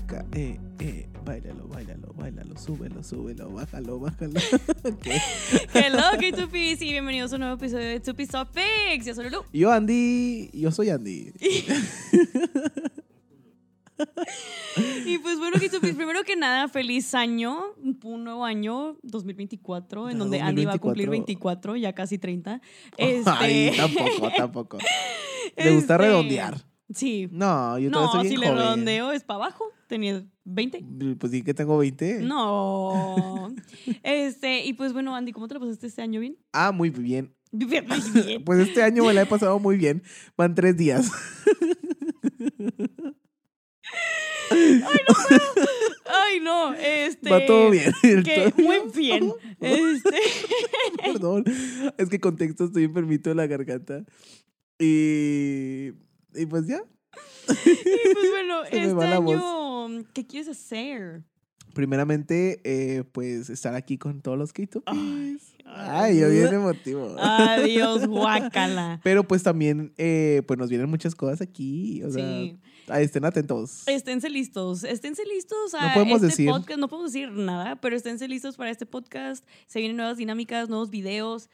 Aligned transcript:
acá. 0.00 0.24
Eh, 0.32 0.58
eh, 0.80 1.08
bailalo, 1.24 1.68
bailalo, 1.68 2.12
bailalo, 2.14 2.56
súbelo, 2.56 3.02
súbelo, 3.02 3.50
bájalo, 3.50 3.98
bájalo. 4.00 4.40
¿Qué? 5.02 5.20
Hello, 5.74 6.02
K2Ps 6.18 6.82
y 6.82 6.92
bienvenidos 6.92 7.32
a 7.32 7.36
un 7.36 7.40
nuevo 7.40 7.56
episodio 7.56 7.86
de 7.86 8.00
2 8.00 8.14
Piece 8.14 8.32
Topics. 8.32 9.06
Yo 9.06 9.14
soy 9.14 9.24
Lulu. 9.24 9.44
Yo, 9.52 9.70
Andy, 9.70 10.50
yo 10.52 10.70
soy 10.70 10.90
Andy. 10.90 11.32
Y 15.04 15.18
pues 15.18 15.38
bueno, 15.38 15.58
K2Ps, 15.58 15.94
primero 15.94 16.24
que 16.24 16.34
nada, 16.34 16.66
feliz 16.68 17.14
año, 17.14 17.60
un 18.02 18.24
nuevo 18.24 18.46
año 18.46 18.96
2024, 19.02 20.08
en 20.08 20.18
donde 20.18 20.40
Andy 20.40 20.64
va 20.64 20.74
a 20.74 20.78
cumplir 20.78 21.08
2024. 21.08 21.74
24, 21.74 21.76
ya 21.76 21.92
casi 21.92 22.16
30. 22.16 22.62
Ay, 22.96 23.68
Este, 23.68 23.76
tampoco, 23.76 24.30
tampoco. 24.34 24.78
Le 25.56 25.74
gusta 25.74 25.96
este, 25.96 26.06
redondear. 26.06 26.69
Sí. 26.94 27.28
No, 27.30 27.78
yo 27.78 27.90
todavía 27.90 28.06
No, 28.06 28.12
soy 28.12 28.28
si 28.28 28.36
bien 28.36 28.40
le 28.40 28.56
redondeo 28.56 29.12
es 29.12 29.22
para 29.24 29.44
abajo. 29.44 29.64
Tenía 29.86 30.24
20. 30.44 30.84
Pues 31.18 31.32
sí 31.32 31.42
que 31.42 31.54
tengo 31.54 31.78
20. 31.78 32.20
No. 32.22 33.52
Este, 34.02 34.64
y 34.64 34.72
pues 34.74 34.92
bueno, 34.92 35.14
Andy, 35.14 35.32
¿cómo 35.32 35.46
te 35.48 35.54
lo 35.54 35.60
pasaste 35.60 35.86
este 35.86 36.02
año 36.02 36.20
bien? 36.20 36.36
Ah, 36.52 36.72
muy 36.72 36.90
bien. 36.90 37.34
Bien, 37.52 37.86
muy 37.86 38.22
bien. 38.22 38.42
Pues 38.44 38.60
este 38.68 38.82
año 38.82 39.04
me 39.04 39.12
la 39.14 39.22
he 39.22 39.26
pasado 39.26 39.58
muy 39.58 39.76
bien. 39.76 40.02
Van 40.36 40.54
tres 40.54 40.76
días. 40.76 41.10
Ay, 46.06 46.40
no, 46.40 46.74
este. 46.74 47.30
Va 47.30 47.44
todo 47.46 47.70
bien. 47.70 47.92
Que 48.24 48.52
Todo- 48.56 48.64
muy 48.64 48.78
bien. 48.94 49.32
Este. 49.60 50.16
Perdón. 51.04 51.44
Es 51.98 52.08
que 52.08 52.18
contexto 52.20 52.64
estoy 52.64 52.84
enfermito 52.84 53.30
de 53.30 53.36
la 53.36 53.46
garganta. 53.46 54.04
Y. 54.78 55.90
Y 56.34 56.46
pues 56.46 56.66
ya. 56.66 56.80
Y 57.48 58.14
pues 58.14 58.30
bueno, 58.30 58.64
este 58.70 59.04
año, 59.06 60.04
¿qué 60.12 60.26
quieres 60.26 60.48
hacer? 60.48 61.22
Primeramente, 61.74 62.60
eh, 62.64 63.04
pues 63.12 63.48
estar 63.48 63.74
aquí 63.76 63.96
con 63.96 64.22
todos 64.22 64.36
los 64.36 64.52
k 64.52 64.64
Ay, 64.86 65.38
Ay, 65.64 66.18
yo 66.18 66.28
bien 66.28 66.52
emotivo. 66.52 67.14
Adiós, 67.18 68.06
guácala. 68.08 69.00
Pero 69.04 69.22
pues 69.22 69.44
también, 69.44 69.92
eh, 69.96 70.42
pues 70.48 70.58
nos 70.58 70.68
vienen 70.68 70.90
muchas 70.90 71.14
cosas 71.14 71.40
aquí. 71.40 72.02
O 72.02 72.10
sea, 72.10 72.24
Sí. 72.40 72.58
estén 72.98 73.24
atentos. 73.24 73.86
Esténse 73.86 74.28
listos, 74.30 74.82
esténse 74.82 75.22
listos 75.24 75.74
a 75.74 75.88
No 75.88 75.94
podemos 75.94 76.16
este 76.16 76.26
decir. 76.26 76.48
podcast. 76.50 76.80
No 76.80 76.88
podemos 76.88 77.12
decir 77.12 77.30
nada, 77.30 77.80
pero 77.80 77.94
esténse 77.94 78.26
listos 78.26 78.56
para 78.56 78.70
este 78.70 78.84
podcast. 78.84 79.46
Se 79.68 79.78
vienen 79.78 79.96
nuevas 79.96 80.16
dinámicas, 80.16 80.68
nuevos 80.68 80.90
videos, 80.90 81.48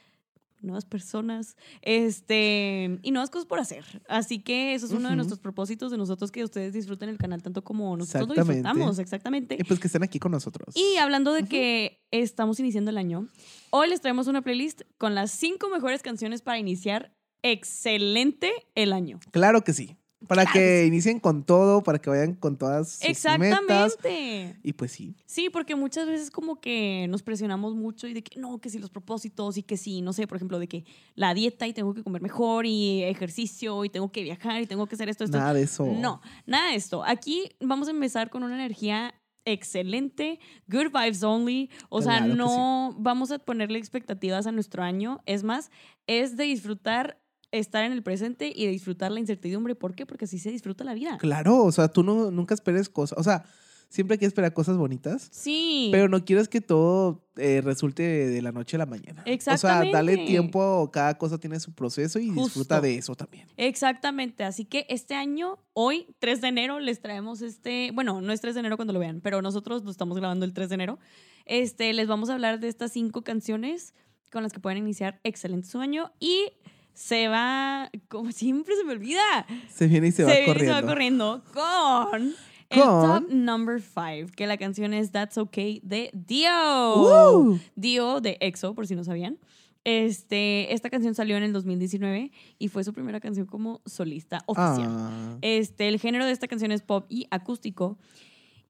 nuevas 0.61 0.85
personas, 0.85 1.55
este, 1.81 2.99
y 3.01 3.11
nuevas 3.11 3.29
cosas 3.29 3.45
por 3.45 3.59
hacer. 3.59 3.85
Así 4.07 4.39
que 4.39 4.73
eso 4.73 4.85
es 4.85 4.91
uno 4.91 5.09
de 5.09 5.15
nuestros 5.15 5.39
propósitos 5.39 5.91
de 5.91 5.97
nosotros 5.97 6.31
que 6.31 6.43
ustedes 6.43 6.73
disfruten 6.73 7.09
el 7.09 7.17
canal 7.17 7.41
tanto 7.41 7.63
como 7.63 7.95
nosotros 7.97 8.27
lo 8.29 8.43
disfrutamos, 8.43 8.99
exactamente. 8.99 9.57
Y 9.59 9.63
pues 9.63 9.79
que 9.79 9.87
estén 9.87 10.03
aquí 10.03 10.19
con 10.19 10.31
nosotros. 10.31 10.75
Y 10.75 10.97
hablando 10.97 11.33
de 11.33 11.43
que 11.43 12.05
estamos 12.11 12.59
iniciando 12.59 12.91
el 12.91 12.97
año, 12.97 13.27
hoy 13.69 13.89
les 13.89 14.01
traemos 14.01 14.27
una 14.27 14.41
playlist 14.41 14.81
con 14.97 15.15
las 15.15 15.31
cinco 15.31 15.69
mejores 15.69 16.01
canciones 16.01 16.41
para 16.41 16.59
iniciar 16.59 17.13
excelente 17.43 18.51
el 18.75 18.93
año. 18.93 19.19
Claro 19.31 19.63
que 19.63 19.73
sí. 19.73 19.97
Para 20.25 20.43
Claro 20.43 20.59
que 20.59 20.85
inicien 20.87 21.19
con 21.19 21.43
todo, 21.43 21.83
para 21.83 21.99
que 21.99 22.09
vayan 22.09 22.33
con 22.33 22.57
todas 22.57 22.93
sus 22.93 23.01
metas. 23.01 23.09
Exactamente. 23.11 24.57
Y 24.63 24.73
pues 24.73 24.91
sí. 24.91 25.15
Sí, 25.27 25.51
porque 25.51 25.75
muchas 25.75 26.07
veces 26.07 26.31
como 26.31 26.59
que 26.59 27.05
nos 27.07 27.21
presionamos 27.21 27.75
mucho 27.75 28.07
y 28.07 28.15
de 28.15 28.23
que 28.23 28.39
no, 28.39 28.57
que 28.59 28.71
si 28.71 28.79
los 28.79 28.89
propósitos 28.89 29.57
y 29.57 29.63
que 29.63 29.77
si, 29.77 30.01
no 30.01 30.13
sé, 30.13 30.25
por 30.25 30.37
ejemplo, 30.37 30.57
de 30.57 30.67
que 30.67 30.85
la 31.13 31.35
dieta 31.35 31.67
y 31.67 31.73
tengo 31.73 31.93
que 31.93 32.03
comer 32.03 32.23
mejor 32.23 32.65
y 32.65 33.03
ejercicio 33.03 33.85
y 33.85 33.89
tengo 33.89 34.11
que 34.11 34.23
viajar 34.23 34.59
y 34.59 34.65
tengo 34.65 34.87
que 34.87 34.95
hacer 34.95 35.07
esto, 35.07 35.23
esto. 35.23 35.37
Nada 35.37 35.53
de 35.53 35.61
eso. 35.61 35.85
No, 35.85 36.21
nada 36.47 36.71
de 36.71 36.75
esto. 36.77 37.03
Aquí 37.03 37.51
vamos 37.59 37.87
a 37.87 37.91
empezar 37.91 38.31
con 38.31 38.43
una 38.43 38.55
energía 38.55 39.13
excelente, 39.45 40.39
good 40.67 40.91
vibes 40.91 41.23
only. 41.23 41.69
O 41.89 42.01
sea, 42.01 42.17
Claro 42.17 42.35
no 42.35 42.95
vamos 42.97 43.31
a 43.31 43.37
ponerle 43.37 43.77
expectativas 43.77 44.47
a 44.47 44.51
nuestro 44.51 44.81
año. 44.81 45.21
Es 45.27 45.43
más, 45.43 45.69
es 46.07 46.37
de 46.37 46.45
disfrutar 46.45 47.21
estar 47.51 47.83
en 47.83 47.91
el 47.91 48.03
presente 48.03 48.51
y 48.53 48.67
disfrutar 48.67 49.11
la 49.11 49.19
incertidumbre. 49.19 49.75
¿Por 49.75 49.95
qué? 49.95 50.05
Porque 50.05 50.25
así 50.25 50.39
se 50.39 50.51
disfruta 50.51 50.83
la 50.83 50.93
vida. 50.93 51.17
Claro, 51.17 51.63
o 51.63 51.71
sea, 51.71 51.87
tú 51.87 52.03
no, 52.03 52.31
nunca 52.31 52.53
esperes 52.53 52.89
cosas. 52.89 53.17
O 53.17 53.23
sea, 53.23 53.45
siempre 53.89 54.15
hay 54.15 54.19
que 54.19 54.25
esperar 54.25 54.53
cosas 54.53 54.77
bonitas. 54.77 55.29
Sí. 55.31 55.89
Pero 55.91 56.09
no 56.09 56.23
quieres 56.25 56.49
que 56.49 56.61
todo 56.61 57.23
eh, 57.37 57.61
resulte 57.63 58.03
de 58.03 58.41
la 58.41 58.51
noche 58.51 58.75
a 58.75 58.79
la 58.79 58.85
mañana. 58.85 59.23
O 59.25 59.57
sea, 59.57 59.79
dale 59.79 60.13
Exactamente. 60.13 60.25
tiempo, 60.25 60.89
cada 60.91 61.17
cosa 61.17 61.37
tiene 61.37 61.59
su 61.59 61.73
proceso 61.73 62.19
y 62.19 62.31
disfruta 62.31 62.81
de 62.81 62.97
eso 62.97 63.15
también. 63.15 63.47
Exactamente, 63.57 64.43
así 64.43 64.65
que 64.65 64.85
este 64.89 65.15
año, 65.15 65.59
hoy, 65.73 66.07
3 66.19 66.41
de 66.41 66.47
enero, 66.47 66.79
les 66.79 66.99
traemos 66.99 67.41
este, 67.41 67.91
bueno, 67.93 68.21
no 68.21 68.33
es 68.33 68.41
3 68.41 68.55
de 68.55 68.59
enero 68.59 68.75
cuando 68.77 68.93
lo 68.93 68.99
vean, 68.99 69.21
pero 69.21 69.41
nosotros 69.41 69.83
lo 69.83 69.91
estamos 69.91 70.17
grabando 70.17 70.45
el 70.45 70.53
3 70.53 70.69
de 70.69 70.75
enero. 70.75 70.99
Este, 71.45 71.93
les 71.93 72.07
vamos 72.07 72.29
a 72.29 72.33
hablar 72.33 72.59
de 72.59 72.67
estas 72.67 72.91
cinco 72.91 73.23
canciones 73.23 73.93
con 74.31 74.43
las 74.43 74.51
que 74.51 74.59
pueden 74.59 74.79
iniciar 74.79 75.21
excelente 75.23 75.67
su 75.67 75.79
año 75.79 76.11
y 76.19 76.51
se 76.97 77.27
va, 77.27 77.91
como 78.07 78.31
siempre 78.31 78.75
se 78.75 78.83
me 78.83 78.93
olvida, 78.93 79.21
Se 79.69 79.85
viene 79.85 80.07
y 80.07 80.11
se, 80.11 80.23
va 80.23 80.31
viene 80.31 80.45
y 80.45 80.47
corriendo. 80.47 80.75
se 80.75 80.81
va 80.81 80.87
corriendo 80.87 81.43
con 81.53 82.23
el 82.69 82.79
top 82.81 83.29
number 83.31 83.79
5, 83.79 84.31
que 84.35 84.47
la 84.47 84.57
canción 84.57 84.95
es 84.95 85.11
That's 85.11 85.37
Okay 85.37 85.79
de 85.83 86.09
Dio. 86.13 87.59
Dio 87.75 88.19
de 88.19 88.37
EXO, 88.41 88.73
por 88.73 88.87
si 88.87 88.95
no 88.95 89.03
sabían. 89.03 89.37
Este, 89.83 90.73
esta 90.73 90.89
canción 90.89 91.13
salió 91.13 91.37
en 91.37 91.43
el 91.43 91.53
2019 91.53 92.31
y 92.57 92.67
fue 92.67 92.83
su 92.83 92.93
primera 92.93 93.19
canción 93.19 93.45
como 93.45 93.81
solista 93.85 94.39
oficial. 94.47 94.87
Ah, 94.89 95.37
Este, 95.41 95.87
el 95.87 95.99
género 95.99 96.25
de 96.25 96.31
esta 96.31 96.47
canción 96.47 96.71
es 96.71 96.81
pop 96.81 97.05
y 97.09 97.27
acústico. 97.29 97.99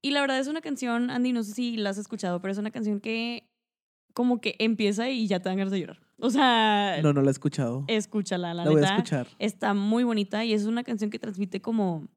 Y 0.01 0.11
la 0.11 0.19
verdad 0.19 0.37
es 0.37 0.47
una 0.47 0.59
canción, 0.61 1.09
Andy, 1.11 1.31
no 1.31 1.43
sé 1.43 1.53
si 1.53 1.77
la 1.77 1.91
has 1.91 1.97
escuchado, 1.97 2.41
pero 2.41 2.51
es 2.51 2.57
una 2.57 2.71
canción 2.71 2.99
que 2.99 3.49
como 4.13 4.41
que 4.41 4.57
empieza 4.59 5.09
y 5.09 5.27
ya 5.27 5.39
te 5.39 5.47
dan 5.47 5.57
ganas 5.57 5.71
de 5.71 5.79
llorar. 5.79 6.06
O 6.19 6.29
sea, 6.29 6.99
no, 7.03 7.13
no 7.13 7.21
la 7.21 7.29
he 7.29 7.31
escuchado. 7.31 7.83
escúchala, 7.87 8.53
la, 8.53 8.63
la 8.65 8.71
voy 8.71 8.79
a 8.79 8.81
neta. 8.81 8.95
escuchar. 8.95 9.27
Está 9.39 9.73
muy 9.73 10.03
bonita 10.03 10.43
y 10.45 10.53
es 10.53 10.65
una 10.65 10.83
canción 10.83 11.09
que 11.09 11.19
transmite 11.19 11.61
como 11.61 12.07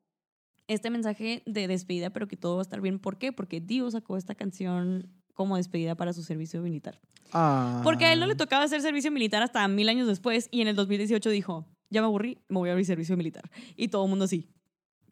este 0.68 0.88
mensaje 0.90 1.42
de 1.46 1.68
despedida, 1.68 2.10
pero 2.10 2.28
que 2.28 2.36
todo 2.36 2.56
va 2.56 2.60
a 2.60 2.62
estar 2.62 2.80
bien. 2.80 2.98
¿Por 2.98 3.18
qué? 3.18 3.32
Porque 3.32 3.60
Dio 3.60 3.90
sacó 3.90 4.16
esta 4.16 4.34
canción 4.34 5.08
como 5.34 5.56
despedida 5.56 5.94
para 5.96 6.12
su 6.12 6.22
servicio 6.22 6.62
militar. 6.62 7.00
Ah. 7.32 7.80
Porque 7.84 8.04
a 8.06 8.12
él 8.12 8.20
no 8.20 8.26
le 8.26 8.34
tocaba 8.34 8.64
hacer 8.64 8.80
servicio 8.80 9.10
militar 9.10 9.42
hasta 9.42 9.66
mil 9.68 9.88
años 9.88 10.06
después 10.06 10.48
y 10.50 10.60
en 10.62 10.68
el 10.68 10.76
2018 10.76 11.28
dijo, 11.30 11.66
ya 11.90 12.00
me 12.00 12.06
aburrí, 12.06 12.38
me 12.48 12.58
voy 12.58 12.68
a 12.68 12.72
abrir 12.72 12.86
servicio 12.86 13.16
militar. 13.16 13.50
Y 13.76 13.88
todo 13.88 14.04
el 14.04 14.10
mundo 14.10 14.26
así, 14.26 14.48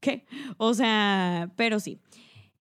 ¿qué? 0.00 0.26
O 0.56 0.75
sea, 0.75 1.53
pero 1.56 1.81
sí. 1.81 2.00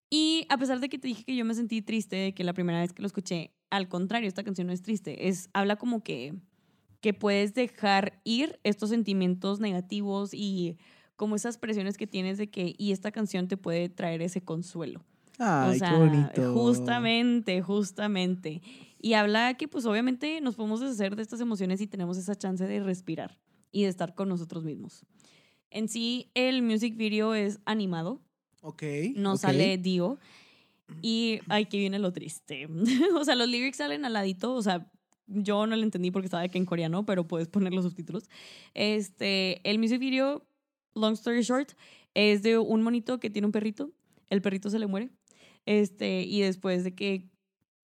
Y 0.09 0.45
a 0.49 0.57
pesar 0.57 0.79
de 0.79 0.89
que 0.89 0.97
te 0.97 1.07
dije 1.07 1.23
que 1.23 1.35
yo 1.35 1.43
me 1.43 1.53
sentí 1.53 1.81
triste 1.81 2.33
que 2.33 2.43
la 2.43 2.53
primera 2.53 2.79
vez 2.79 2.93
que 2.93 3.01
lo 3.01 3.07
escuché, 3.07 3.51
al 3.69 3.89
contrario, 3.89 4.27
esta 4.27 4.43
canción 4.43 4.67
no 4.67 4.73
es 4.73 4.81
triste, 4.81 5.27
es, 5.27 5.49
habla 5.53 5.75
como 5.75 6.03
que, 6.03 6.33
que 7.01 7.13
puedes 7.13 7.53
dejar 7.53 8.21
ir 8.23 8.59
estos 8.63 8.89
sentimientos 8.89 9.59
negativos 9.59 10.33
y 10.33 10.77
como 11.17 11.35
esas 11.35 11.57
presiones 11.57 11.97
que 11.97 12.07
tienes 12.07 12.37
de 12.37 12.49
que, 12.49 12.75
y 12.77 12.91
esta 12.91 13.11
canción 13.11 13.47
te 13.47 13.57
puede 13.57 13.89
traer 13.89 14.21
ese 14.21 14.41
consuelo. 14.41 15.03
Ay, 15.39 15.75
o 15.75 15.79
sea, 15.79 15.91
qué 15.91 15.97
bonito. 15.97 16.53
justamente, 16.53 17.61
justamente. 17.61 18.61
Y 18.99 19.13
habla 19.13 19.55
que 19.55 19.67
pues 19.67 19.85
obviamente 19.85 20.41
nos 20.41 20.55
podemos 20.55 20.79
deshacer 20.79 21.15
de 21.15 21.21
estas 21.21 21.41
emociones 21.41 21.81
y 21.81 21.87
tenemos 21.87 22.17
esa 22.17 22.35
chance 22.35 22.65
de 22.65 22.79
respirar 22.79 23.37
y 23.71 23.83
de 23.83 23.89
estar 23.89 24.15
con 24.15 24.29
nosotros 24.29 24.63
mismos. 24.63 25.05
En 25.69 25.89
sí, 25.89 26.31
el 26.33 26.61
music 26.61 26.95
video 26.95 27.33
es 27.33 27.59
animado, 27.65 28.21
Ok. 28.61 28.83
no 29.15 29.37
sale 29.37 29.77
Dio. 29.77 30.19
Y 31.01 31.39
aquí 31.49 31.77
viene 31.77 31.99
lo 31.99 32.13
triste. 32.13 32.67
o 33.15 33.23
sea, 33.23 33.35
los 33.35 33.47
lyrics 33.47 33.77
salen 33.77 34.05
al 34.05 34.13
ladito, 34.13 34.53
o 34.53 34.61
sea, 34.61 34.89
yo 35.27 35.67
no 35.67 35.75
lo 35.75 35.83
entendí 35.83 36.11
porque 36.11 36.27
estaba 36.27 36.43
aquí 36.43 36.57
en 36.57 36.65
coreano, 36.65 37.05
pero 37.05 37.27
puedes 37.27 37.47
poner 37.47 37.73
los 37.73 37.83
subtítulos. 37.83 38.29
Este, 38.73 39.67
el 39.69 39.79
music 39.79 39.99
video, 39.99 40.47
long 40.95 41.13
story 41.13 41.41
short, 41.41 41.71
es 42.13 42.41
de 42.41 42.57
un 42.57 42.81
monito 42.81 43.19
que 43.19 43.29
tiene 43.29 43.45
un 43.45 43.51
perrito. 43.51 43.91
El 44.29 44.41
perrito 44.41 44.69
se 44.69 44.79
le 44.79 44.87
muere. 44.87 45.09
Este, 45.65 46.21
y 46.21 46.41
después 46.41 46.83
de 46.83 46.95
que 46.95 47.29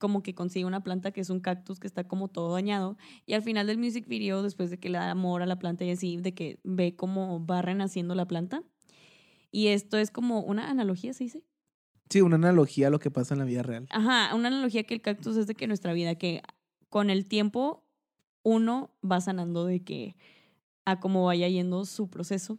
como 0.04 0.22
que 0.22 0.36
consigue 0.36 0.66
una 0.66 0.84
planta 0.84 1.12
que 1.12 1.22
es 1.22 1.30
un 1.30 1.40
cactus 1.40 1.80
que 1.80 1.88
está 1.88 2.06
como 2.06 2.28
todo 2.28 2.54
dañado. 2.54 2.98
Y 3.26 3.36
al 3.36 3.42
final 3.42 3.68
del 3.68 3.78
music 3.78 4.06
video, 4.06 4.44
después 4.44 4.70
de 4.70 4.78
que 4.78 4.90
le 4.90 4.98
da 4.98 5.12
amor 5.12 5.42
a 5.42 5.46
la 5.46 5.60
planta 5.60 5.86
y 5.86 5.92
así, 5.92 6.18
de 6.18 6.34
que 6.34 6.60
ve 6.64 6.96
cómo 6.96 7.46
va 7.46 7.62
renaciendo 7.62 8.14
la 8.14 8.28
planta. 8.28 8.64
Y 9.56 9.68
esto 9.68 9.98
es 10.00 10.10
como 10.10 10.40
una 10.42 10.68
analogía, 10.72 11.14
¿se 11.14 11.26
dice? 11.26 11.44
Sí, 12.10 12.22
una 12.22 12.38
analogía 12.38 12.88
a 12.88 12.90
lo 12.90 12.98
que 13.00 13.12
pasa 13.12 13.36
en 13.36 13.40
la 13.40 13.46
vida 13.46 13.62
real. 13.62 13.88
Ajá, 13.92 14.34
una 14.34 14.48
analogía 14.48 14.84
que 14.84 14.96
el 14.96 15.02
cactus 15.02 15.38
es 15.38 15.46
de 15.46 15.54
que 15.54 15.68
nuestra 15.68 15.94
vida, 15.94 16.16
que 16.16 16.42
con 16.90 17.10
el 17.12 17.26
tiempo 17.28 17.86
uno 18.42 18.90
va 19.10 19.22
sanando 19.22 19.66
de 19.66 19.84
que 19.84 20.16
a 20.86 21.00
cómo 21.00 21.26
vaya 21.26 21.48
yendo 21.48 21.86
su 21.86 22.10
proceso. 22.10 22.58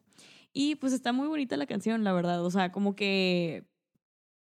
Y 0.52 0.76
pues 0.76 0.92
está 0.92 1.12
muy 1.12 1.26
bonita 1.26 1.56
la 1.56 1.66
canción, 1.66 2.04
la 2.04 2.12
verdad. 2.12 2.44
O 2.44 2.50
sea, 2.50 2.70
como 2.70 2.94
que 2.94 3.66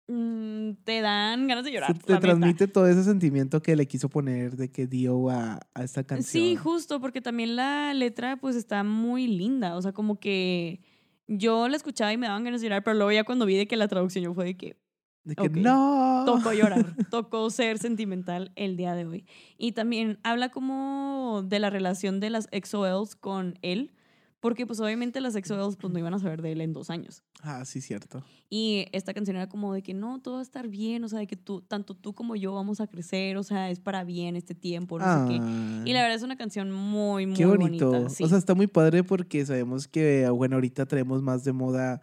mm, 0.09 0.73
te 0.85 1.01
dan 1.01 1.47
ganas 1.49 1.65
de 1.65 1.73
llorar. 1.73 1.95
Se- 1.97 2.03
te 2.05 2.17
transmite 2.19 2.69
todo 2.69 2.87
ese 2.87 3.03
sentimiento 3.03 3.63
que 3.63 3.77
le 3.77 3.87
quiso 3.89 4.09
poner 4.11 4.57
de 4.57 4.71
que 4.71 4.87
dio 4.87 5.31
a, 5.31 5.59
a 5.75 5.83
esta 5.85 6.05
canción. 6.05 6.45
Sí, 6.45 6.57
justo, 6.57 7.01
porque 7.01 7.21
también 7.23 7.57
la 7.57 7.95
letra 7.95 8.37
pues 8.37 8.57
está 8.57 8.85
muy 8.85 9.27
linda. 9.27 9.77
O 9.77 9.83
sea, 9.83 9.93
como 9.93 10.21
que 10.21 10.81
yo 11.27 11.69
la 11.69 11.77
escuchaba 11.77 12.13
y 12.13 12.17
me 12.17 12.27
daban 12.27 12.45
ganas 12.45 12.61
de 12.61 12.67
llorar, 12.67 12.85
pero 12.85 12.95
luego 12.95 13.13
ya 13.13 13.25
cuando 13.25 13.47
vi 13.47 13.57
de 13.57 13.67
que 13.67 13.77
la 13.77 13.89
traducción 13.89 14.25
yo 14.25 14.35
fue 14.35 14.45
de 14.45 14.57
que, 14.57 14.77
De 15.25 15.35
que 15.37 15.49
no. 15.49 16.25
Tocó 16.27 16.53
llorar, 16.53 16.95
tocó 17.11 17.51
ser 17.51 17.79
sentimental 17.79 18.53
el 18.57 18.77
día 18.77 18.95
de 18.95 19.07
hoy. 19.07 19.27
Y 19.57 19.73
también 19.73 20.19
habla 20.23 20.51
como 20.51 21.43
de 21.45 21.59
la 21.59 21.71
relación 21.71 22.21
de 22.21 22.31
las 22.31 22.49
XOLs 22.53 23.17
con 23.17 23.59
él, 23.63 23.93
porque 24.43 24.67
pues 24.67 24.81
obviamente 24.81 25.21
las 25.21 25.35
XOLs 25.37 25.77
pues 25.77 25.93
no 25.93 25.99
iban 26.01 26.13
a 26.15 26.19
saber 26.19 26.43
de 26.43 26.51
él 26.51 26.61
en 26.61 26.73
dos 26.73 26.91
años. 26.91 27.23
Ah, 27.43 27.65
sí, 27.65 27.81
cierto. 27.81 28.23
Y 28.51 28.87
esta 28.93 29.15
canción 29.15 29.37
era 29.37 29.49
como 29.49 29.73
de 29.73 29.83
que 29.83 29.95
no, 29.95 30.21
todo 30.21 30.35
va 30.35 30.41
a 30.41 30.43
estar 30.43 30.67
bien, 30.69 31.05
o 31.05 31.09
sea, 31.09 31.21
de 31.21 31.29
que 31.29 31.37
tú, 31.37 31.63
tanto 31.63 31.95
tú 31.95 32.13
como 32.13 32.35
yo 32.35 32.53
vamos 32.53 32.81
a 32.81 32.89
crecer, 32.89 33.37
o 33.37 33.45
sea, 33.45 33.71
es 33.71 33.79
para 33.79 34.03
bien 34.03 34.35
este 34.35 34.55
tiempo, 34.57 34.99
no 34.99 35.05
sé 35.05 35.33
qué. 35.33 35.39
Ah, 35.41 35.83
Y 35.87 35.93
la 35.93 36.03
verdad 36.03 36.17
es 36.17 36.23
una 36.25 36.37
canción 36.37 36.73
muy, 36.73 37.25
muy 37.27 37.37
Qué 37.37 37.47
bonito. 37.47 37.91
bonita. 37.93 38.11
sí. 38.11 38.25
O 38.25 38.29
sea, 38.29 38.37
está 38.37 38.55
muy 38.57 38.67
padre 38.67 39.05
porque 39.05 39.47
sabemos 39.47 39.87
que, 39.87 40.29
bueno, 40.31 40.57
ahorita 40.57 40.87
traemos 40.87 41.23
más 41.23 41.45
de 41.45 41.53
moda 41.53 42.01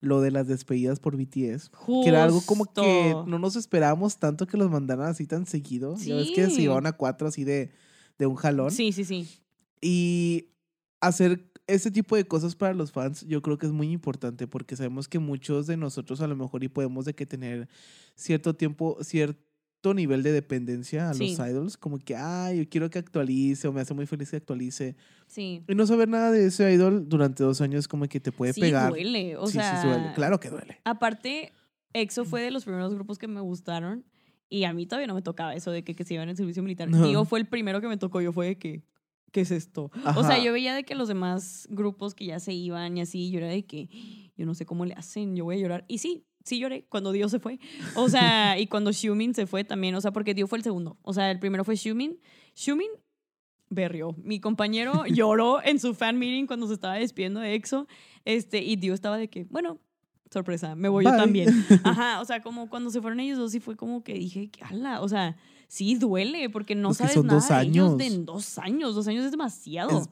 lo 0.00 0.20
de 0.20 0.30
las 0.30 0.46
despedidas 0.46 1.00
por 1.00 1.16
BTS. 1.16 1.70
Que 2.02 2.08
era 2.10 2.22
algo 2.22 2.40
como 2.46 2.66
que 2.66 2.82
Justo. 3.14 3.26
no 3.26 3.38
nos 3.38 3.56
esperábamos 3.56 4.18
tanto 4.18 4.46
que 4.46 4.56
los 4.58 4.70
mandaran 4.70 5.08
así 5.08 5.26
tan 5.26 5.46
seguido. 5.46 5.96
Ya 5.96 6.16
ves 6.16 6.30
que 6.34 6.44
se 6.44 6.50
Sí. 6.50 6.60
llevaban 6.60 6.86
a 6.86 6.92
cuatro 6.92 7.26
así 7.28 7.42
de, 7.44 7.72
de 8.18 8.26
un 8.26 8.36
jalón. 8.36 8.70
Sí, 8.70 8.92
sí, 8.92 9.04
sí. 9.04 9.26
Y 9.80 10.50
hacer 11.00 11.50
ese 11.68 11.90
tipo 11.92 12.16
de 12.16 12.24
cosas 12.26 12.56
para 12.56 12.74
los 12.74 12.90
fans 12.90 13.24
yo 13.28 13.40
creo 13.42 13.58
que 13.58 13.66
es 13.66 13.72
muy 13.72 13.92
importante 13.92 14.46
porque 14.48 14.74
sabemos 14.74 15.06
que 15.06 15.18
muchos 15.20 15.66
de 15.68 15.76
nosotros 15.76 16.20
a 16.20 16.26
lo 16.26 16.34
mejor 16.34 16.64
y 16.64 16.68
podemos 16.68 17.04
de 17.04 17.14
que 17.14 17.26
tener 17.26 17.68
cierto 18.16 18.54
tiempo, 18.54 18.98
cierto 19.02 19.94
nivel 19.94 20.22
de 20.24 20.32
dependencia 20.32 21.10
a 21.10 21.14
Sí. 21.14 21.36
los 21.36 21.48
idols, 21.48 21.76
como 21.76 21.98
que, 21.98 22.16
ay, 22.16 22.58
yo 22.58 22.68
quiero 22.68 22.90
que 22.90 22.98
actualice 22.98 23.68
o 23.68 23.72
me 23.72 23.80
hace 23.80 23.94
muy 23.94 24.06
feliz 24.06 24.30
que 24.30 24.36
actualice. 24.36 24.96
Sí. 25.28 25.62
Y 25.68 25.74
no 25.76 25.86
saber 25.86 26.08
nada 26.08 26.32
de 26.32 26.46
ese 26.46 26.72
idol 26.72 27.08
durante 27.08 27.44
dos 27.44 27.60
años 27.60 27.86
como 27.86 28.08
que 28.08 28.18
te 28.18 28.32
puede 28.32 28.54
sí, 28.54 28.60
pegar. 28.60 28.90
duele. 28.90 29.36
O 29.36 29.46
sí, 29.46 29.52
sea, 29.52 29.80
sí, 29.80 29.86
duele. 29.88 30.12
Claro 30.14 30.40
que 30.40 30.50
duele. 30.50 30.80
Aparte, 30.84 31.52
EXO 31.92 32.24
fue 32.24 32.42
de 32.42 32.50
los 32.50 32.64
primeros 32.64 32.92
grupos 32.94 33.18
que 33.18 33.28
me 33.28 33.40
gustaron. 33.40 34.04
Y 34.50 34.64
a 34.64 34.72
mí 34.72 34.86
todavía 34.86 35.06
no 35.06 35.14
me 35.14 35.20
tocaba 35.22 35.54
eso 35.54 35.70
de 35.70 35.84
que, 35.84 35.94
que 35.94 36.04
se 36.04 36.14
iban 36.14 36.28
en 36.30 36.36
servicio 36.36 36.62
militar. 36.62 36.88
No. 36.88 37.06
Digo, 37.06 37.24
fue 37.26 37.38
el 37.38 37.46
primero 37.46 37.80
que 37.82 37.86
me 37.88 37.98
tocó. 37.98 38.20
Yo 38.22 38.32
fue 38.32 38.46
de 38.46 38.58
que, 38.58 38.82
¿qué 39.32 39.42
es 39.42 39.50
esto? 39.50 39.90
O 40.16 40.22
sea, 40.22 40.36
Ajá. 40.36 40.38
yo 40.38 40.52
veía 40.52 40.74
de 40.74 40.84
que 40.84 40.94
los 40.94 41.08
demás 41.08 41.66
grupos 41.70 42.14
que 42.14 42.26
ya 42.26 42.40
se 42.40 42.52
iban 42.52 42.96
y 42.96 43.00
así, 43.00 43.30
yo 43.30 43.38
era 43.38 43.48
de 43.48 43.64
que, 43.64 43.88
yo 44.36 44.46
no 44.46 44.54
sé 44.54 44.66
cómo 44.66 44.84
le 44.84 44.94
hacen, 44.94 45.36
yo 45.36 45.44
voy 45.44 45.56
a 45.56 45.58
llorar. 45.58 45.84
Y 45.88 45.98
sí, 45.98 46.24
sí 46.44 46.58
lloré 46.58 46.86
cuando 46.88 47.12
Dio 47.12 47.28
se 47.28 47.38
fue. 47.38 47.58
O 47.94 48.08
sea, 48.08 48.58
y 48.58 48.66
cuando 48.66 48.92
Xiumin 48.92 49.34
se 49.34 49.46
fue 49.46 49.64
también. 49.64 49.94
O 49.94 50.00
sea, 50.00 50.12
porque 50.12 50.34
Dio 50.34 50.46
fue 50.46 50.58
el 50.58 50.64
segundo. 50.64 50.98
O 51.02 51.12
sea, 51.12 51.30
el 51.30 51.38
primero 51.38 51.64
fue 51.64 51.76
Xiumin. 51.76 52.18
Xiumin 52.54 52.88
berrió. 53.70 54.14
Mi 54.22 54.40
compañero 54.40 55.04
lloró 55.06 55.62
en 55.62 55.78
su 55.78 55.94
fan 55.94 56.18
meeting 56.18 56.46
cuando 56.46 56.66
se 56.66 56.74
estaba 56.74 56.94
despidiendo 56.94 57.40
de 57.40 57.54
EXO. 57.54 57.86
Este, 58.24 58.62
y 58.62 58.76
Dio 58.76 58.94
estaba 58.94 59.18
de 59.18 59.28
que, 59.28 59.44
bueno, 59.44 59.80
sorpresa, 60.30 60.74
me 60.74 60.88
voy 60.88 61.04
yo 61.04 61.10
Bye. 61.10 61.20
también. 61.20 61.48
Ajá, 61.84 62.20
o 62.20 62.24
sea, 62.24 62.42
como 62.42 62.68
cuando 62.68 62.90
se 62.90 63.00
fueron 63.00 63.20
ellos 63.20 63.38
dos, 63.38 63.52
sí 63.52 63.60
fue 63.60 63.76
como 63.76 64.02
que 64.02 64.14
dije, 64.14 64.50
ala, 64.60 65.00
o 65.00 65.08
sea, 65.08 65.36
sí 65.68 65.94
duele, 65.94 66.50
porque 66.50 66.74
no 66.74 66.88
Pues 66.88 66.98
que 66.98 67.02
sabes 67.04 67.14
son 67.14 67.26
nada 67.26 67.38
dos 67.38 67.48
de 67.48 67.54
ellos 67.62 67.86
años. 67.86 67.98
de 67.98 68.06
en 68.06 68.24
dos 68.26 68.58
años. 68.58 68.94
Dos 68.96 69.06
años 69.08 69.24
es 69.26 69.30
demasiado. 69.30 70.00
Es- 70.00 70.08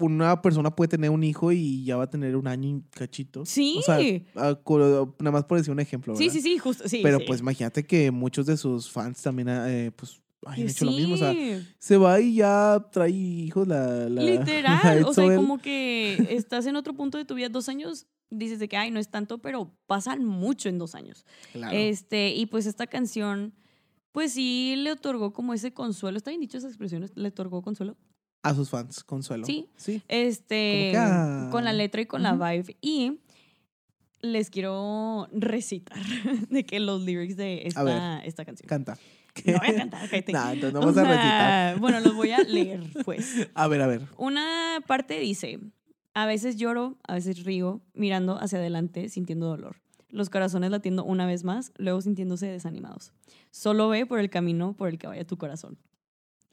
Una 0.00 0.42
persona 0.42 0.70
puede 0.76 0.88
tener 0.88 1.08
un 1.08 1.24
hijo 1.24 1.50
y 1.50 1.82
ya 1.84 1.96
va 1.96 2.04
a 2.04 2.10
tener 2.10 2.36
un 2.36 2.46
año 2.46 2.68
y 2.68 2.82
cachito. 2.90 3.46
Sí. 3.46 3.76
O 3.78 3.82
sea, 3.82 4.54
co- 4.62 5.14
nada 5.18 5.32
más 5.32 5.44
por 5.44 5.56
decir 5.56 5.72
un 5.72 5.80
ejemplo. 5.80 6.14
sí, 6.14 6.24
¿verdad? 6.24 6.34
sí, 6.34 6.42
sí, 6.42 6.58
justo, 6.58 6.86
sí. 6.88 7.00
Pero 7.02 7.18
sí. 7.20 7.24
pues 7.26 7.40
imagínate 7.40 7.86
que 7.86 8.10
muchos 8.10 8.44
de 8.44 8.58
sus 8.58 8.90
fans 8.90 9.22
también 9.22 9.48
eh, 9.48 9.90
pues 9.96 10.20
han 10.44 10.60
hecho 10.60 10.84
lo 10.84 10.90
mismo. 10.92 11.14
O 11.14 11.16
sea, 11.16 11.32
Sí. 11.32 11.66
se 11.78 11.96
va 11.96 12.20
y 12.20 12.34
ya 12.34 12.86
trae 12.92 13.10
hijos 13.10 13.66
la, 13.66 14.10
la 14.10 14.22
Literal, 14.22 15.00
la 15.02 15.08
o 15.08 15.14
sea, 15.14 15.34
como 15.36 15.56
que 15.56 16.26
estás 16.36 16.66
en 16.66 16.76
otro 16.76 16.92
punto 16.92 17.16
de 17.16 17.24
tu 17.24 17.34
vida, 17.34 17.48
dos 17.48 17.70
años, 17.70 18.06
dices 18.28 18.58
de 18.58 18.68
que, 18.68 18.76
ay, 18.76 18.90
no 18.90 19.00
es 19.00 19.08
tanto, 19.08 19.38
pero 19.38 19.72
pasan 19.86 20.22
mucho 20.22 20.68
en 20.68 20.76
dos 20.78 20.94
años. 20.94 21.24
Claro. 21.52 21.74
Este, 21.74 22.34
y 22.34 22.44
pues 22.44 22.66
esta 22.66 22.86
canción, 22.86 23.54
pues 24.18 24.32
sí 24.32 24.74
le 24.76 24.90
otorgó 24.90 25.32
como 25.32 25.54
ese 25.54 25.72
consuelo. 25.72 26.18
¿Está 26.18 26.32
bien 26.32 26.40
dicho 26.40 26.58
esas 26.58 26.70
expresiones? 26.70 27.12
¿Le 27.14 27.28
otorgó 27.28 27.62
consuelo? 27.62 27.96
A 28.42 28.52
sus 28.52 28.68
fans, 28.68 29.04
consuelo. 29.04 29.46
Sí. 29.46 29.68
Sí. 29.76 30.02
Este, 30.08 30.92
ah. 30.96 31.46
con 31.52 31.62
la 31.62 31.72
letra 31.72 32.00
y 32.00 32.06
con 32.06 32.24
la 32.24 32.32
vibe. 32.32 32.76
Y 32.80 33.20
les 34.20 34.50
quiero 34.50 35.28
recitar 35.30 36.02
de 36.50 36.66
que 36.66 36.80
los 36.80 37.02
lyrics 37.02 37.36
de 37.36 37.62
esta, 37.64 37.84
ver. 37.84 38.26
esta 38.26 38.44
canción. 38.44 38.66
Canta. 38.66 38.98
No 39.44 39.56
voy 39.56 39.68
a 39.68 39.76
cantar, 39.76 40.10
cállate. 40.10 40.32
Entonces 40.52 40.72
no 40.72 40.80
O 40.80 40.82
vamos 40.82 40.96
a 40.96 41.04
recitar. 41.04 41.78
Bueno, 41.80 42.00
los 42.00 42.16
voy 42.16 42.32
a 42.32 42.40
leer, 42.40 42.82
pues. 43.04 43.48
A 43.54 43.68
ver, 43.68 43.82
a 43.82 43.86
ver. 43.86 44.02
Una 44.16 44.82
parte 44.88 45.20
dice, 45.20 45.60
a 46.14 46.26
veces 46.26 46.56
lloro, 46.56 46.98
a 47.06 47.14
veces 47.14 47.44
río, 47.44 47.82
mirando 47.94 48.36
hacia 48.42 48.58
adelante, 48.58 49.10
sintiendo 49.10 49.46
dolor. 49.46 49.76
Los 50.10 50.30
corazones 50.30 50.70
latiendo 50.70 51.04
una 51.04 51.26
vez 51.26 51.44
más, 51.44 51.72
luego 51.76 52.00
sintiéndose 52.00 52.46
desanimados. 52.46 53.12
Solo 53.50 53.88
ve 53.88 54.06
por 54.06 54.20
el 54.20 54.30
camino 54.30 54.74
por 54.74 54.88
el 54.88 54.98
que 54.98 55.06
vaya 55.06 55.26
tu 55.26 55.36
corazón. 55.36 55.78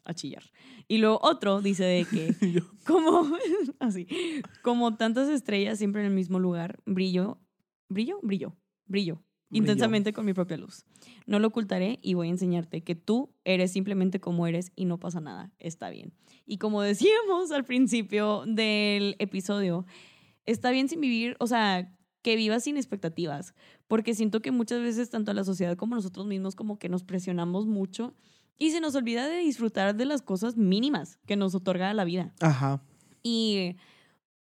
A 0.04 0.14
chillar. 0.14 0.42
Y 0.88 0.98
luego 0.98 1.18
otro 1.22 1.62
dice 1.62 1.84
de 1.84 2.04
que, 2.04 2.34
como, 2.86 3.28
así, 3.80 4.06
como 4.62 4.96
tantas 4.96 5.28
estrellas 5.28 5.78
siempre 5.78 6.02
en 6.02 6.08
el 6.08 6.14
mismo 6.14 6.38
lugar, 6.38 6.78
brillo, 6.84 7.38
brillo, 7.88 8.20
brillo, 8.22 8.56
brillo, 8.86 9.22
intensamente 9.50 10.12
con 10.12 10.24
mi 10.26 10.32
propia 10.32 10.58
luz. 10.58 10.84
No 11.26 11.38
lo 11.38 11.48
ocultaré 11.48 11.98
y 12.02 12.14
voy 12.14 12.28
a 12.28 12.30
enseñarte 12.30 12.82
que 12.82 12.94
tú 12.94 13.34
eres 13.44 13.72
simplemente 13.72 14.20
como 14.20 14.46
eres 14.46 14.70
y 14.76 14.84
no 14.84 14.98
pasa 14.98 15.20
nada, 15.20 15.50
está 15.58 15.90
bien. 15.90 16.12
Y 16.44 16.58
como 16.58 16.82
decíamos 16.82 17.50
al 17.50 17.64
principio 17.64 18.44
del 18.46 19.16
episodio, 19.18 19.86
está 20.44 20.70
bien 20.70 20.88
sin 20.88 21.00
vivir, 21.00 21.36
o 21.40 21.46
sea, 21.46 21.95
que 22.26 22.34
vivas 22.34 22.64
sin 22.64 22.76
expectativas, 22.76 23.54
porque 23.86 24.12
siento 24.12 24.42
que 24.42 24.50
muchas 24.50 24.80
veces 24.82 25.10
tanto 25.10 25.32
la 25.32 25.44
sociedad 25.44 25.76
como 25.76 25.94
nosotros 25.94 26.26
mismos 26.26 26.56
como 26.56 26.76
que 26.76 26.88
nos 26.88 27.04
presionamos 27.04 27.66
mucho 27.66 28.14
y 28.58 28.72
se 28.72 28.80
nos 28.80 28.96
olvida 28.96 29.28
de 29.28 29.36
disfrutar 29.36 29.94
de 29.94 30.06
las 30.06 30.22
cosas 30.22 30.56
mínimas 30.56 31.20
que 31.24 31.36
nos 31.36 31.54
otorga 31.54 31.94
la 31.94 32.02
vida. 32.02 32.34
Ajá. 32.40 32.82
Y, 33.22 33.76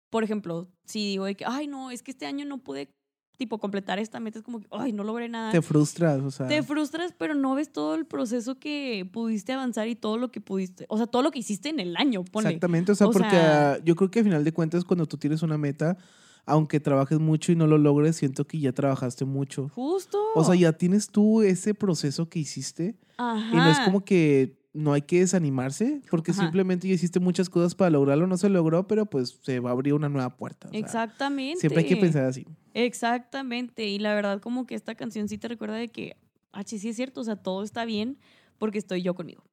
por 0.10 0.24
ejemplo, 0.24 0.70
si 0.86 1.00
digo 1.06 1.26
de 1.26 1.36
que, 1.36 1.44
ay, 1.46 1.68
no, 1.68 1.92
es 1.92 2.02
que 2.02 2.12
este 2.12 2.26
año 2.26 2.46
no 2.46 2.60
pude, 2.60 2.94
tipo, 3.38 3.58
completar 3.58 4.00
esta 4.00 4.22
meta, 4.22 4.40
es 4.40 4.46
como 4.46 4.62
que, 4.62 4.68
ay, 4.72 4.94
no 4.94 5.04
logré 5.04 5.28
nada. 5.28 5.52
Te 5.52 5.62
frustras, 5.62 6.22
o 6.22 6.32
sea. 6.32 6.48
Te 6.48 6.64
frustras, 6.64 7.14
pero 7.18 7.36
no 7.36 7.56
ves 7.56 7.74
todo 7.74 7.96
el 7.96 8.06
proceso 8.06 8.58
que 8.58 9.06
pudiste 9.12 9.52
avanzar 9.52 9.90
y 9.90 9.96
todo 9.98 10.18
lo 10.18 10.32
que 10.32 10.40
pudiste, 10.40 10.86
o 10.88 10.96
sea, 10.96 11.08
todo 11.08 11.24
lo 11.24 11.32
que 11.32 11.40
hiciste 11.40 11.68
en 11.68 11.82
el 11.82 11.98
año, 11.98 12.24
ponle. 12.24 12.52
Exactamente, 12.52 12.94
o 12.94 12.96
sea, 12.96 13.08
O 13.08 13.12
porque 13.12 13.32
sea- 13.32 13.84
yo 13.84 13.98
creo 13.98 14.10
que 14.10 14.20
al 14.20 14.26
final 14.26 14.46
de 14.46 14.54
cuentas 14.54 14.86
cuando 14.86 15.06
tú 15.08 15.18
tienes 15.18 15.42
una 15.42 15.58
meta, 15.58 15.98
aunque 16.46 16.80
trabajes 16.80 17.20
mucho 17.20 17.52
y 17.52 17.56
no 17.56 17.68
lo 17.68 17.78
logres, 17.78 18.16
siento 18.18 18.46
que 18.46 18.60
ya 18.60 18.72
trabajaste 18.72 19.26
mucho. 19.26 19.70
Justo. 19.70 20.20
O 20.36 20.44
sea, 20.44 20.56
ya 20.56 20.74
tienes 20.74 21.10
tú 21.10 21.42
ese 21.42 21.74
proceso 21.74 22.30
que 22.30 22.40
hiciste 22.40 22.96
Ajá. 23.18 23.50
y 23.52 23.56
no 23.56 23.70
es 23.70 23.80
como 23.80 24.04
que 24.06 24.60
no 24.74 24.92
hay 24.92 25.02
que 25.02 25.22
desanimarse 25.22 26.02
porque 26.12 26.32
Ajá. 26.32 26.42
simplemente 26.42 26.88
ya 26.88 26.94
hiciste 26.94 27.20
muchas 27.20 27.50
cosas 27.50 27.74
para 27.76 27.90
lograrlo, 27.90 28.28
no 28.28 28.38
se 28.38 28.50
logró, 28.50 28.88
pero 28.88 29.06
pues 29.06 29.40
se 29.42 29.60
va 29.60 29.70
a 29.70 29.74
abrir 29.74 29.94
una 29.94 30.10
nueva 30.10 30.36
puerta. 30.36 30.68
o 30.68 30.72
sea, 30.72 30.80
Exactamente. 30.80 31.60
siempre 31.62 31.84
hay 31.84 31.88
que 31.88 31.98
pensar 31.98 32.26
así. 32.26 32.46
Exactamente. 32.74 33.88
Y 33.88 34.00
la 34.00 34.14
verdad, 34.14 34.42
como 34.42 34.68
que 34.68 34.76
esta 34.76 34.96
canción 34.96 35.28
sí 35.30 35.38
te 35.38 35.48
recuerda 35.48 35.76
de 35.76 35.88
que, 35.88 36.18
ah, 36.52 36.64
sí, 36.66 36.76
es 36.76 36.96
cierto, 36.96 37.22
o 37.22 37.24
sea, 37.24 37.38
todo 37.38 37.64
está 37.64 37.86
bien 37.86 38.18
porque 38.58 38.78
estoy 38.78 39.02
yo 39.02 39.16
conmigo. 39.16 39.44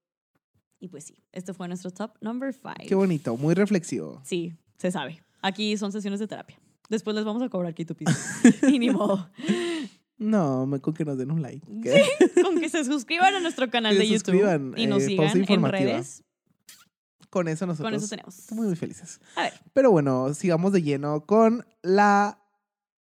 Y 0.80 0.88
pues 0.88 1.04
sí, 1.04 1.22
este 1.30 1.54
fue 1.54 1.68
nuestro 1.68 1.92
top 1.92 2.16
number 2.20 2.52
five. 2.52 2.86
Qué 2.88 2.96
bonito, 2.96 3.36
muy 3.36 3.54
reflexivo. 3.54 4.20
Sí, 4.24 4.54
se 4.76 4.90
sabe. 4.90 5.22
Aquí 5.40 5.76
son 5.76 5.92
sesiones 5.92 6.18
de 6.18 6.26
terapia. 6.26 6.58
Después 6.92 7.16
les 7.16 7.24
vamos 7.24 7.42
a 7.42 7.48
cobrar 7.48 7.74
piso. 7.74 8.12
y 8.68 8.78
ni 8.78 8.90
modo. 8.90 9.30
No, 10.18 10.66
me 10.66 10.78
con 10.78 10.92
que 10.92 11.06
nos 11.06 11.16
den 11.16 11.30
un 11.30 11.40
like. 11.40 11.66
¿qué? 11.82 12.04
Con 12.42 12.60
que 12.60 12.68
se 12.68 12.84
suscriban 12.84 13.34
a 13.34 13.40
nuestro 13.40 13.70
canal 13.70 13.94
Que 13.94 14.00
de 14.00 14.08
YouTube 14.08 14.74
y 14.76 14.86
nos 14.86 15.02
eh, 15.04 15.06
sigan 15.06 15.42
en 15.48 15.64
redes. 15.64 16.22
Con 17.30 17.48
eso 17.48 17.66
nosotros 17.66 17.90
Con 17.90 17.94
eso 17.94 18.08
tenemos. 18.08 18.38
estamos 18.38 18.66
muy 18.66 18.76
felices. 18.76 19.22
A 19.36 19.44
ver. 19.44 19.54
Pero 19.72 19.90
bueno, 19.90 20.34
sigamos 20.34 20.74
de 20.74 20.82
lleno 20.82 21.24
con 21.24 21.64
la 21.80 22.38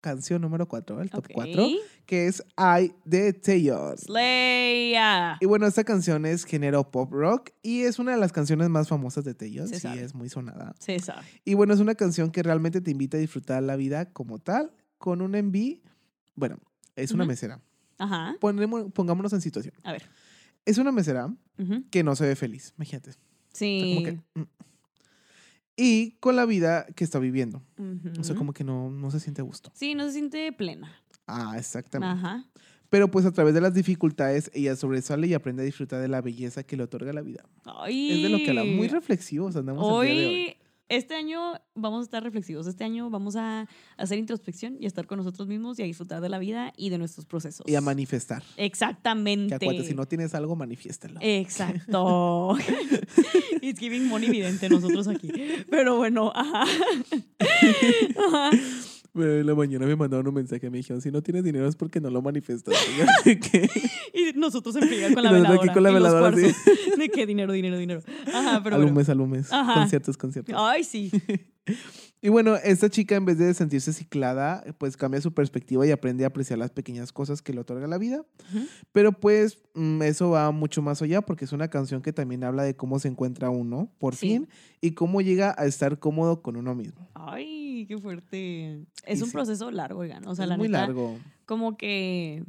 canción 0.02 0.42
número 0.42 0.68
4, 0.68 1.02
el 1.02 1.12
top 1.12 1.26
ok. 1.26 1.32
4, 1.32 1.68
que 2.06 2.28
es 2.28 2.44
I 2.58 2.94
de 3.06 3.34
Taeyeon. 3.34 3.98
Slaya. 3.98 5.38
Y 5.42 5.46
bueno, 5.46 5.66
esta 5.68 5.84
canción 5.84 6.26
es 6.26 6.46
género 6.46 6.90
pop 6.92 7.12
rock 7.12 7.50
y 7.62 7.82
es 7.82 8.00
una 8.00 8.12
de 8.12 8.18
las 8.18 8.32
canciones 8.32 8.70
más 8.70 8.88
famosas 8.88 9.24
de 9.26 9.34
Se 9.34 9.80
sí, 9.80 9.88
es 10.00 10.14
muy 10.16 10.30
sonada. 10.30 10.74
Sabe. 10.80 11.22
Y 11.44 11.54
bueno, 11.56 11.74
es 11.74 11.80
una 11.80 11.96
canción 11.96 12.32
que 12.32 12.44
realmente 12.44 12.82
te 12.82 12.92
invita 12.92 13.18
a 13.18 13.20
disfrutar 13.20 13.64
la 13.64 13.76
vida 13.76 14.12
como 14.14 14.40
tal, 14.40 14.72
con 14.98 15.22
un 15.22 15.32
MV, 15.36 15.80
bueno, 16.36 16.58
es 16.96 17.12
una 17.12 17.24
Ujú. 17.24 17.30
mesera. 17.30 17.62
Ajá. 17.98 18.36
Ponemos- 18.40 18.92
pongámonos 18.94 19.34
en 19.34 19.42
situación. 19.42 19.74
A 19.84 19.92
ver. 19.92 20.04
Es 20.66 20.78
una 20.78 20.92
mesera 20.92 21.34
que 21.92 22.04
no 22.04 22.16
se 22.16 22.26
ve 22.28 22.36
feliz, 22.36 22.74
imagínate. 22.78 23.12
O 23.12 23.14
sea, 23.14 23.22
Sí. 23.54 23.94
como 23.96 24.06
que, 24.06 24.40
mm. 24.40 24.48
y 25.78 26.12
con 26.20 26.36
la 26.36 26.46
vida 26.46 26.86
que 26.96 27.04
está 27.04 27.20
viviendo. 27.20 27.62
O 28.20 28.24
sea, 28.24 28.36
como 28.36 28.54
que 28.54 28.64
no, 28.64 28.90
no 28.90 29.12
se 29.12 29.20
siente 29.20 29.42
a 29.42 29.44
gusto. 29.44 29.72
Sí, 29.76 29.94
no 29.96 30.06
se 30.06 30.14
siente 30.14 30.52
plena. 30.54 30.92
Ah, 31.28 31.56
exactamente. 31.58 32.20
Ajá. 32.20 32.46
Pero 32.90 33.10
pues 33.10 33.26
a 33.26 33.32
través 33.32 33.54
de 33.54 33.62
las 33.62 33.74
dificultades 33.74 34.52
ella 34.54 34.76
sobresale 34.76 35.28
y 35.28 35.34
aprende 35.34 35.64
a 35.64 35.66
disfrutar 35.66 36.02
de 36.02 36.08
la 36.08 36.22
belleza 36.22 36.64
que 36.64 36.78
le 36.78 36.84
otorga 36.84 37.12
la 37.14 37.22
vida. 37.22 37.44
Ay. 37.66 38.12
Es 38.12 38.24
de 38.24 38.30
lo 38.30 38.38
que 38.38 38.50
habla. 38.50 38.64
Muy 38.64 38.88
reflexivo, 38.88 39.48
o 39.48 39.52
sea, 39.52 39.60
andamos 39.60 39.84
el 40.04 40.08
día 40.08 40.22
de 40.22 40.28
hoy. 40.28 40.36
Hoy 40.36 40.58
este 40.88 41.16
año 41.16 41.54
vamos 41.74 42.02
a 42.02 42.04
estar 42.04 42.24
reflexivos. 42.24 42.68
Este 42.68 42.84
año 42.84 43.10
vamos 43.10 43.36
a 43.36 43.68
hacer 43.98 44.20
introspección 44.20 44.78
y 44.80 44.86
a 44.86 44.88
estar 44.88 45.08
con 45.08 45.18
nosotros 45.18 45.48
mismos 45.48 45.80
y 45.80 45.82
a 45.82 45.86
disfrutar 45.86 46.22
de 46.22 46.30
la 46.30 46.38
vida 46.38 46.74
y 46.78 46.90
de 46.90 47.00
nuestros 47.00 47.26
procesos. 47.26 47.68
Y 47.68 47.74
a 47.74 47.82
manifestar. 47.82 48.44
Exactamente. 48.56 49.50
Que 49.50 49.66
acuérdate, 49.66 49.88
si 49.88 49.96
no 49.96 50.06
tienes 50.06 50.36
algo, 50.36 50.56
manifiéstalo. 50.56 51.20
Exacto. 51.24 52.56
It's 53.62 53.80
giving 53.80 54.08
money 54.08 54.28
evidente 54.28 54.70
nosotros 54.70 55.08
aquí. 55.08 55.32
Pero 55.72 55.96
bueno, 55.98 56.32
ajá. 56.36 56.66
Ajá. 58.28 58.52
Bueno, 59.16 59.32
en 59.32 59.48
la 59.48 59.56
mañana 59.56 59.86
me 59.86 59.96
mandaron 59.96 60.28
un 60.28 60.34
mensaje, 60.34 60.70
me 60.70 60.78
dijeron, 60.78 61.02
si 61.02 61.10
no 61.10 61.24
tienes 61.24 61.42
dinero 61.46 61.66
es 61.70 61.78
porque 61.78 62.02
no 62.02 62.10
lo 62.10 62.22
manifestas. 62.22 62.76
Y 64.14 64.38
nosotros 64.38 64.76
en 64.76 64.88
friega 64.90 65.14
con 65.14 65.24
la 65.24 65.32
veladora. 65.34 65.60
aquí 65.62 65.74
con 65.74 65.84
la 65.84 66.34
sí. 66.36 66.54
De 66.98 67.10
qué 67.10 67.26
dinero, 67.26 67.54
dinero, 67.54 67.78
dinero. 67.78 68.02
Ajá, 68.28 68.62
pero 68.62 68.76
bueno. 68.76 68.88
Alumes, 68.92 69.08
alumes. 69.10 69.54
Ajá. 69.54 69.74
Conciertos, 69.76 70.18
conciertos. 70.18 70.54
Ay, 70.58 70.84
sí. 70.84 71.12
Y 72.22 72.30
bueno, 72.30 72.56
esta 72.56 72.90
chica 72.90 73.16
en 73.16 73.26
vez 73.26 73.38
de 73.38 73.54
sentirse 73.54 73.94
ciclada, 73.94 74.64
pues 74.80 74.98
cambia 74.98 75.22
su 75.22 75.34
perspectiva 75.34 75.86
y 75.86 75.92
aprende 75.92 76.24
a 76.24 76.28
apreciar 76.28 76.58
las 76.60 76.72
pequeñas 76.72 77.12
cosas 77.12 77.42
que 77.42 77.54
le 77.54 77.60
otorga 77.60 77.86
la 77.88 77.98
vida. 77.98 78.24
Pero 78.92 79.12
pues 79.12 79.60
mm, 79.76 80.02
eso 80.04 80.30
va 80.32 80.52
mucho 80.52 80.82
más 80.82 81.02
allá 81.02 81.22
porque 81.22 81.46
es 81.46 81.52
una 81.52 81.68
canción 81.70 82.02
que 82.02 82.14
también 82.14 82.44
habla 82.44 82.64
de 82.64 82.76
cómo 82.76 82.98
se 83.00 83.08
encuentra 83.10 83.50
uno, 83.50 83.92
por 84.00 84.16
Sí. 84.16 84.28
fin, 84.30 84.50
y 84.82 84.92
cómo 84.92 85.22
llega 85.22 85.54
a 85.58 85.66
estar 85.66 86.00
cómodo 86.00 86.42
con 86.42 86.56
uno 86.56 86.74
mismo. 86.74 87.08
Ay, 87.14 87.86
qué 87.88 87.98
fuerte. 87.98 88.86
Es 89.04 89.20
Y 89.20 89.24
un 89.24 89.28
sí. 89.30 89.34
proceso 89.34 89.70
largo, 89.72 90.00
oigan. 90.00 90.26
O 90.28 90.34
sea, 90.36 90.46
es 90.46 90.50
la 90.50 90.58
muy 90.58 90.68
neta, 90.68 90.82
largo. 90.82 91.18
como 91.46 91.78
que 91.78 92.44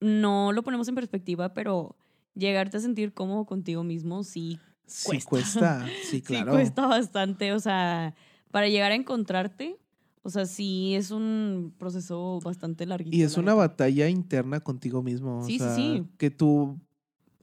no 0.00 0.52
lo 0.52 0.62
ponemos 0.62 0.88
en 0.88 0.94
perspectiva, 0.94 1.54
pero 1.54 1.96
llegarte 2.34 2.76
a 2.76 2.80
sentir 2.80 3.14
cómodo 3.14 3.46
contigo 3.46 3.82
mismo 3.82 4.24
sí, 4.24 4.58
Sí, 4.86 5.06
cuesta. 5.08 5.28
cuesta. 5.30 5.86
Sí, 6.10 6.20
claro. 6.22 6.52
sí 6.52 6.56
cuesta 6.58 6.86
bastante. 6.86 7.52
O 7.52 7.58
sea, 7.60 8.14
para 8.56 8.70
llegar 8.70 8.90
a 8.90 8.94
encontrarte, 8.94 9.76
o 10.22 10.30
sea, 10.30 10.46
sí 10.46 10.94
es 10.94 11.10
un 11.10 11.74
proceso 11.76 12.40
bastante 12.42 12.86
larguito. 12.86 13.14
Y 13.14 13.20
es 13.20 13.36
una 13.36 13.52
batalla 13.52 14.08
interna 14.08 14.60
contigo 14.60 15.02
mismo. 15.02 15.40
o 15.40 15.44
Sí, 15.44 15.52
sí, 15.52 15.58
sea, 15.58 15.76
sí. 15.76 16.04
Que 16.16 16.30
tú 16.30 16.80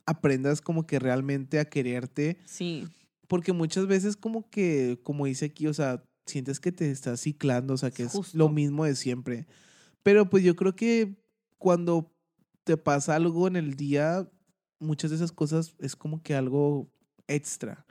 aprendas 0.08 0.60
como 0.60 0.88
que 0.88 0.98
realmente 0.98 1.60
a 1.60 1.66
quererte. 1.66 2.40
Sí, 2.46 2.88
Porque 3.28 3.54
muchas 3.54 3.86
veces 3.86 4.18
como 4.18 4.50
que, 4.50 5.00
como 5.04 5.28
dice 5.28 5.46
aquí, 5.46 5.68
o 5.68 5.74
sea, 5.76 6.04
sientes 6.26 6.60
que 6.60 6.72
te 6.72 6.90
estás 6.90 7.22
ciclando, 7.22 7.76
o 7.76 7.78
sea, 7.78 7.92
que 7.92 8.06
es 8.06 8.34
lo 8.34 8.50
mismo 8.50 8.84
de 8.84 8.96
siempre. 8.96 9.46
Pero 10.02 10.32
pues 10.32 10.44
yo 10.44 10.56
creo 10.56 10.76
que 10.76 11.16
cuando 11.60 12.12
te 12.64 12.76
pasa 12.76 13.14
algo 13.16 13.48
en 13.48 13.56
el 13.56 13.76
día, 13.76 14.28
muchas 14.80 15.12
de 15.12 15.18
esas 15.18 15.32
cosas 15.32 15.76
es 15.78 15.96
como 15.96 16.24
que 16.24 16.34
algo 16.34 16.90
extra. 17.28 17.86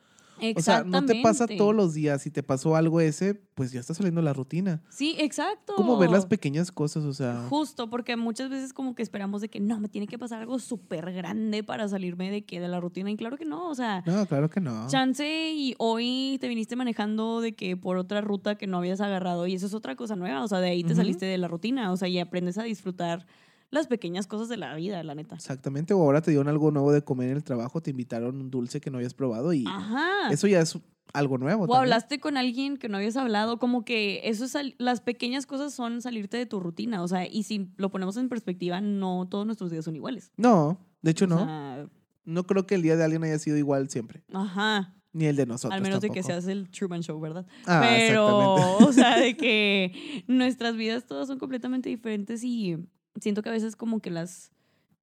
O 0.57 0.63
sea, 0.63 0.85
no 0.85 1.05
te 1.05 1.21
pasa 1.23 1.47
todos 1.47 1.75
los 1.75 1.95
días. 1.95 2.23
Si 2.23 2.31
te 2.31 2.43
pasó 2.43 2.77
algo 2.77 3.01
ese, 3.01 3.35
pues 3.35 3.73
ya 3.73 3.81
está 3.81 3.95
saliendo 3.95 4.23
la 4.23 4.33
rutina. 4.33 4.83
Sí, 4.91 5.17
exacto. 5.19 5.75
Como 5.77 5.97
ver 5.99 6.11
las 6.11 6.27
pequeñas 6.27 6.73
cosas, 6.73 7.05
o 7.05 7.13
sea. 7.13 7.47
Justo, 7.49 7.89
porque 7.91 8.17
muchas 8.17 8.51
veces 8.51 8.73
como 8.73 8.95
que 8.95 9.03
esperamos 9.03 9.41
de 9.41 9.49
que 9.49 9.61
no, 9.61 9.79
me 9.81 9.89
tiene 9.89 10.07
que 10.07 10.19
pasar 10.19 10.41
algo 10.41 10.59
súper 10.59 11.13
grande 11.13 11.63
para 11.63 11.89
salirme 11.89 12.31
de 12.31 12.45
que 12.45 12.61
de 12.61 12.69
la 12.69 12.81
rutina. 12.81 13.11
Y 13.11 13.17
claro 13.17 13.37
que 13.37 13.45
no, 13.45 13.69
o 13.69 13.75
sea, 13.75 14.03
No, 14.07 14.27
claro 14.27 14.51
que 14.51 14.61
no. 14.61 14.87
chance 14.89 15.53
y 15.53 15.75
hoy 15.79 16.39
te 16.41 16.49
viniste 16.49 16.77
manejando 16.77 17.41
de 17.41 17.55
que 17.55 17.77
por 17.77 17.97
otra 17.97 18.21
ruta 18.21 18.57
que 18.57 18.67
no 18.67 18.79
habías 18.79 19.01
agarrado 19.01 19.47
y 19.47 19.55
eso 19.55 19.67
es 19.67 19.75
otra 19.75 19.97
cosa 19.97 20.17
nueva, 20.17 20.43
o 20.43 20.49
sea, 20.49 20.59
de 20.59 20.71
ahí 20.71 20.85
te 20.85 20.95
saliste 20.95 21.27
de 21.27 21.39
la 21.39 21.49
rutina, 21.49 21.93
o 21.93 21.97
sea, 21.97 22.09
y 22.09 22.19
aprendes 22.19 22.59
a 22.59 22.63
disfrutar 22.63 23.27
las 23.73 23.89
pequeñas 23.89 24.27
cosas 24.29 24.49
de 24.49 24.57
la 24.57 24.75
vida, 24.77 25.03
la 25.03 25.15
neta. 25.17 25.35
Exactamente. 25.35 25.93
O 25.95 26.01
ahora 26.03 26.21
te 26.23 26.31
dieron 26.31 26.47
algo 26.47 26.71
nuevo 26.71 26.93
de 26.93 27.03
comer 27.03 27.31
en 27.31 27.37
el 27.39 27.43
trabajo, 27.43 27.81
te 27.81 27.91
invitaron 27.91 28.37
un 28.41 28.51
dulce 28.51 28.81
que 28.81 28.91
no 28.91 28.99
habías 28.99 29.15
probado 29.15 29.53
y 29.53 29.65
Ajá. 29.67 30.31
eso 30.31 30.47
ya 30.47 30.61
es 30.61 30.79
algo 31.15 31.37
nuevo. 31.39 31.65
O 31.65 31.67
también. 31.67 31.81
hablaste 31.81 32.21
con 32.21 32.37
alguien 32.37 32.77
que 32.77 32.89
no 32.89 32.99
habías 32.99 33.17
hablado, 33.17 33.59
como 33.59 33.85
que 33.85 34.21
eso 34.25 34.45
es 34.45 34.57
las 34.79 35.01
pequeñas 35.01 35.47
cosas 35.47 35.75
son 35.75 36.01
salirte 36.03 36.37
de 36.37 36.47
tu 36.47 36.61
rutina, 36.61 37.03
o 37.03 37.09
sea, 37.09 37.27
y 37.27 37.43
si 37.43 37.69
lo 37.77 37.91
ponemos 37.91 38.17
en 38.17 38.29
perspectiva, 38.29 38.81
no 38.81 39.27
todos 39.29 39.45
nuestros 39.45 39.71
días 39.71 39.85
son 39.85 39.97
iguales. 39.97 40.31
No, 40.37 40.79
de 41.03 41.11
hecho 41.11 41.25
O 41.25 41.29
no. 41.29 41.45
sea, 41.45 41.87
No 42.25 42.47
creo 42.47 42.67
que 42.67 42.77
el 42.77 42.83
día 42.83 42.97
de 42.97 43.05
alguien 43.05 43.25
haya 43.25 43.39
sido 43.39 43.57
igual 43.57 43.89
siempre. 43.91 44.23
ajá. 44.33 44.95
Ni 45.15 45.27
el 45.27 45.37
de 45.37 45.45
nosotros. 45.45 45.77
Al 45.77 45.83
menos 45.83 46.01
de 46.01 46.09
que 46.09 46.23
seas 46.23 46.47
el 46.47 46.71
Truman 46.71 47.03
Show, 47.03 47.21
¿verdad? 47.21 47.47
Ah, 47.67 47.83
Pero, 47.85 48.55
o 48.79 48.93
sea, 48.95 49.19
de 49.19 49.37
que 49.37 50.25
nuestras 50.27 50.75
vidas 50.75 51.05
todas 51.05 51.27
son 51.29 51.39
completamente 51.39 51.91
diferentes 51.91 52.43
y 52.43 52.79
siento 53.21 53.43
que 53.43 53.49
a 53.49 53.53
veces 53.53 53.77
como 53.77 54.01
que 54.01 54.11
las... 54.11 54.53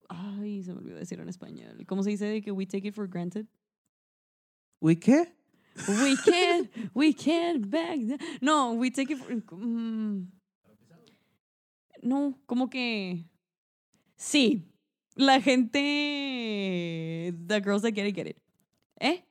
Ay, 0.10 0.64
se 0.64 0.74
me 0.74 0.80
olvidó 0.80 0.98
decir 0.98 1.20
en 1.20 1.30
español. 1.30 1.86
¿Cómo 1.88 2.04
se 2.04 2.12
dice 2.12 2.26
de 2.26 2.42
que 2.42 2.52
we 2.52 2.66
take 2.66 2.88
it 2.88 2.94
for 2.94 3.08
granted? 3.08 3.48
¿Uy 4.80 4.98
qué? 4.98 5.34
We 5.88 6.16
can't, 6.16 6.70
we 6.94 7.14
can't 7.14 7.70
back 7.70 8.00
down. 8.00 8.20
No, 8.40 8.74
we 8.74 8.92
take 8.92 9.12
it 9.12 9.20
for... 9.20 9.36
mm, 9.36 10.32
no, 12.02 12.38
como 12.46 12.70
que... 12.70 13.26
Sí, 14.16 14.64
la 15.16 15.42
gente... 15.42 15.80
The 17.48 17.62
girls 17.62 17.82
that 17.82 17.94
get 17.94 18.08
it, 18.08 18.16
get 18.16 18.28
it. 18.28 18.38
¿Eh? 19.00 19.26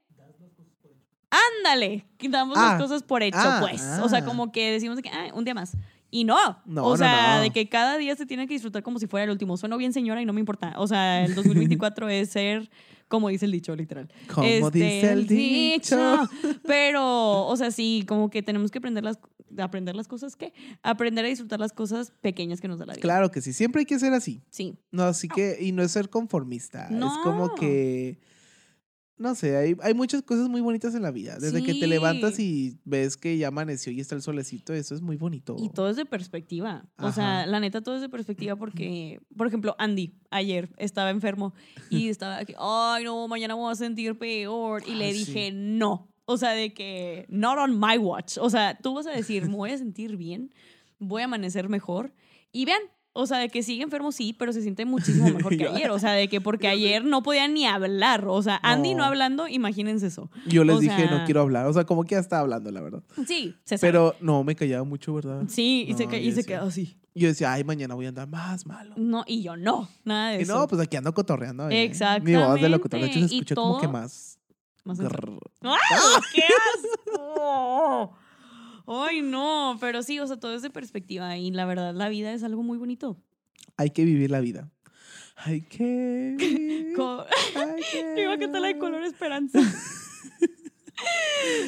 Ándale, 1.31 2.07
que 2.17 2.29
damos 2.29 2.57
Ah, 2.57 2.73
las 2.73 2.83
cosas 2.83 3.03
por 3.03 3.23
hecho, 3.23 3.39
ah, 3.41 3.59
pues. 3.61 3.83
O 4.03 4.09
sea, 4.09 4.19
ah. 4.21 4.25
como 4.25 4.53
que 4.53 4.71
decimos 4.71 4.97
de 4.97 5.03
que, 5.03 5.11
un 5.35 5.45
día 5.45 5.55
más. 5.55 5.77
Y 6.11 6.25
no. 6.25 6.37
No, 6.65 6.85
o 6.87 6.91
no, 6.91 6.97
sea, 6.97 7.37
no. 7.37 7.43
de 7.43 7.51
que 7.51 7.69
cada 7.69 7.97
día 7.99 8.15
se 8.17 8.25
tiene 8.27 8.47
que 8.47 8.55
disfrutar 8.55 8.83
como 8.83 8.99
si 8.99 9.07
fuera 9.07 9.25
el 9.25 9.31
último. 9.31 9.57
Sueno 9.57 9.77
bien, 9.77 9.93
señora, 9.93 10.23
y 10.23 10.25
no 10.27 10.33
me 10.33 10.41
importa. 10.41 10.75
O 10.79 10.87
sea, 10.87 11.25
el 11.25 11.35
2024 11.35 12.09
es 12.09 12.31
ser, 12.31 12.71
como 13.09 13.29
dice 13.31 13.47
el 13.47 13.53
dicho, 13.53 13.75
literal. 13.75 14.09
Como 14.33 14.47
Este, 14.47 14.79
dice 14.79 15.11
el 15.13 15.27
dicho. 15.27 16.29
Pero, 16.67 17.47
o 17.47 17.57
sea, 17.57 17.71
sí, 17.71 18.05
como 18.07 18.31
que 18.31 18.43
tenemos 18.43 18.71
que 18.71 18.79
aprender 18.79 19.03
las, 19.05 19.19
aprender 19.59 19.97
las 19.97 20.07
cosas, 20.09 20.37
¿qué? 20.37 20.53
Aprender 20.83 21.25
a 21.25 21.29
disfrutar 21.29 21.59
las 21.61 21.73
cosas 21.73 22.13
pequeñas 22.21 22.61
que 22.61 22.69
nos 22.69 22.79
da 22.79 22.87
la 22.87 22.93
vida. 22.95 23.03
Claro 23.03 23.31
que 23.31 23.41
sí, 23.41 23.53
siempre 23.53 23.81
hay 23.81 23.87
que 23.87 23.99
ser 23.99 24.13
así. 24.13 24.41
Sí. 24.51 24.77
No, 24.93 25.03
así 25.05 25.29
que, 25.29 25.59
y 25.61 25.73
no 25.73 25.83
es 25.83 25.91
ser 25.93 26.11
conformista. 26.11 26.85
Es 26.89 27.13
como 27.23 27.47
No. 27.49 27.55
que, 27.55 28.19
no 29.17 29.35
sé, 29.35 29.57
hay, 29.57 29.77
hay 29.83 29.95
muchas 29.95 30.23
cosas 30.23 30.49
muy 30.49 30.61
bonitas 30.61 30.95
en 30.95 31.03
la 31.03 31.13
vida. 31.13 31.39
Desde 31.39 31.63
que 31.63 31.75
te 31.75 31.87
levantas 31.87 32.39
y 32.41 32.79
ves 32.85 33.17
que 33.17 33.39
ya 33.39 33.49
amaneció 33.49 33.93
y 33.93 34.01
está 34.01 34.17
el 34.17 34.23
solecito, 34.23 34.75
eso 34.75 34.95
es 34.95 35.03
muy 35.03 35.17
bonito. 35.17 35.57
Y 35.59 35.71
todo 35.71 35.89
es 35.89 35.97
de 35.97 36.05
perspectiva. 36.05 36.85
O 36.99 37.13
sea, 37.13 37.47
la 37.47 37.61
neta, 37.61 37.81
todo 37.81 37.95
es 37.95 38.01
de 38.01 38.09
perspectiva 38.09 38.57
porque, 38.57 39.21
por 39.37 39.47
ejemplo, 39.47 39.77
Andy 39.79 40.15
ayer 40.31 40.75
estaba 40.79 41.11
enfermo 41.11 41.55
y 41.91 42.09
estaba 42.09 42.39
aquí, 42.39 42.55
ay, 42.59 43.05
no, 43.05 43.29
mañana 43.29 43.55
voy 43.55 43.71
a 43.71 43.77
sentir 43.77 44.19
peor. 44.19 44.83
Y 44.87 44.95
le 44.95 45.13
sí. 45.13 45.19
dije, 45.25 45.53
no. 45.53 46.11
O 46.25 46.37
sea, 46.37 46.51
de 46.51 46.75
que, 46.75 47.27
not 47.29 47.59
on 47.59 47.79
my 47.79 47.99
watch. 47.99 48.39
O 48.39 48.51
sea, 48.51 48.77
tú 48.77 48.95
vas 48.95 49.07
a 49.07 49.11
decir, 49.11 49.47
me 49.47 49.55
voy 49.55 49.71
a 49.71 49.79
sentir 49.79 50.17
bien, 50.17 50.53
voy 50.99 51.23
a 51.23 51.27
amanecer 51.27 51.69
mejor. 51.69 52.15
Y 52.51 52.65
vean, 52.65 52.81
o 53.17 53.27
sea, 53.27 53.39
de 53.39 53.49
que 53.49 53.63
sigue 53.63 53.83
enfermo, 53.83 54.13
sí, 54.13 54.35
pero 54.37 54.53
se 54.53 54.61
siente 54.61 54.85
muchísimo 54.85 55.29
mejor 55.35 55.57
que 55.57 55.67
ayer. 55.69 55.91
O 55.91 55.99
sea, 55.99 56.13
de 56.13 56.29
que 56.29 56.41
porque 56.41 56.69
ayer 56.69 57.05
no 57.05 57.23
podía 57.23 57.49
ni 57.49 57.65
hablar. 57.67 58.27
O 58.29 58.43
sea, 58.43 58.61
Andy 58.63 58.91
no, 58.93 58.99
No. 58.99 59.05
hablando, 59.05 59.49
imagínense 59.49 60.09
eso. 60.09 60.31
Yo 60.47 60.65
les 60.65 60.77
o 60.77 60.81
dije, 60.81 60.97
sea- 61.09 61.11
no 61.19 61.25
quiero 61.25 61.41
hablar. 61.41 61.67
O 61.67 61.73
sea, 61.73 61.85
como 61.85 62.05
que 62.05 62.17
ya 62.17 62.19
estaba 62.19 62.43
hablando, 62.43 62.71
la 62.71 62.81
verdad. 62.83 63.03
Sí, 63.27 63.55
se 63.65 63.79
sabe. 63.79 63.91
Pero 63.93 64.15
no, 64.21 64.45
me 64.45 64.55
callaba 64.55 64.85
mucho, 64.85 65.15
¿verdad? 65.15 65.45
Sí, 65.49 65.87
y 65.89 65.95
se, 65.95 66.07
ca- 66.07 66.19
y 66.19 66.31
se 66.33 66.45
quedó 66.45 66.65
así. 66.67 66.99
Yo 67.17 67.29
decía, 67.29 67.53
ay, 67.53 67.63
mañana 67.63 67.95
voy 67.95 68.07
a 68.07 68.09
andar 68.09 68.27
más 68.29 68.67
malo. 68.67 68.93
No, 68.97 69.23
y 69.29 69.41
yo 69.43 69.57
no, 69.57 69.89
nada 70.05 70.31
de 70.31 70.41
Y 70.41 70.43
eso. 70.43 70.59
no, 70.59 70.67
pues 70.67 70.83
aquí 70.83 70.97
ando 70.97 71.15
cotorreando. 71.15 71.71
¿eh? 71.71 71.93
Mi 72.23 72.35
voz 72.35 72.61
de 72.61 72.69
locutor, 72.69 72.99
de 73.01 73.07
hecho, 73.07 73.21
se 73.21 73.27
escuchó 73.27 73.55
como 73.55 73.79
que 73.81 73.87
todo- 73.87 73.93
más. 73.93 74.41
Más. 74.85 74.99
¡Ah, 75.63 75.79
¡Qué 76.35 76.43
asco! 77.15 78.17
Ay, 78.87 79.23
no, 79.23 79.79
pero 79.81 80.03
sí, 80.03 80.19
o 80.21 80.27
sea, 80.27 80.37
todo 80.37 80.55
es 80.55 80.63
de 80.63 80.71
perspectiva 80.71 81.37
y 81.37 81.51
la 81.51 81.65
verdad, 81.65 81.95
la 81.95 82.09
vida 82.09 82.33
es 82.33 82.43
algo 82.43 82.63
muy 82.63 82.79
bonito. 82.79 83.17
Hay 83.77 83.91
que 83.91 84.05
vivir 84.05 84.31
la 84.31 84.41
vida. 84.41 84.71
Hay 85.37 85.63
que 85.63 86.37
que 86.39 88.15
Yo 88.17 88.23
iba 88.23 88.35
a 88.35 88.39
cantar 88.39 88.61
la 88.61 88.69
de 88.69 88.79
Color. 88.79 89.05
Esperanza. 89.05 89.59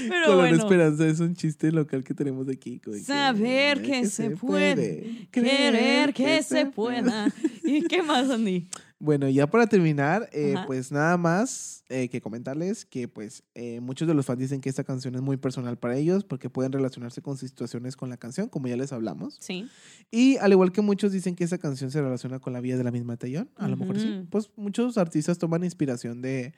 Pero 0.08 0.26
Color 0.26 0.38
bueno, 0.38 0.56
Esperanza 0.56 1.06
es 1.06 1.20
un 1.20 1.34
chiste 1.34 1.72
local 1.72 2.04
que 2.04 2.14
tenemos 2.14 2.48
aquí. 2.48 2.80
Saber 3.02 3.82
que 3.82 4.06
se 4.06 4.30
puede, 4.30 5.26
querer 5.30 6.14
que 6.14 6.42
se 6.42 6.66
pueda. 6.66 7.32
¿Y 7.64 7.82
qué 7.82 8.02
más, 8.02 8.30
Andy? 8.30 8.68
Bueno, 8.98 9.28
ya 9.28 9.46
para 9.46 9.66
terminar, 9.66 10.28
eh, 10.32 10.54
pues 10.66 10.90
nada 10.90 11.18
más 11.18 11.84
eh, 11.90 12.08
que 12.08 12.22
comentarles 12.22 12.86
que 12.86 13.08
pues 13.08 13.42
eh, 13.54 13.80
muchos 13.80 14.08
de 14.08 14.14
los 14.14 14.24
fans 14.24 14.38
dicen 14.38 14.62
que 14.62 14.70
esta 14.70 14.84
canción 14.84 15.14
es 15.14 15.20
muy 15.20 15.36
personal 15.36 15.76
para 15.76 15.96
ellos 15.96 16.24
porque 16.24 16.48
pueden 16.48 16.72
relacionarse 16.72 17.20
con 17.20 17.36
situaciones 17.36 17.94
con 17.94 18.08
la 18.08 18.16
canción, 18.16 18.48
como 18.48 18.68
ya 18.68 18.76
les 18.76 18.92
hablamos. 18.92 19.36
Sí. 19.38 19.68
Y 20.10 20.38
al 20.38 20.52
igual 20.52 20.72
que 20.72 20.80
muchos 20.80 21.12
dicen 21.12 21.36
que 21.36 21.44
esa 21.44 21.58
canción 21.58 21.90
se 21.90 22.00
relaciona 22.00 22.38
con 22.38 22.54
la 22.54 22.60
vida 22.62 22.78
de 22.78 22.84
la 22.84 22.90
misma 22.90 23.18
Taeyong, 23.18 23.50
a 23.56 23.68
lo 23.68 23.76
mejor 23.76 24.00
sí. 24.00 24.26
Pues 24.30 24.50
muchos 24.56 24.96
artistas 24.96 25.36
toman 25.36 25.62
inspiración 25.62 26.22
de, 26.22 26.54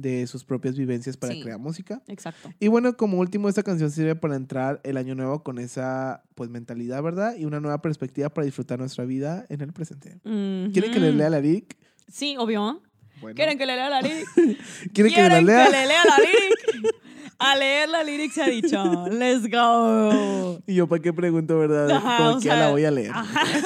de 0.00 0.26
sus 0.26 0.44
propias 0.44 0.76
vivencias 0.76 1.16
para 1.16 1.32
Sí. 1.34 1.42
crear 1.42 1.58
música. 1.58 2.02
Exacto. 2.06 2.52
Y 2.60 2.68
bueno, 2.68 2.96
como 2.96 3.18
último, 3.18 3.48
esta 3.48 3.62
canción 3.62 3.90
sirve 3.90 4.14
para 4.14 4.36
entrar 4.36 4.80
el 4.84 4.96
año 4.96 5.14
nuevo 5.14 5.42
con 5.42 5.58
esa 5.58 6.22
pues 6.34 6.50
mentalidad, 6.50 7.02
¿verdad? 7.02 7.34
Y 7.36 7.44
una 7.44 7.58
nueva 7.60 7.82
perspectiva 7.82 8.28
para 8.28 8.44
disfrutar 8.44 8.78
nuestra 8.78 9.04
vida 9.04 9.44
en 9.48 9.60
el 9.60 9.72
presente. 9.72 10.20
¿Quieren 10.22 10.92
que 10.92 11.00
le 11.00 11.12
lea 11.12 11.30
la 11.30 11.40
lyric? 11.40 11.76
Sí, 12.06 12.36
obvio. 12.38 12.80
Bueno. 13.20 13.34
¿Quieren 13.34 13.58
que 13.58 13.66
le 13.66 13.74
lea 13.74 13.90
la 13.90 14.00
lyric? 14.00 14.26
¿Quieren 14.94 15.12
que 15.12 15.28
la 15.28 15.40
lea? 15.40 15.64
que 15.66 15.72
le 15.72 15.86
lea 15.86 16.04
la 16.04 16.16
lyric? 16.18 16.94
A 17.40 17.54
leer 17.56 17.88
la 17.88 18.02
lyrics 18.02 18.34
se 18.34 18.42
ha 18.42 18.48
dicho, 18.48 19.06
let's 19.10 19.48
go. 19.50 20.60
Y 20.66 20.74
yo, 20.74 20.88
¿para 20.88 21.00
qué 21.02 21.12
pregunto, 21.12 21.56
verdad? 21.58 21.88
Ajá, 21.90 22.16
Como 22.18 22.40
que 22.40 22.48
la 22.48 22.70
voy 22.70 22.84
a 22.84 22.90
leer. 22.90 23.10
Ajá. 23.14 23.42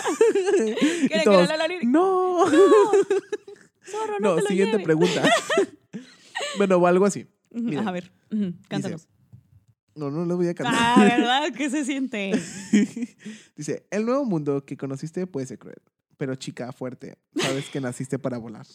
Y 1.05 1.09
¿Quiere 1.09 1.25
que 1.25 1.31
lea 1.31 1.57
la 1.57 1.69
lyric? 1.69 1.85
no. 1.89 2.45
Zorro, 3.85 4.21
no, 4.21 4.29
No, 4.31 4.35
te 4.37 4.43
lo 4.43 4.47
siguiente 4.49 4.79
pregunta. 4.79 5.23
bueno, 6.59 6.77
o 6.77 6.87
algo 6.87 7.07
así. 7.07 7.27
Miren. 7.51 7.87
A 7.87 7.93
ver, 7.93 8.13
cántanos. 8.69 9.09
No, 9.95 10.11
no 10.11 10.25
lo 10.25 10.37
voy 10.37 10.49
a 10.49 10.55
cantar. 10.55 10.75
Ah, 10.77 10.97
¿verdad? 10.99 11.53
¿Qué 11.55 11.69
se 11.69 11.85
siente? 11.85 12.33
Dice, 13.57 13.87
el 13.91 14.07
nuevo 14.07 14.25
mundo 14.25 14.65
que 14.65 14.77
conociste 14.77 15.27
puede 15.27 15.47
ser 15.47 15.59
cruel, 15.59 15.83
pero 16.17 16.35
chica 16.35 16.73
fuerte, 16.73 17.19
sabes 17.37 17.69
que 17.69 17.81
naciste 17.81 18.19
para 18.19 18.39
volar. 18.39 18.67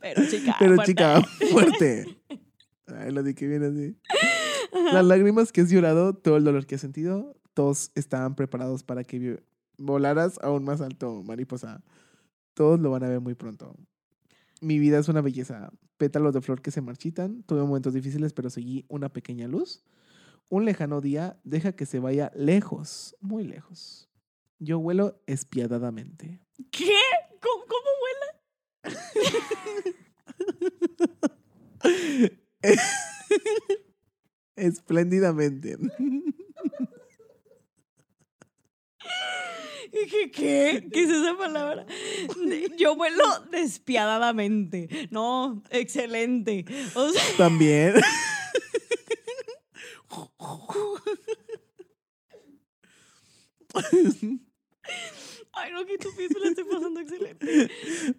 Pero 0.00 0.28
chica, 0.28 0.56
pero 0.58 0.74
fuerte. 0.74 0.92
chica 0.92 1.22
fuerte. 1.50 2.18
Ay, 2.86 3.12
lo 3.12 3.22
dije 3.22 3.46
bien 3.46 3.64
así. 3.64 3.96
Las 4.92 5.04
lágrimas 5.04 5.52
que 5.52 5.62
has 5.62 5.70
llorado, 5.70 6.14
todo 6.14 6.36
el 6.36 6.44
dolor 6.44 6.66
que 6.66 6.74
has 6.74 6.80
sentido, 6.80 7.34
todos 7.54 7.90
estaban 7.94 8.34
preparados 8.36 8.82
para 8.82 9.04
que 9.04 9.42
volaras 9.78 10.38
aún 10.42 10.64
más 10.64 10.80
alto, 10.80 11.22
mariposa. 11.22 11.82
Todos 12.54 12.78
lo 12.80 12.90
van 12.90 13.04
a 13.04 13.08
ver 13.08 13.20
muy 13.20 13.34
pronto. 13.34 13.74
Mi 14.60 14.78
vida 14.78 14.98
es 14.98 15.08
una 15.08 15.20
belleza. 15.20 15.72
Pétalos 15.96 16.32
de 16.34 16.40
flor 16.40 16.62
que 16.62 16.70
se 16.70 16.80
marchitan. 16.80 17.42
Tuve 17.42 17.62
momentos 17.62 17.94
difíciles, 17.94 18.32
pero 18.32 18.50
seguí 18.50 18.84
una 18.88 19.12
pequeña 19.12 19.48
luz. 19.48 19.84
Un 20.48 20.64
lejano 20.64 21.00
día 21.00 21.38
deja 21.44 21.72
que 21.72 21.86
se 21.86 21.98
vaya 21.98 22.30
lejos, 22.34 23.16
muy 23.20 23.44
lejos. 23.44 24.08
Yo 24.58 24.78
vuelo 24.78 25.20
espiadadamente. 25.26 26.40
¿Qué? 26.70 26.92
¿Cómo, 27.40 27.64
cómo 27.66 27.90
vuela? 28.00 28.36
Espléndidamente. 34.56 35.76
Dije, 40.06 40.30
¿qué? 40.30 40.88
¿Qué 40.92 41.02
es 41.02 41.10
esa 41.10 41.36
palabra? 41.36 41.84
Yo 42.78 42.94
vuelo 42.94 43.24
despiadadamente. 43.50 45.08
No, 45.10 45.64
excelente. 45.70 46.64
O 46.94 47.08
sea, 47.08 47.24
También. 47.36 47.94
ay, 55.54 55.72
no, 55.72 55.84
que 55.84 55.98
tu 55.98 56.14
pienso 56.14 56.38
la 56.38 56.50
estoy 56.50 56.62
pasando 56.70 57.00
excelente. 57.00 57.68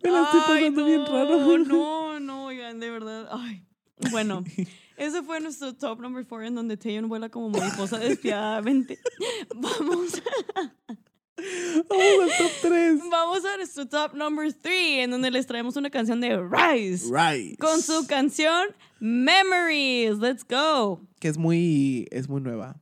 Me 0.03 0.11
la 0.11 0.23
estoy 0.23 0.41
Ay, 0.43 0.45
pasando 0.45 0.83
bien 0.83 0.99
no, 0.99 1.05
raro. 1.05 1.57
No, 1.59 2.19
no, 2.19 2.47
oigan, 2.47 2.81
de 2.81 2.91
verdad. 2.91 3.29
Ay. 3.31 3.63
Bueno, 4.11 4.43
ese 4.97 5.23
fue 5.23 5.39
nuestro 5.39 5.73
top 5.73 6.01
number 6.01 6.25
four 6.25 6.43
en 6.43 6.53
donde 6.53 6.75
Taeyeon 6.75 7.07
vuela 7.07 7.29
como 7.29 7.49
mariposa 7.49 7.97
despiadadamente. 7.97 8.99
Vamos, 9.55 10.21
Vamos 11.89 12.19
al 12.23 12.37
top 12.37 12.51
3. 12.61 12.99
vamos 13.09 13.45
a 13.45 13.57
nuestro 13.57 13.87
top 13.87 14.13
number 14.15 14.51
three 14.53 14.99
en 15.01 15.11
donde 15.11 15.31
les 15.31 15.45
traemos 15.47 15.75
una 15.75 15.89
canción 15.89 16.19
de 16.21 16.37
Rise. 16.37 17.07
Right. 17.11 17.59
Con 17.59 17.81
su 17.81 18.05
canción 18.07 18.67
Memories. 18.99 20.17
Let's 20.19 20.45
go. 20.47 21.01
Que 21.19 21.27
es 21.27 21.37
muy, 21.37 22.07
es 22.11 22.27
muy 22.27 22.41
nueva. 22.41 22.75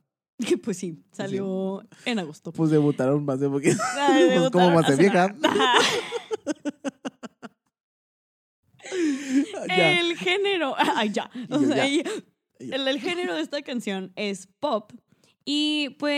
Que 0.46 0.56
pues 0.58 0.78
sí, 0.78 1.02
salió 1.12 1.82
en 2.04 2.18
agosto. 2.18 2.52
Pues 2.52 2.70
debutaron 2.70 3.24
más 3.24 3.40
de 3.40 3.48
poquito. 3.48 3.76
Pues 3.76 4.06
como 4.06 4.18
debutaron 4.30 4.74
más 4.74 4.88
de 4.88 4.96
vieja. 4.96 5.34
Ya. 9.68 10.00
El 10.00 10.16
género, 10.16 10.74
ay 10.96 11.10
ya, 11.12 11.30
o 11.50 11.58
sea, 11.60 11.86
Ya. 11.88 12.02
el, 12.60 12.88
el 12.88 13.00
género 13.00 13.34
de 13.34 13.40
esta 13.42 13.60
canción 13.62 14.12
es 14.16 14.46
pop 14.60 14.92
y 15.44 15.90
pues 15.98 16.14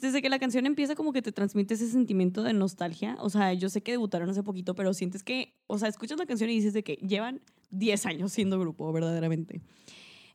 desde 0.00 0.22
que 0.22 0.28
la 0.28 0.38
canción 0.38 0.66
empieza 0.66 0.94
como 0.94 1.12
que 1.12 1.22
te 1.22 1.32
transmite 1.32 1.74
ese 1.74 1.88
sentimiento 1.88 2.42
de 2.42 2.52
nostalgia, 2.52 3.16
o 3.20 3.30
sea, 3.30 3.52
yo 3.52 3.68
sé 3.68 3.82
que 3.82 3.92
debutaron 3.92 4.28
hace 4.30 4.42
poquito, 4.42 4.74
pero 4.74 4.94
sientes 4.94 5.22
que, 5.22 5.54
o 5.66 5.78
sea, 5.78 5.88
escuchas 5.88 6.18
la 6.18 6.26
canción 6.26 6.50
y 6.50 6.54
dices 6.54 6.72
de 6.72 6.82
que 6.82 6.94
llevan 6.96 7.40
10 7.70 8.06
años 8.06 8.32
siendo 8.32 8.58
grupo, 8.58 8.92
verdaderamente. 8.92 9.60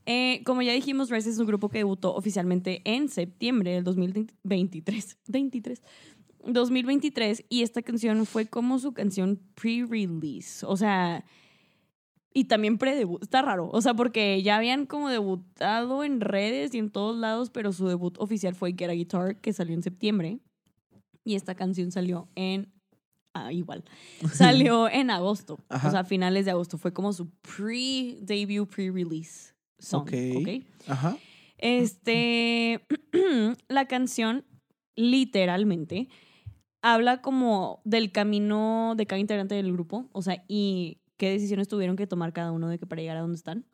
Eh, 0.05 0.41
como 0.45 0.61
ya 0.61 0.73
dijimos, 0.73 1.09
Rise 1.09 1.29
es 1.29 1.39
un 1.39 1.47
grupo 1.47 1.69
que 1.69 1.79
debutó 1.79 2.15
oficialmente 2.15 2.81
en 2.85 3.09
septiembre 3.09 3.71
del 3.71 3.83
2023. 3.83 5.17
23. 5.27 5.81
2023 6.45 7.45
y 7.49 7.63
esta 7.63 7.81
canción 7.81 8.25
fue 8.25 8.47
como 8.47 8.79
su 8.79 8.93
canción 8.93 9.39
pre-release, 9.55 10.65
o 10.65 10.77
sea, 10.77 11.25
y 12.33 12.45
también 12.45 12.77
pre-debut, 12.77 13.23
está 13.23 13.41
raro, 13.41 13.69
o 13.71 13.81
sea, 13.81 13.93
porque 13.93 14.41
ya 14.43 14.57
habían 14.57 14.85
como 14.85 15.09
debutado 15.09 16.03
en 16.03 16.21
redes 16.21 16.73
y 16.75 16.77
en 16.77 16.91
todos 16.91 17.17
lados, 17.17 17.49
pero 17.49 17.71
su 17.73 17.87
debut 17.87 18.15
oficial 18.19 18.55
fue 18.55 18.75
Get 18.77 18.89
a 18.89 18.93
Guitar, 18.93 19.37
que 19.41 19.53
salió 19.53 19.73
en 19.73 19.83
septiembre, 19.83 20.39
y 21.23 21.35
esta 21.35 21.55
canción 21.55 21.91
salió 21.91 22.27
en, 22.35 22.71
ah, 23.33 23.51
igual, 23.51 23.83
salió 24.33 24.87
en 24.89 25.09
agosto, 25.09 25.59
Ajá. 25.69 25.87
o 25.87 25.91
sea, 25.91 25.99
a 26.01 26.05
finales 26.05 26.45
de 26.45 26.51
agosto, 26.51 26.77
fue 26.77 26.93
como 26.93 27.13
su 27.13 27.29
pre-debut, 27.41 28.69
pre-release 28.69 29.53
song, 29.79 30.01
Ok. 30.03 30.13
¿ok? 30.37 30.65
Ajá. 30.87 31.17
Este, 31.57 32.85
la 33.67 33.85
canción 33.87 34.45
literalmente 34.95 36.07
habla 36.81 37.21
como 37.21 37.81
del 37.83 38.11
camino 38.11 38.93
de 38.95 39.05
cada 39.05 39.19
integrante 39.19 39.55
del 39.55 39.73
grupo, 39.73 40.07
o 40.13 40.21
sea, 40.21 40.43
y 40.47 40.98
qué 41.19 41.29
decisiones 41.29 41.67
tuvieron 41.67 41.97
que 41.97 42.07
tomar 42.07 42.31
cada 42.31 42.51
uno 42.53 42.69
de 42.69 42.79
que 42.79 42.87
para 42.87 43.01
llegar 43.01 43.17
a 43.17 43.21
donde 43.21 43.35
están. 43.35 43.65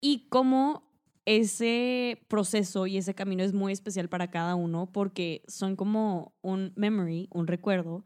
Y 0.00 0.28
cómo 0.30 0.88
ese 1.26 2.22
proceso 2.28 2.86
y 2.86 2.96
ese 2.98 3.14
camino 3.14 3.42
es 3.42 3.52
muy 3.52 3.72
especial 3.72 4.08
para 4.08 4.30
cada 4.30 4.54
uno 4.54 4.90
porque 4.92 5.42
son 5.48 5.74
como 5.74 6.34
un 6.40 6.72
memory, 6.76 7.28
un 7.32 7.46
recuerdo 7.48 8.04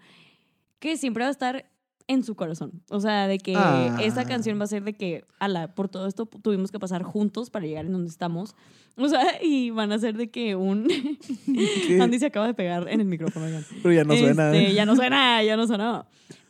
que 0.78 0.96
siempre 0.96 1.24
va 1.24 1.28
a 1.28 1.32
estar 1.32 1.70
en 2.06 2.24
su 2.24 2.34
corazón. 2.34 2.82
O 2.88 3.00
sea, 3.00 3.28
de 3.28 3.38
que 3.38 3.54
Ah. 3.54 3.98
esa 4.02 4.24
canción 4.24 4.58
va 4.58 4.64
a 4.64 4.68
ser 4.68 4.82
de 4.84 4.94
que, 4.94 5.24
ala, 5.38 5.74
por 5.74 5.88
todo 5.90 6.06
esto 6.06 6.24
tuvimos 6.24 6.72
que 6.72 6.78
pasar 6.78 7.02
juntos 7.02 7.50
para 7.50 7.66
llegar 7.66 7.84
en 7.84 7.92
donde 7.92 8.08
estamos. 8.08 8.54
O 8.96 9.08
sea, 9.08 9.20
y 9.42 9.68
van 9.70 9.92
a 9.92 9.98
ser 9.98 10.16
de 10.16 10.30
que 10.30 10.56
un... 10.56 10.88
Andy 12.00 12.18
se 12.18 12.26
acaba 12.26 12.46
de 12.46 12.54
pegar 12.54 12.88
en 12.88 13.00
el 13.00 13.06
micrófono. 13.06 13.46
Pero 13.82 13.92
ya 13.92 14.04
no 14.04 14.16
suena. 14.16 14.56
Este, 14.56 14.72
ya 14.74 14.86
no 14.86 14.96
suena, 14.96 15.42
ya 15.42 15.56
no 15.58 15.66
suena. 15.66 16.06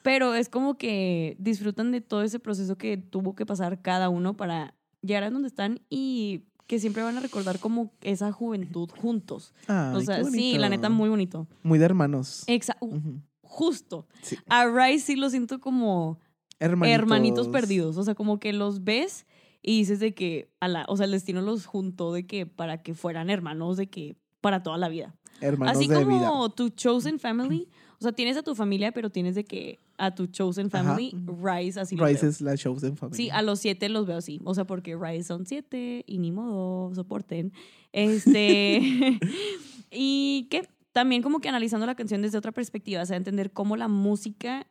Pero 0.09 0.35
es 0.35 0.49
como 0.49 0.79
que 0.79 1.37
disfrutan 1.39 1.93
de 1.93 2.01
todo 2.01 2.23
ese 2.23 2.39
proceso 2.39 2.79
que 2.79 2.97
tuvo 2.97 3.35
que 3.35 3.45
pasar 3.45 3.83
cada 3.83 4.09
uno 4.09 4.39
para 4.39 4.75
llegar 5.03 5.25
a 5.25 5.31
donde 5.31 5.49
están 5.49 5.81
y 5.91 6.45
que 6.67 6.79
siempre 6.79 7.03
van 7.03 7.19
a 7.19 7.21
recordar 7.21 7.59
como 7.59 7.93
esa 8.01 8.33
juventud 8.33 8.89
juntos. 8.89 9.53
Ay, 9.67 9.97
o 9.97 10.01
sea, 10.01 10.25
sí, 10.25 10.57
la 10.57 10.71
neta, 10.71 10.89
muy 10.89 11.11
bonito. 11.11 11.47
Muy 11.63 11.79
de 11.79 11.85
hermanos. 11.85 12.45
Exa 12.47 12.79
Ujú. 12.81 13.21
justo. 13.43 14.07
Sí. 14.23 14.39
A 14.49 14.65
Rice 14.67 15.05
sí 15.05 15.17
lo 15.17 15.29
siento 15.29 15.61
como 15.61 16.19
Hermanitos. 16.59 16.99
hermanitos 16.99 17.49
perdidos. 17.49 17.99
O 17.99 18.03
sea, 18.03 18.15
como 18.15 18.41
que 18.41 18.55
los 18.55 18.85
ves 18.85 19.27
y 19.63 19.77
dices 19.81 20.01
de 20.01 20.15
que, 20.15 20.51
ala, 20.59 20.87
o 20.89 20.97
sea, 20.97 21.05
el 21.05 21.13
destino 21.13 21.43
los 21.43 21.67
juntó 21.67 22.15
de 22.15 22.27
que 22.27 22.47
para 22.47 22.83
que 22.83 22.95
fueran 22.95 23.29
hermanos, 23.29 23.77
de 23.77 23.91
que 23.91 24.17
para 24.41 24.63
toda 24.63 24.79
la 24.79 24.89
vida. 24.89 25.15
Hermanos 25.43 25.77
Así 25.77 25.87
de 25.87 26.03
como 26.03 26.19
vida. 26.49 26.55
tu 26.57 26.71
chosen 26.71 27.19
family. 27.19 27.69
O 28.01 28.05
sea, 28.05 28.13
tienes 28.13 28.39
a 28.39 28.43
tu 28.43 28.55
familia, 28.55 28.93
pero 28.93 29.11
tienes 29.11 29.35
de 29.35 29.45
que 29.45 29.79
a 29.99 30.15
tu 30.15 30.27
chosen 30.29 30.69
Ajá. 30.73 30.85
family, 30.85 31.13
Rice 31.27 31.79
así 31.79 31.97
lo 31.97 32.07
Rice 32.07 32.23
veo. 32.23 32.31
es 32.31 32.41
la 32.41 32.57
Chosen 32.57 32.97
Family. 32.97 33.17
Sí, 33.17 33.31
a 33.31 33.43
los 33.43 33.59
siete 33.59 33.89
los 33.89 34.07
veo 34.07 34.17
así. 34.17 34.41
O 34.45 34.55
sea, 34.55 34.65
porque 34.65 34.97
Rice 34.97 35.25
son 35.25 35.45
siete 35.45 36.05
y 36.07 36.19
ni 36.19 36.31
modo, 36.31 36.95
soporten. 36.95 37.53
Este. 37.93 38.81
y 39.91 40.47
que 40.51 40.69
también 40.93 41.23
como 41.23 41.41
que 41.41 41.49
analizando 41.49 41.85
la 41.87 41.95
canción 41.95 42.23
desde 42.23 42.39
otra 42.39 42.53
perspectiva, 42.53 43.03
o 43.03 43.07
sea, 43.07 43.17
entender 43.17 43.53
cómo 43.53 43.77
la 43.77 43.89
música 43.89 44.67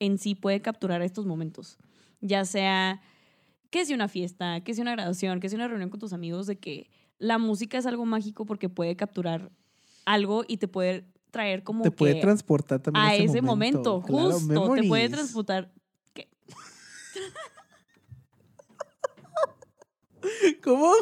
en 0.00 0.18
sí 0.18 0.34
puede 0.34 0.60
capturar 0.60 1.00
estos 1.02 1.26
momentos. 1.26 1.78
Ya 2.20 2.44
sea 2.44 3.00
que 3.70 3.86
sea 3.86 3.94
una 3.96 4.08
fiesta, 4.08 4.60
que 4.62 4.74
sea 4.74 4.82
una 4.82 4.92
graduación, 4.92 5.40
que 5.40 5.48
sea 5.48 5.56
una 5.56 5.68
reunión 5.68 5.90
con 5.90 5.98
tus 5.98 6.12
amigos, 6.12 6.46
de 6.46 6.58
que 6.58 6.90
la 7.18 7.38
música 7.38 7.78
es 7.78 7.86
algo 7.86 8.04
mágico 8.04 8.44
porque 8.44 8.68
puede 8.68 8.96
capturar 8.96 9.50
algo 10.04 10.44
y 10.46 10.56
te 10.58 10.68
puede 10.68 11.04
traer 11.32 11.64
como 11.64 11.82
Te 11.82 11.90
puede 11.90 12.14
que 12.14 12.20
transportar 12.20 12.80
también 12.80 13.04
a 13.04 13.16
ese, 13.16 13.42
momento, 13.42 14.00
Claro, 14.02 14.32
justo, 14.32 14.48
te 14.48 14.54
puede 14.60 14.82
memories. 14.82 15.10
transportar. 15.10 15.72
¿Qué? 16.14 16.28
¿Cómo? 20.62 20.92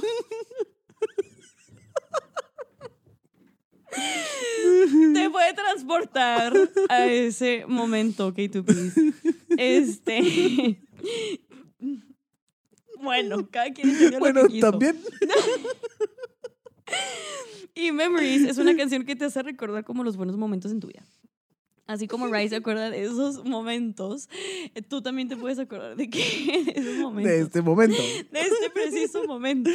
te 5.14 5.30
puede 5.30 5.52
transportar 5.52 6.54
a 6.88 7.06
ese 7.06 7.64
momento, 7.66 8.32
K2Ps. 8.32 9.14
Este. 9.58 10.80
Bueno, 13.02 13.48
cada 13.50 13.72
quien 13.72 13.88
entendió 13.88 14.18
Bueno, 14.18 14.42
lo 14.42 14.48
que 14.48 14.52
quiso. 14.52 14.70
también. 14.72 15.02
Y 17.74 17.92
Memories 17.92 18.42
es 18.42 18.58
una 18.58 18.76
canción 18.76 19.04
que 19.04 19.16
te 19.16 19.24
hace 19.24 19.42
recordar 19.42 19.84
como 19.84 20.04
los 20.04 20.16
buenos 20.16 20.36
momentos 20.36 20.72
en 20.72 20.80
tu 20.80 20.88
vida. 20.88 21.04
Así 21.86 22.06
como 22.06 22.28
Rise 22.28 22.50
se 22.50 22.56
acuerda 22.56 22.88
de 22.88 23.02
esos 23.02 23.44
momentos, 23.44 24.28
eh, 24.74 24.82
tú 24.82 25.02
también 25.02 25.28
te 25.28 25.36
puedes 25.36 25.58
acordar 25.58 25.96
de 25.96 26.08
que 26.08 26.18
de 26.74 26.80
esos 26.80 26.98
momentos. 26.98 27.32
De 27.32 27.40
este 27.40 27.62
momento. 27.62 27.96
de 28.00 28.40
este 28.40 28.70
preciso 28.72 29.24
momento. 29.24 29.70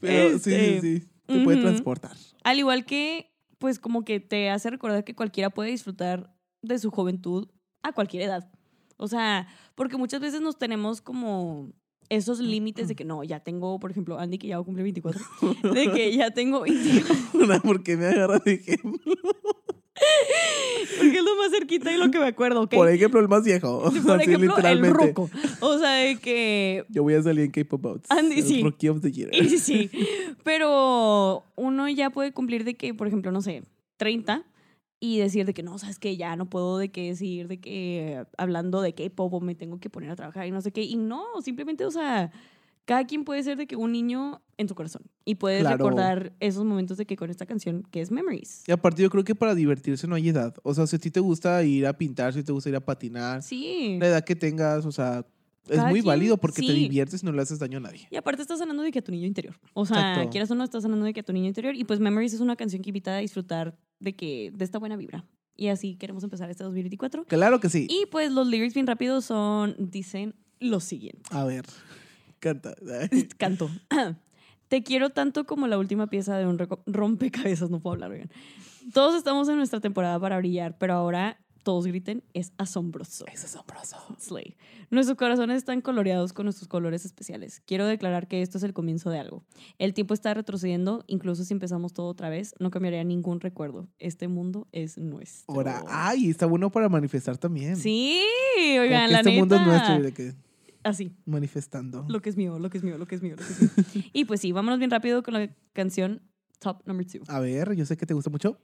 Pero 0.00 0.38
sí, 0.38 0.44
sí, 0.44 0.50
Este, 0.54 0.80
sí. 0.80 1.08
Te 1.26 1.40
puede 1.44 1.60
transportar. 1.60 2.16
Al 2.42 2.58
igual 2.58 2.84
que, 2.86 3.30
pues 3.58 3.78
como 3.78 4.04
que 4.04 4.18
te 4.18 4.50
hace 4.50 4.70
recordar 4.70 5.04
que 5.04 5.14
cualquiera 5.14 5.50
puede 5.50 5.70
disfrutar 5.70 6.34
de 6.62 6.78
su 6.78 6.90
juventud 6.90 7.48
a 7.82 7.92
cualquier 7.92 8.22
edad. 8.24 8.50
O 8.96 9.08
sea, 9.08 9.46
porque 9.74 9.96
muchas 9.96 10.20
veces 10.20 10.40
nos 10.40 10.58
tenemos 10.58 11.00
como 11.02 11.72
esos 12.16 12.40
límites 12.40 12.88
de 12.88 12.94
que 12.94 13.04
no, 13.04 13.24
ya 13.24 13.40
tengo, 13.40 13.80
por 13.80 13.90
ejemplo, 13.90 14.18
Andy 14.18 14.38
que 14.38 14.48
ya 14.48 14.60
cumplir 14.62 14.84
24, 14.84 15.20
de 15.74 15.90
que 15.92 16.14
ya 16.14 16.30
tengo 16.30 16.60
24, 16.60 17.62
¿Por 17.62 17.82
qué 17.82 17.96
me 17.96 18.06
agarra 18.06 18.38
de 18.38 18.52
ejemplo? 18.54 19.00
porque 20.98 21.18
es 21.18 21.24
lo 21.24 21.36
más 21.36 21.50
cerquita 21.50 21.90
de 21.90 21.98
lo 21.98 22.10
que 22.10 22.18
me 22.18 22.26
acuerdo, 22.26 22.62
¿ok? 22.62 22.74
Por 22.74 22.88
ejemplo, 22.88 23.20
el 23.20 23.28
más 23.28 23.44
viejo. 23.44 23.78
O 23.78 23.90
sea, 23.90 24.02
Por 24.02 24.18
sí, 24.22 24.30
ejemplo, 24.30 24.36
el 24.36 24.48
literalmente. 24.48 25.06
roco. 25.06 25.30
O 25.60 25.78
sea, 25.78 25.92
de 25.92 26.16
que 26.16 26.84
Yo 26.88 27.02
voy 27.02 27.14
a 27.14 27.22
salir 27.22 27.44
en 27.44 27.50
K-pop 27.50 27.84
Outs. 27.86 28.10
Andy, 28.10 28.40
el 28.40 28.46
sí. 28.46 28.62
Rookie 28.62 28.88
of 28.88 29.00
the 29.00 29.12
Year. 29.12 29.30
Y 29.34 29.58
sí, 29.58 29.90
pero 30.44 31.44
uno 31.56 31.88
ya 31.88 32.10
puede 32.10 32.32
cumplir 32.32 32.64
de 32.64 32.74
que, 32.74 32.94
por 32.94 33.06
ejemplo, 33.06 33.32
no 33.32 33.42
sé, 33.42 33.62
30 33.96 34.44
y 35.04 35.18
decir 35.18 35.44
de 35.46 35.52
que 35.52 35.64
no, 35.64 35.78
sabes 35.78 35.98
que 35.98 36.16
ya 36.16 36.36
no 36.36 36.48
puedo 36.48 36.78
de 36.78 36.92
que 36.92 37.08
decir 37.08 37.48
de 37.48 37.58
que 37.58 38.24
hablando 38.38 38.80
de 38.80 38.94
K-pop 38.94 39.34
o 39.34 39.40
me 39.40 39.56
tengo 39.56 39.80
que 39.80 39.90
poner 39.90 40.08
a 40.10 40.14
trabajar 40.14 40.46
y 40.46 40.52
no 40.52 40.60
sé 40.60 40.70
qué. 40.70 40.82
Y 40.84 40.94
no, 40.94 41.24
simplemente, 41.42 41.84
o 41.84 41.90
sea, 41.90 42.30
cada 42.84 43.04
quien 43.04 43.24
puede 43.24 43.42
ser 43.42 43.56
de 43.56 43.66
que 43.66 43.74
un 43.74 43.90
niño 43.90 44.42
en 44.58 44.68
tu 44.68 44.76
corazón 44.76 45.02
y 45.24 45.34
puedes 45.34 45.62
Claro. 45.62 45.76
recordar 45.76 46.32
esos 46.38 46.64
momentos 46.64 46.98
de 46.98 47.06
que 47.06 47.16
con 47.16 47.30
esta 47.30 47.46
canción 47.46 47.82
que 47.90 48.00
es 48.00 48.12
Memories. 48.12 48.62
Y 48.68 48.70
aparte 48.70 49.02
yo 49.02 49.10
creo 49.10 49.24
que 49.24 49.34
para 49.34 49.56
divertirse 49.56 50.06
no 50.06 50.14
hay 50.14 50.28
edad. 50.28 50.54
O 50.62 50.72
sea, 50.72 50.86
si 50.86 50.94
a 50.94 50.98
ti 51.00 51.10
te 51.10 51.18
gusta 51.18 51.60
ir 51.64 51.84
a 51.88 51.98
pintar, 51.98 52.32
si 52.32 52.44
te 52.44 52.52
gusta 52.52 52.68
ir 52.68 52.76
a 52.76 52.80
patinar, 52.80 53.42
Sí. 53.42 53.96
la 54.00 54.06
edad 54.06 54.24
que 54.24 54.36
tengas, 54.36 54.86
o 54.86 54.92
sea, 54.92 55.26
es 55.68 55.78
muy 55.84 55.92
quien- 55.94 56.04
válido 56.06 56.36
porque 56.38 56.62
te 56.62 56.72
diviertes 56.72 57.22
y 57.22 57.26
no 57.26 57.32
le 57.32 57.42
haces 57.42 57.58
daño 57.58 57.78
a 57.78 57.80
nadie. 57.80 58.06
Y 58.10 58.16
aparte 58.16 58.42
estás 58.42 58.60
hablando 58.60 58.82
de 58.82 58.90
que 58.92 58.98
a 58.98 59.02
tu 59.02 59.12
niño 59.12 59.26
interior. 59.26 59.58
O 59.74 59.86
sea, 59.86 59.96
Exacto. 60.12 60.30
quieras 60.30 60.50
o 60.50 60.54
no, 60.54 60.64
estás 60.64 60.84
hablando 60.84 61.04
de 61.06 61.12
que 61.12 61.20
a 61.20 61.22
tu 61.22 61.32
niño 61.32 61.46
interior. 61.48 61.74
Y 61.76 61.84
pues 61.84 62.00
Memories 62.00 62.32
es 62.34 62.40
una 62.40 62.56
canción 62.56 62.82
que 62.82 62.90
invita 62.90 63.16
a 63.16 63.18
disfrutar 63.18 63.76
de 64.00 64.14
que 64.16 64.50
de 64.54 64.64
esta 64.64 64.78
buena 64.78 64.96
vibra. 64.96 65.24
Y 65.56 65.68
así 65.68 65.96
queremos 65.96 66.24
empezar 66.24 66.50
este 66.50 66.64
2024. 66.64 67.24
Claro 67.26 67.60
que 67.60 67.68
sí. 67.68 67.86
Y 67.90 68.06
pues 68.10 68.32
los 68.32 68.46
lyrics 68.48 68.74
bien 68.74 68.86
rápidos 68.86 69.24
son, 69.26 69.76
dicen 69.78 70.34
lo 70.60 70.80
siguiente. 70.80 71.22
A 71.30 71.44
ver, 71.44 71.64
canta. 72.40 72.74
Canto. 73.38 73.70
Te 74.68 74.82
quiero 74.82 75.10
tanto 75.10 75.44
como 75.44 75.66
la 75.68 75.76
última 75.78 76.06
pieza 76.08 76.38
de 76.38 76.46
un 76.46 76.58
rompecabezas, 76.86 77.68
no 77.70 77.80
puedo 77.80 77.94
hablar, 77.94 78.10
oigan. 78.12 78.30
Todos 78.94 79.14
estamos 79.14 79.48
en 79.50 79.56
nuestra 79.56 79.80
temporada 79.80 80.18
para 80.18 80.38
brillar, 80.38 80.78
pero 80.78 80.94
ahora 80.94 81.38
todos 81.62 81.86
griten, 81.86 82.24
es 82.34 82.52
asombroso. 82.58 83.24
Es 83.32 83.44
asombroso. 83.44 83.96
Slay. 84.18 84.56
Nuestros 84.90 85.16
corazones 85.16 85.58
están 85.58 85.80
coloreados 85.80 86.32
con 86.32 86.46
nuestros 86.46 86.68
colores 86.68 87.04
especiales. 87.04 87.62
Quiero 87.66 87.86
declarar 87.86 88.28
que 88.28 88.42
esto 88.42 88.58
es 88.58 88.64
el 88.64 88.72
comienzo 88.72 89.10
de 89.10 89.18
algo. 89.18 89.44
El 89.78 89.94
tiempo 89.94 90.14
está 90.14 90.34
retrocediendo, 90.34 91.04
incluso 91.06 91.44
si 91.44 91.52
empezamos 91.52 91.92
todo 91.92 92.08
otra 92.08 92.28
vez, 92.28 92.54
no 92.58 92.70
cambiaría 92.70 93.04
ningún 93.04 93.40
recuerdo. 93.40 93.88
Este 93.98 94.28
mundo 94.28 94.68
es 94.72 94.98
nuestro. 94.98 95.54
Ahora, 95.54 95.84
ay, 95.88 96.30
está 96.30 96.46
bueno 96.46 96.70
para 96.70 96.88
manifestar 96.88 97.38
también. 97.38 97.76
Sí, 97.76 98.22
oigan, 98.80 99.12
la 99.12 99.20
este 99.20 99.38
mundo 99.38 99.56
es 99.56 99.66
nuestro 99.66 99.96
y 99.96 100.02
de 100.02 100.12
que 100.12 100.34
Así, 100.84 101.16
manifestando. 101.26 102.04
lo 102.08 102.20
que 102.20 102.28
es 102.30 102.36
mío, 102.36 102.58
lo 102.58 102.68
que 102.68 102.78
es 102.78 102.84
mío, 102.84 102.98
lo 102.98 103.06
que 103.06 103.14
es 103.14 103.22
mío, 103.22 103.36
lo 103.36 103.44
que 103.46 103.52
es 103.52 103.60
mío. 103.60 103.70
y 104.12 104.24
pues 104.24 104.40
sí, 104.40 104.52
vámonos 104.52 104.78
bien 104.78 104.90
rápido 104.90 105.22
con 105.22 105.34
la 105.34 105.48
canción 105.72 106.22
Top 106.58 106.82
Number 106.86 107.06
Two. 107.06 107.22
A 107.28 107.40
ver, 107.40 107.74
yo 107.74 107.86
sé 107.86 107.96
que 107.96 108.06
te 108.06 108.14
gusta 108.14 108.30
mucho. 108.30 108.58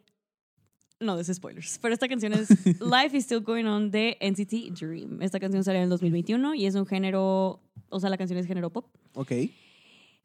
No 1.01 1.17
des 1.17 1.29
spoilers. 1.29 1.79
Pero 1.81 1.95
esta 1.95 2.09
canción 2.09 2.33
es 2.33 2.49
Life 2.81 3.17
is 3.17 3.25
Still 3.25 3.41
Going 3.41 3.67
On 3.67 3.91
de 3.91 4.17
NCT 4.21 4.79
Dream. 4.79 5.23
Esta 5.23 5.39
canción 5.39 5.63
salió 5.63 5.79
en 5.79 5.85
el 5.85 5.91
2021 5.91 6.55
y 6.55 6.67
es 6.67 6.75
un 6.75 6.87
género, 6.87 7.61
o 7.89 8.01
sea, 8.01 8.11
la 8.11 8.19
canción 8.19 8.39
es 8.39 8.47
género 8.47 8.71
pop. 8.71 8.87
Ok. 9.15 9.33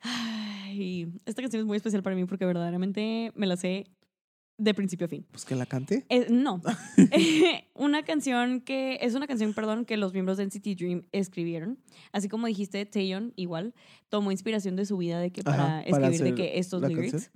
Ay, 0.01 1.07
esta 1.25 1.41
canción 1.41 1.62
es 1.62 1.65
muy 1.65 1.77
especial 1.77 2.01
para 2.01 2.15
mí 2.15 2.25
porque 2.25 2.45
verdaderamente 2.45 3.31
me 3.36 3.45
la 3.45 3.55
sé 3.55 3.86
de 4.57 4.73
principio 4.73 5.05
a 5.05 5.09
fin. 5.09 5.25
Pues 5.31 5.45
que 5.45 5.55
la 5.55 5.65
cante. 5.65 6.05
Eh, 6.09 6.27
no. 6.29 6.62
una 7.73 8.03
canción 8.03 8.62
que 8.62 8.99
es 9.01 9.15
una 9.15 9.27
canción, 9.27 9.53
perdón, 9.53 9.86
que 9.86 9.97
los 9.97 10.13
miembros 10.13 10.38
de 10.38 10.45
NCT 10.45 10.77
Dream 10.77 11.03
escribieron. 11.12 11.79
Así 12.12 12.29
como 12.29 12.47
dijiste, 12.47 12.86
Taeyeon 12.86 13.33
igual 13.36 13.73
tomó 14.09 14.31
inspiración 14.31 14.75
de 14.75 14.86
su 14.86 14.97
vida 14.97 15.19
de 15.19 15.31
que 15.31 15.43
para 15.43 15.79
Ajá, 15.79 15.89
para 15.89 16.07
escribir 16.09 16.36
de 16.36 16.41
que 16.41 16.59
estos 16.59 16.81
lyrics. 16.81 17.12
canción. 17.12 17.31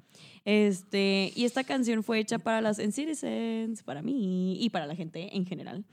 Este, 0.49 1.33
y 1.35 1.43
esta 1.43 1.65
canción 1.65 2.03
fue 2.03 2.19
hecha 2.19 2.39
para 2.39 2.61
las 2.61 2.77
Citizens, 2.77 3.83
para 3.83 4.01
mí 4.01 4.55
y 4.63 4.69
para 4.69 4.85
la 4.85 4.95
gente 4.95 5.35
en 5.35 5.45
general. 5.45 5.83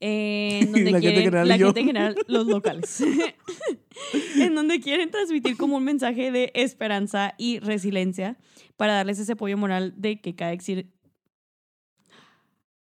Eh, 0.00 0.60
en 0.62 0.72
donde 0.72 0.92
La 0.92 0.92
gente 0.92 0.96
en 0.96 1.00
quieren, 1.00 1.22
general 1.24 1.48
la 1.48 1.58
gente 1.58 1.80
en 1.80 1.86
general, 1.88 2.16
los 2.26 2.46
locales. 2.46 3.02
en 4.36 4.54
donde 4.54 4.80
quieren 4.80 5.10
transmitir 5.10 5.58
como 5.58 5.76
un 5.76 5.84
mensaje 5.84 6.32
de 6.32 6.50
esperanza 6.54 7.34
y 7.36 7.58
resiliencia 7.58 8.38
para 8.78 8.94
darles 8.94 9.18
ese 9.18 9.32
apoyo 9.32 9.58
moral 9.58 9.92
de 9.98 10.22
que 10.22 10.34
cada 10.34 10.54
exir- 10.54 10.90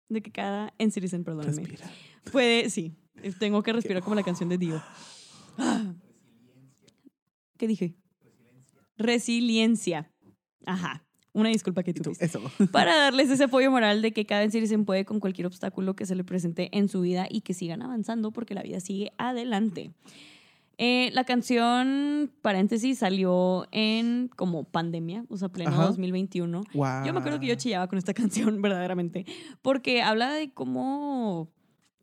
de 0.08 0.22
que 0.22 0.30
cada 0.30 0.74
en 0.78 0.92
Citizen, 0.92 1.24
perdónenme, 1.24 1.62
Respira. 1.64 1.90
puede, 2.30 2.70
sí, 2.70 2.94
tengo 3.40 3.64
que 3.64 3.72
respirar 3.72 4.00
como 4.04 4.14
la 4.14 4.22
canción 4.22 4.48
de 4.48 4.58
Dio. 4.58 4.80
¿Qué 7.58 7.66
dije? 7.66 7.96
Resiliencia. 8.96 10.12
Ajá. 10.66 11.02
Una 11.36 11.50
disculpa 11.50 11.82
que 11.82 11.92
tuviste. 11.92 12.24
Eso. 12.24 12.40
Para 12.72 12.96
darles 12.96 13.28
ese 13.28 13.44
apoyo 13.44 13.70
moral 13.70 14.00
de 14.00 14.12
que 14.12 14.24
cada 14.24 14.48
Citizen 14.48 14.86
puede 14.86 15.04
con 15.04 15.20
cualquier 15.20 15.46
obstáculo 15.46 15.94
que 15.94 16.06
se 16.06 16.14
le 16.14 16.24
presente 16.24 16.70
en 16.72 16.88
su 16.88 17.02
vida 17.02 17.26
y 17.28 17.42
que 17.42 17.52
sigan 17.52 17.82
avanzando 17.82 18.30
porque 18.30 18.54
la 18.54 18.62
vida 18.62 18.80
sigue 18.80 19.12
adelante. 19.18 19.90
Eh, 20.78 21.10
la 21.12 21.24
canción, 21.24 22.32
paréntesis, 22.40 23.00
salió 23.00 23.66
en 23.70 24.30
como 24.34 24.64
pandemia, 24.64 25.26
o 25.28 25.36
sea, 25.36 25.50
pleno 25.50 25.72
Ajá. 25.72 25.84
2021. 25.88 26.64
Wow. 26.72 27.04
Yo 27.04 27.12
me 27.12 27.18
acuerdo 27.18 27.38
que 27.38 27.48
yo 27.48 27.54
chillaba 27.56 27.86
con 27.86 27.98
esta 27.98 28.14
canción, 28.14 28.62
verdaderamente, 28.62 29.26
porque 29.60 30.00
habla 30.00 30.32
de 30.32 30.54
cómo 30.54 31.50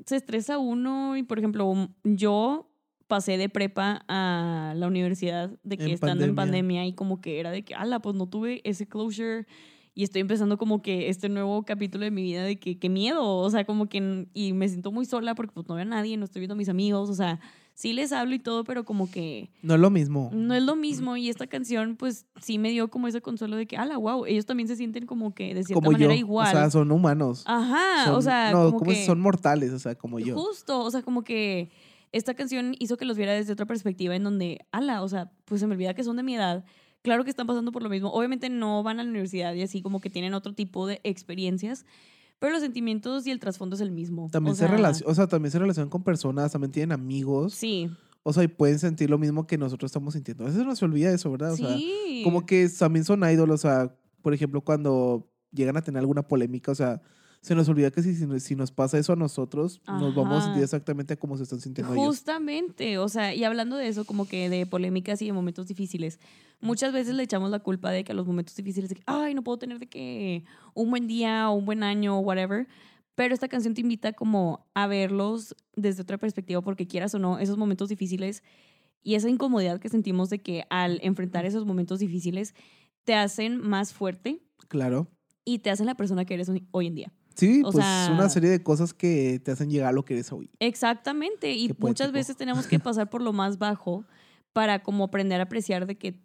se 0.05 0.15
estresa 0.15 0.59
uno 0.59 1.17
y, 1.17 1.23
por 1.23 1.39
ejemplo, 1.39 1.89
yo 2.03 2.69
pasé 3.13 3.37
de 3.37 3.47
prepa 3.47 4.03
a 4.07 4.73
la 4.75 4.87
universidad 4.87 5.51
de 5.63 5.77
que 5.77 5.83
En 5.83 5.91
estando 5.91 6.23
en 6.25 6.33
pandemia. 6.33 6.81
pandemia 6.81 6.85
y 6.87 6.93
como 6.93 7.21
que 7.21 7.39
era 7.39 7.51
de 7.51 7.61
que, 7.63 7.75
ala, 7.75 7.99
pues 7.99 8.15
no 8.15 8.25
tuve 8.27 8.61
ese 8.63 8.87
closure 8.87 9.45
y 9.93 10.01
estoy 10.03 10.21
empezando 10.21 10.57
como 10.57 10.81
que 10.81 11.09
este 11.09 11.29
nuevo 11.29 11.61
capítulo 11.63 12.05
de 12.05 12.09
mi 12.09 12.23
vida 12.23 12.43
de 12.43 12.57
que 12.57 12.79
qué 12.79 12.89
miedo, 12.89 13.23
o 13.23 13.49
sea, 13.51 13.65
como 13.65 13.87
que 13.87 14.25
y 14.33 14.53
me 14.53 14.67
siento 14.67 14.91
muy 14.91 15.05
sola 15.05 15.35
porque 15.35 15.51
pues 15.53 15.67
no 15.67 15.75
veo 15.75 15.83
a 15.83 15.85
nadie, 15.85 16.17
no 16.17 16.25
estoy 16.25 16.39
viendo 16.39 16.55
a 16.55 16.57
mis 16.57 16.69
amigos, 16.69 17.07
o 17.11 17.13
sea, 17.13 17.39
sí 17.75 17.93
les 17.93 18.11
hablo 18.11 18.33
y 18.33 18.39
todo, 18.39 18.63
pero 18.63 18.83
como 18.85 19.11
que 19.11 19.51
No 19.61 19.75
es 19.75 19.79
lo 19.79 19.91
mismo. 19.91 20.31
no 20.33 20.55
es 20.55 20.63
lo 20.63 20.75
mismo 20.75 21.15
y 21.17 21.29
esta 21.29 21.45
canción 21.45 21.95
pues 21.95 22.25
sí 22.41 22.57
me 22.57 22.71
dio 22.71 22.87
como 22.89 23.07
ese 23.07 23.21
consuelo 23.21 23.55
de 23.55 23.67
que, 23.67 23.77
ala, 23.77 23.97
wow, 23.99 24.25
ellos 24.25 24.47
también 24.47 24.67
se 24.67 24.75
sienten 24.75 25.05
como 25.05 25.35
que 25.35 25.53
de 25.53 25.63
cierta 25.63 25.75
como 25.75 25.91
manera 25.91 26.13
yo. 26.15 26.19
igual. 26.19 26.47
O 26.47 26.51
sea, 26.51 26.71
son 26.71 26.91
humanos. 26.91 27.43
Ajá, 27.45 28.05
Son- 28.05 28.15
o 28.15 28.21
sea, 28.23 28.51
no, 28.51 28.65
como 28.69 28.79
¿cómo 28.79 28.91
es? 28.91 28.97
que 28.97 29.05
son 29.05 29.19
mortales, 29.19 29.71
o 29.73 29.77
sea, 29.79 29.93
como 29.93 30.17
yo. 30.19 30.35
justo, 30.35 30.79
o 30.83 30.89
sea, 30.89 31.03
como 31.03 31.23
que 31.23 31.69
esta 32.13 32.33
canción 32.35 32.75
hizo 32.79 32.95
que 32.95 33.05
los 33.05 33.17
viera 33.17 33.33
desde 33.33 33.51
otra 33.51 33.65
perspectiva 33.65 34.15
en 34.15 34.23
donde, 34.23 34.65
ala, 34.71 35.01
o 35.01 35.09
sea, 35.09 35.31
pues 35.45 35.59
se 35.59 35.67
me 35.67 35.73
olvida 35.73 35.93
que 35.93 36.03
son 36.03 36.15
de 36.15 36.23
mi 36.23 36.35
edad. 36.35 36.63
Claro 37.01 37.25
que 37.25 37.29
están 37.29 37.47
pasando 37.47 37.73
por 37.73 37.83
lo 37.83 37.89
mismo. 37.89 38.09
Obviamente 38.13 38.47
no 38.49 38.81
van 38.83 38.99
a 38.99 39.03
la 39.03 39.09
universidad 39.09 39.53
y 39.55 39.61
así 39.61 39.81
como 39.81 39.99
que 39.99 40.09
tienen 40.09 40.33
otro 40.33 40.53
tipo 40.53 40.87
de 40.87 41.01
experiencias, 41.03 41.85
pero 42.39 42.53
los 42.53 42.61
sentimientos 42.61 43.27
y 43.27 43.31
el 43.31 43.39
trasfondo 43.39 43.75
es 43.75 43.81
el 43.81 43.91
mismo. 43.91 44.29
También 44.31 44.53
o 44.53 44.55
se 44.55 44.65
sea, 44.67 44.77
relacion- 44.77 45.03
o 45.07 45.13
sea, 45.13 45.27
también 45.27 45.51
se 45.51 45.59
relacionan 45.59 45.89
con 45.89 46.03
personas, 46.03 46.51
también 46.51 46.71
tienen 46.71 46.93
amigos. 46.93 47.53
Sí, 47.53 47.89
O 48.25 48.31
sea, 48.31 48.43
y 48.43 48.47
pueden 48.47 48.79
sentir 48.79 49.09
lo 49.09 49.17
mismo 49.17 49.45
que 49.47 49.57
nosotros 49.57 49.89
estamos 49.89 50.13
sintiendo. 50.13 50.45
A 50.45 50.47
veces 50.47 50.63
no 50.65 50.73
se 50.77 50.85
olvida 50.85 51.11
eso, 51.11 51.29
¿verdad? 51.29 51.51
O 51.53 51.57
sea, 51.57 51.75
sí. 51.75 52.21
como 52.23 52.45
que 52.45 52.69
también 52.69 53.03
son 53.03 53.21
ídolos, 53.29 53.59
o 53.59 53.67
sea, 53.67 53.93
por 54.21 54.33
ejemplo, 54.33 54.61
cuando 54.61 55.29
llegan 55.51 55.75
a 55.75 55.81
tener 55.81 55.99
alguna 55.99 56.21
polémica, 56.25 56.71
o 56.71 56.75
sea, 56.75 57.01
se 57.43 57.55
nos 57.55 57.67
olvida 57.67 57.91
que 57.91 58.01
si, 58.01 58.15
si, 58.39 58.55
nos- 58.55 58.71
pasa 58.71 58.97
eso 58.97 59.13
a 59.13 59.15
nosotros, 59.17 59.81
nos 59.85 60.15
vamos 60.15 60.31
a 60.31 60.37
Ajá. 60.37 60.41
sentir 60.45 60.63
exactamente 60.63 61.17
como 61.17 61.35
se 61.37 61.43
están 61.43 61.59
sintiendo 61.59 61.93
ellos. 61.93 62.05
Justamente, 62.07 62.97
o 62.97 63.09
sea, 63.09 63.35
y 63.35 63.43
hablando 63.43 63.75
de 63.75 63.89
eso, 63.89 64.05
como 64.05 64.25
que 64.25 64.49
de 64.49 64.65
polémicas 64.65 65.21
y 65.21 65.25
de 65.25 65.33
momentos 65.33 65.67
difíciles, 65.67 66.19
muchas 66.61 66.93
veces 66.93 67.15
le 67.15 67.23
echamos 67.23 67.51
la 67.51 67.59
culpa 67.59 67.91
de 67.91 68.05
que 68.05 68.13
a 68.13 68.15
los 68.15 68.25
momentos 68.25 68.55
difíciles, 68.55 68.89
de 68.89 68.95
que, 68.95 69.03
ay, 69.05 69.33
no 69.35 69.43
puedo 69.43 69.57
tener 69.57 69.77
de 69.77 69.87
que 69.87 70.45
un 70.73 70.89
buen 70.89 71.05
día 71.05 71.49
o 71.49 71.53
un 71.55 71.65
buen 71.65 71.83
año 71.83 72.17
o 72.17 72.21
whatever, 72.21 72.65
pero 73.15 73.33
esta 73.33 73.49
canción 73.49 73.73
te 73.73 73.81
invita 73.81 74.13
como 74.13 74.65
a 74.73 74.87
verlos 74.87 75.53
desde 75.75 76.01
otra 76.01 76.17
perspectiva, 76.17 76.61
porque 76.61 76.87
quieras 76.87 77.13
o 77.13 77.19
no, 77.19 77.39
esos 77.39 77.57
momentos 77.57 77.89
difíciles 77.89 78.41
y 79.03 79.15
esa 79.15 79.29
incomodidad 79.29 79.79
que 79.81 79.89
sentimos 79.89 80.29
de 80.29 80.39
que 80.41 80.63
al 80.69 80.99
enfrentar 81.03 81.45
esos 81.45 81.65
momentos 81.65 81.99
difíciles 81.99 82.55
te 83.03 83.15
hacen 83.15 83.57
más 83.59 83.93
fuerte 83.93 84.41
Claro. 84.69 85.09
y 85.43 85.59
te 85.59 85.69
hacen 85.71 85.85
la 85.87 85.95
persona 85.95 86.23
que 86.23 86.35
eres 86.35 86.49
hoy 86.71 86.87
en 86.87 86.95
día. 86.95 87.13
Sí, 87.35 87.61
O 87.65 87.71
pues 87.71 87.83
sea- 87.85 88.11
una 88.13 88.29
serie 88.29 88.49
de 88.49 88.61
cosas 88.63 88.93
que 88.93 89.39
te 89.43 89.51
hacen 89.51 89.69
llegar 89.69 89.89
a 89.89 89.91
lo 89.91 90.05
que 90.05 90.13
eres 90.13 90.31
hoy. 90.31 90.49
Exactamente, 90.59 91.51
y 91.53 91.73
muchas 91.79 92.11
veces 92.11 92.35
tenemos 92.37 92.67
que 92.67 92.79
pasar 92.79 93.09
por 93.09 93.21
lo 93.21 93.33
más 93.33 93.57
bajo 93.57 94.05
para 94.53 94.83
como 94.83 95.05
aprender 95.05 95.39
a 95.39 95.43
apreciar 95.45 95.85
de 95.87 95.97
que 95.97 96.19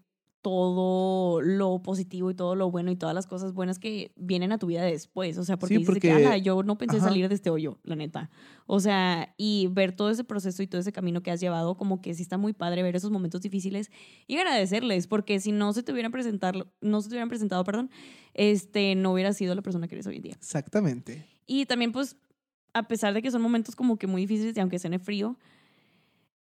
todo 0.49 1.43
lo 1.43 1.83
positivo 1.83 2.31
y 2.31 2.35
todo 2.35 2.55
lo 2.55 2.71
bueno 2.71 2.91
y 2.91 2.97
todas 2.97 3.15
las 3.15 3.27
cosas 3.27 3.53
buenas 3.53 3.79
que 3.79 4.13
vienen 4.17 4.51
a 4.53 4.59
tu 4.59 4.67
vida 4.67 4.83
después. 4.83 5.37
O 5.39 5.45
sea, 5.45 5.59
porque 5.59 5.75
Sí, 5.75 5.79
dices 5.81 5.95
de 5.95 6.01
que, 6.01 6.09
porque- 6.11 6.27
"Ala, 6.27 6.39
yo 6.39 6.63
no 6.63 6.79
pensé 6.79 6.97
ajá. 6.97 7.07
salir 7.09 7.29
de 7.29 7.35
este 7.35 7.51
hoyo, 7.51 7.79
la 7.85 7.97
neta. 7.97 8.31
O 8.67 8.81
sea, 8.81 9.35
y 9.37 9.69
ver 9.71 9.93
todo 9.93 10.11
ese 10.11 10.25
proceso 10.25 10.63
y 10.63 10.67
todo 10.67 10.81
ese 10.81 10.93
camino 10.93 11.23
que 11.23 11.31
has 11.31 11.41
llevado, 11.41 11.77
como 11.77 12.01
que 12.01 12.15
sí 12.15 12.23
está 12.23 12.39
muy 12.39 12.53
padre 12.55 12.83
ver 12.83 12.97
esos 12.97 13.11
momentos 13.11 13.41
difíciles 13.43 13.91
y 14.27 14.37
agradecerles, 14.37 15.07
porque 15.07 15.39
si 15.41 15.53
no 15.53 15.73
se 15.73 15.83
te 15.83 15.93
hubieran 15.93 16.13
presentado, 16.13 16.67
no 16.81 17.01
se 17.03 17.09
te 17.09 17.15
hubieran 17.15 17.29
presentado, 17.29 17.63
perdón, 17.65 17.91
este, 18.35 18.95
no 18.95 19.13
hubiera 19.13 19.33
sido 19.35 19.55
la 19.55 19.63
persona 19.63 19.87
que 19.89 19.95
eres 19.97 20.07
hoy 20.07 20.17
en 20.17 20.23
día. 20.23 20.35
Exactamente. 20.35 21.27
Y 21.47 21.67
también, 21.67 21.93
pues, 21.93 22.17
a 22.75 22.87
pesar 22.89 23.15
de 23.15 23.23
que 23.23 23.31
son 23.31 23.43
momentos 23.43 23.75
como 23.77 23.97
que 23.99 24.07
muy 24.07 24.23
difíciles 24.23 24.57
y 24.57 24.61
aunque 24.61 24.79
en 24.83 25.01
frío, 25.01 25.39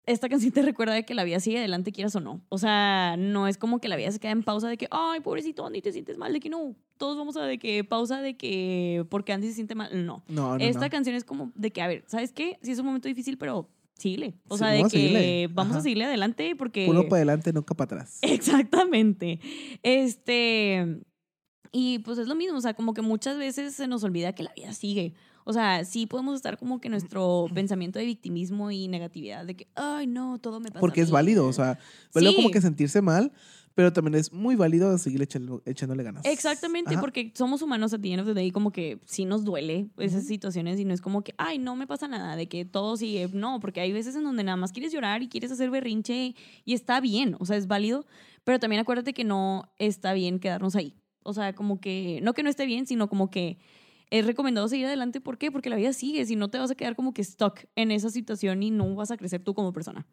esta 0.05 0.27
canción 0.29 0.51
te 0.51 0.61
recuerda 0.61 0.93
de 0.93 1.05
que 1.05 1.13
la 1.13 1.23
vida 1.23 1.39
sigue 1.39 1.59
adelante, 1.59 1.91
quieras 1.91 2.15
o 2.15 2.19
no. 2.19 2.41
O 2.49 2.57
sea, 2.57 3.15
no 3.17 3.47
es 3.47 3.57
como 3.57 3.79
que 3.79 3.87
la 3.87 3.95
vida 3.95 4.11
se 4.11 4.19
queda 4.19 4.31
en 4.31 4.43
pausa 4.43 4.67
de 4.67 4.77
que, 4.77 4.87
ay, 4.91 5.21
pobrecito 5.21 5.65
Andy, 5.65 5.81
te 5.81 5.91
sientes 5.91 6.17
mal, 6.17 6.33
de 6.33 6.39
que 6.39 6.49
no, 6.49 6.75
todos 6.97 7.17
vamos 7.17 7.37
a 7.37 7.43
de 7.43 7.57
que 7.57 7.83
pausa 7.83 8.21
de 8.21 8.35
que 8.35 9.05
porque 9.09 9.31
Andy 9.33 9.47
se 9.47 9.53
siente 9.53 9.75
mal. 9.75 10.05
No. 10.05 10.23
No, 10.27 10.57
no, 10.57 10.63
Esta 10.63 10.85
no. 10.85 10.89
canción 10.89 11.15
es 11.15 11.23
como 11.23 11.51
de 11.55 11.71
que, 11.71 11.81
a 11.81 11.87
ver, 11.87 12.03
¿sabes 12.07 12.31
qué? 12.33 12.59
Sí 12.61 12.71
es 12.71 12.79
un 12.79 12.85
momento 12.85 13.07
difícil, 13.07 13.37
pero 13.37 13.69
síguele. 13.97 14.33
O 14.49 14.57
Sí, 14.57 14.63
sea, 14.63 14.69
de 14.69 14.83
que 14.89 15.49
vamos 15.53 15.77
a 15.77 15.81
seguirle 15.81 16.05
adelante 16.05 16.55
porque... 16.57 16.87
Uno 16.89 17.03
para 17.03 17.17
adelante, 17.17 17.53
nunca 17.53 17.73
para 17.73 17.85
atrás. 17.95 18.19
Exactamente. 18.21 19.39
Este. 19.83 21.01
Y 21.71 21.99
pues 21.99 22.17
es 22.19 22.27
lo 22.27 22.35
mismo, 22.35 22.57
o 22.57 22.61
sea, 22.61 22.73
como 22.75 22.93
que 22.93 23.01
muchas 23.01 23.37
veces 23.37 23.73
se 23.73 23.87
nos 23.87 24.03
olvida 24.03 24.33
que 24.33 24.43
la 24.43 24.53
vida 24.53 24.73
sigue. 24.73 25.13
O 25.45 25.53
sea, 25.53 25.83
sí 25.85 26.05
podemos 26.07 26.35
estar 26.35 26.57
como 26.57 26.79
que 26.79 26.89
nuestro 26.89 27.47
pensamiento 27.53 27.99
de 27.99 28.05
victimismo 28.05 28.71
y 28.71 28.87
negatividad, 28.87 29.45
de 29.45 29.55
que, 29.55 29.67
ay, 29.75 30.07
no, 30.07 30.39
todo 30.39 30.59
me 30.59 30.69
pasa. 30.69 30.79
a 30.79 30.81
Porque 30.81 31.01
es 31.01 31.07
mí". 31.09 31.13
válido, 31.13 31.47
o 31.47 31.53
sea, 31.53 31.77
válido 32.13 32.33
como 32.35 32.47
Sí. 32.49 32.53
que 32.53 32.61
sentirse 32.61 33.01
mal, 33.01 33.31
pero 33.75 33.91
también 33.91 34.15
es 34.15 34.31
muy 34.31 34.55
válido 34.55 34.97
seguir 34.97 35.21
echándole 35.21 36.03
ganas. 36.03 36.25
Exactamente, 36.25 36.93
Ajá. 36.93 37.01
porque 37.01 37.31
somos 37.35 37.61
humanos 37.61 37.93
a 37.93 37.97
of 37.97 38.01
the 38.25 38.33
day, 38.33 38.51
como 38.51 38.71
que 38.71 38.99
sí 39.05 39.25
nos 39.25 39.43
duele 39.43 39.89
esas 39.97 40.19
Ujú. 40.19 40.27
situaciones 40.27 40.79
y 40.79 40.85
no 40.85 40.93
es 40.93 41.01
como 41.01 41.23
que, 41.23 41.33
ay, 41.37 41.57
no 41.57 41.75
me 41.75 41.87
pasa 41.87 42.07
nada, 42.07 42.35
de 42.35 42.47
que 42.47 42.65
todo 42.65 42.97
sigue. 42.97 43.27
No, 43.33 43.59
porque 43.59 43.81
hay 43.81 43.91
veces 43.91 44.15
en 44.15 44.23
donde 44.23 44.43
nada 44.43 44.57
más 44.57 44.71
quieres 44.71 44.91
llorar 44.93 45.23
y 45.23 45.27
quieres 45.27 45.51
hacer 45.51 45.69
berrinche 45.71 46.35
y 46.65 46.73
está 46.73 46.99
bien, 46.99 47.35
o 47.39 47.45
sea, 47.45 47.57
es 47.57 47.67
válido, 47.67 48.05
pero 48.43 48.59
también 48.59 48.81
acuérdate 48.81 49.13
que 49.13 49.23
no 49.23 49.71
está 49.79 50.13
bien 50.13 50.39
quedarnos 50.39 50.75
ahí. 50.75 50.93
O 51.23 51.33
sea, 51.33 51.53
como 51.53 51.79
que, 51.79 52.19
no 52.21 52.33
que 52.33 52.43
no 52.43 52.49
esté 52.49 52.65
bien, 52.65 52.85
sino 52.85 53.07
como 53.09 53.29
que 53.31 53.57
es 54.09 54.25
recomendado 54.25 54.67
seguir 54.67 54.85
adelante. 54.85 55.21
¿Por 55.21 55.37
qué? 55.37 55.51
Porque 55.51 55.69
la 55.69 55.75
vida 55.75 55.93
sigue, 55.93 56.25
si 56.25 56.35
no 56.35 56.49
te 56.49 56.57
vas 56.57 56.71
a 56.71 56.75
quedar 56.75 56.95
como 56.95 57.13
que 57.13 57.23
stuck 57.23 57.65
en 57.75 57.91
esa 57.91 58.09
situación 58.09 58.61
y 58.63 58.71
no 58.71 58.93
vas 58.95 59.11
a 59.11 59.17
crecer 59.17 59.43
tú 59.43 59.53
como 59.53 59.73
persona. 59.73 60.05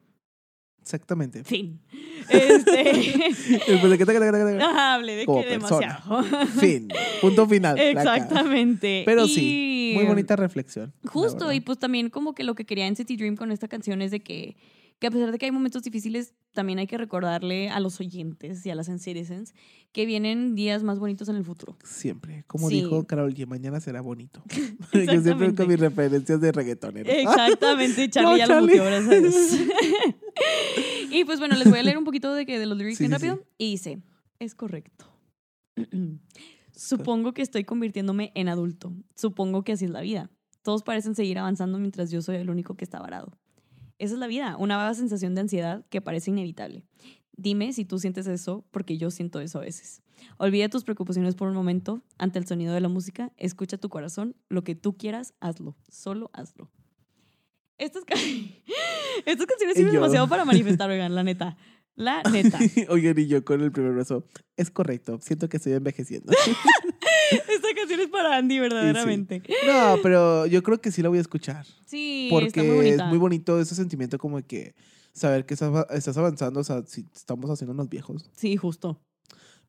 Exactamente. 0.80 1.44
Fin. 1.44 1.80
Este. 2.28 3.60
Ajá, 4.60 4.94
hablé 4.94 5.16
de 5.16 5.26
Como 5.26 5.42
que 5.42 5.48
persona. 5.48 6.02
demasiado. 6.06 6.46
Fin. 6.58 6.88
Punto 7.20 7.46
final. 7.46 7.78
Exactamente. 7.78 9.02
Pero 9.04 9.26
Y- 9.26 9.28
sí, 9.28 9.92
muy 9.94 10.04
bonita 10.04 10.36
reflexión. 10.36 10.92
Justo, 11.06 11.52
y 11.52 11.60
pues 11.60 11.78
también 11.78 12.08
como 12.10 12.34
que 12.34 12.44
lo 12.44 12.54
que 12.54 12.64
quería 12.64 12.86
en 12.86 12.96
City 12.96 13.16
Dream 13.16 13.36
con 13.36 13.52
esta 13.52 13.68
canción 13.68 14.00
es 14.02 14.10
de 14.10 14.20
que, 14.20 14.56
que 14.98 15.06
a 15.06 15.10
pesar 15.10 15.30
de 15.32 15.38
que 15.38 15.46
hay 15.46 15.52
momentos 15.52 15.82
difíciles, 15.82 16.34
también 16.52 16.78
hay 16.78 16.86
que 16.86 16.98
recordarle 16.98 17.70
a 17.70 17.80
los 17.80 18.00
oyentes 18.00 18.64
y 18.66 18.70
a 18.70 18.74
las 18.74 18.86
citizens 18.86 19.54
que 19.92 20.06
vienen 20.06 20.54
días 20.54 20.82
más 20.82 20.98
bonitos 20.98 21.28
en 21.28 21.36
el 21.36 21.44
futuro. 21.44 21.76
Siempre. 21.84 22.44
Como 22.46 22.68
Sí. 22.68 22.76
dijo 22.76 23.06
Carol 23.06 23.32
G, 23.34 23.46
mañana 23.46 23.80
será 23.80 24.00
bonito. 24.00 24.42
Yo 24.92 25.20
siempre 25.22 25.54
con 25.54 25.68
mis 25.68 25.80
referencias 25.80 26.40
de 26.40 26.52
reggaetonero. 26.52 27.10
Exactamente, 27.10 28.08
Charlie 28.10 28.30
No, 28.30 28.36
ya 28.36 28.46
lo 28.46 28.60
mutió, 28.62 28.84
y 31.10 31.24
pues 31.24 31.38
bueno, 31.38 31.56
les 31.56 31.68
voy 31.68 31.78
a 31.78 31.82
leer 31.82 31.98
un 31.98 32.04
poquito 32.04 32.32
de, 32.34 32.46
que, 32.46 32.58
de 32.58 32.66
los 32.66 32.76
lyrics 32.76 32.98
Sí, 32.98 33.04
bien 33.04 33.18
sí, 33.18 33.26
rápido. 33.26 33.46
Y 33.58 33.70
dice, 33.72 34.02
es 34.38 34.54
correcto. 34.54 35.06
Supongo 36.74 37.34
que 37.34 37.42
estoy 37.42 37.64
convirtiéndome 37.64 38.32
en 38.34 38.48
adulto. 38.48 38.92
Supongo 39.14 39.64
que 39.64 39.72
así 39.72 39.84
es 39.84 39.90
la 39.90 40.00
vida. 40.00 40.30
Todos 40.62 40.82
parecen 40.82 41.14
seguir 41.14 41.38
avanzando 41.38 41.78
mientras 41.78 42.10
yo 42.10 42.22
soy 42.22 42.36
el 42.36 42.50
único 42.50 42.74
que 42.74 42.84
está 42.84 43.00
varado. 43.00 43.32
Esa 44.00 44.14
es 44.14 44.18
la 44.18 44.28
vida, 44.28 44.56
una 44.56 44.78
vaga 44.78 44.94
sensación 44.94 45.34
de 45.34 45.42
ansiedad 45.42 45.84
que 45.90 46.00
parece 46.00 46.30
inevitable. 46.30 46.84
Dime 47.36 47.74
si 47.74 47.84
tú 47.84 47.98
sientes 47.98 48.26
eso, 48.26 48.64
porque 48.70 48.96
yo 48.96 49.10
siento 49.10 49.40
eso 49.40 49.58
a 49.58 49.62
veces. 49.62 50.02
Olvida 50.38 50.70
tus 50.70 50.84
preocupaciones 50.84 51.34
por 51.34 51.48
un 51.48 51.54
momento 51.54 52.02
ante 52.16 52.38
el 52.38 52.46
sonido 52.46 52.72
de 52.72 52.80
la 52.80 52.88
música, 52.88 53.30
escucha 53.36 53.76
tu 53.76 53.90
corazón, 53.90 54.34
lo 54.48 54.64
que 54.64 54.74
tú 54.74 54.96
quieras, 54.96 55.34
hazlo, 55.38 55.76
solo 55.90 56.30
hazlo. 56.32 56.70
Estas, 57.76 58.04
Estas 59.26 59.46
canciones 59.46 59.76
sirven 59.76 59.92
demasiado 59.92 60.28
para 60.28 60.46
manifestar, 60.46 60.88
oigan, 60.88 61.14
la 61.14 61.22
neta. 61.22 61.58
La 61.94 62.22
neta. 62.32 62.58
Oigan, 62.88 63.18
y 63.18 63.26
yo 63.26 63.44
con 63.44 63.60
el 63.60 63.70
primer 63.70 63.92
brazo. 63.92 64.24
Es 64.56 64.70
correcto. 64.70 65.18
Siento 65.20 65.50
que 65.50 65.58
estoy 65.58 65.74
envejeciendo. 65.74 66.32
Esta 67.30 67.68
canción 67.76 68.00
es 68.00 68.08
para 68.08 68.36
Andy, 68.36 68.58
verdaderamente. 68.58 69.42
no, 69.66 69.96
pero 70.02 70.46
yo 70.46 70.62
creo 70.62 70.80
que 70.80 70.90
sí 70.90 71.02
la 71.02 71.08
voy 71.08 71.18
a 71.18 71.22
escuchar. 71.22 71.64
Sí, 71.86 72.24
está 72.24 72.34
muy 72.34 72.44
Porque 72.46 72.72
bonita. 72.74 73.04
es 73.04 73.08
muy 73.08 73.18
bonito 73.18 73.60
ese 73.60 73.74
sentimiento 73.74 74.18
como 74.18 74.38
de 74.38 74.42
que 74.44 74.74
saber 75.12 75.44
que 75.44 75.54
estás, 75.54 76.16
avanzando, 76.16 76.60
o 76.60 76.64
sea, 76.64 76.82
si 76.86 77.06
estamos 77.14 77.50
haciéndonos 77.50 77.88
viejos. 77.88 78.30
Sí, 78.36 78.56
justo. 78.56 79.00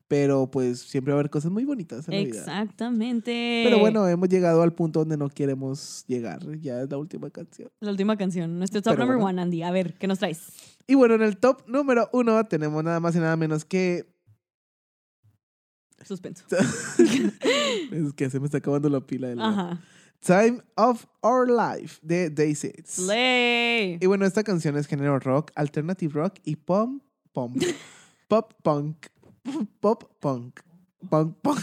Pero 0.08 0.50
pues 0.50 0.80
siempre 0.80 1.12
va 1.12 1.18
a 1.18 1.20
haber 1.20 1.30
cosas 1.30 1.50
muy 1.50 1.64
bonitas 1.64 2.06
en 2.06 2.14
la 2.14 2.24
vida. 2.24 2.38
Exactamente. 2.40 3.62
Pero 3.64 3.78
bueno, 3.78 4.06
hemos 4.06 4.28
llegado 4.28 4.62
al 4.62 4.74
punto 4.74 5.00
donde 5.00 5.16
no 5.16 5.30
queremos 5.30 6.04
llegar. 6.06 6.40
Ya 6.60 6.82
es 6.82 6.90
la 6.90 6.98
última 6.98 7.30
canción. 7.30 7.70
La 7.80 7.90
última 7.92 8.16
canción, 8.18 8.58
nuestro 8.58 8.82
top 8.82 8.92
Pero 8.92 9.04
number 9.04 9.22
bueno. 9.22 9.40
one, 9.40 9.42
Andy. 9.42 9.62
A 9.62 9.70
ver, 9.70 9.94
¿qué 9.94 10.06
nos 10.06 10.18
traes? 10.18 10.48
Y 10.86 10.96
bueno, 10.96 11.14
en 11.14 11.22
el 11.22 11.38
top 11.38 11.66
número 11.66 12.10
uno 12.12 12.44
tenemos 12.44 12.84
nada 12.84 13.00
más 13.00 13.16
y 13.16 13.20
nada 13.20 13.36
menos 13.36 13.64
que. 13.64 14.11
Suspenso. 16.04 16.44
es 17.90 18.12
que 18.14 18.30
se 18.30 18.40
me 18.40 18.46
está 18.46 18.58
acabando 18.58 18.88
la 18.88 19.00
pila 19.00 19.28
de 19.28 19.36
la. 19.36 19.48
Ajá. 19.48 19.80
Time 20.20 20.62
of 20.76 21.06
Our 21.22 21.48
Life 21.50 21.98
de 22.00 22.30
Day 22.30 22.54
Six. 22.54 22.90
Slay. 22.90 23.98
Y 24.00 24.06
bueno, 24.06 24.24
esta 24.24 24.44
canción 24.44 24.76
es 24.76 24.86
género 24.86 25.18
rock, 25.18 25.50
alternative 25.56 26.12
rock 26.14 26.38
y 26.44 26.56
pop 26.56 26.90
punk. 27.32 27.64
pop 28.28 28.52
punk. 28.62 29.06
Pop 29.80 30.04
punk. 30.20 30.60
Punk 31.10 31.36
punk. 31.42 31.58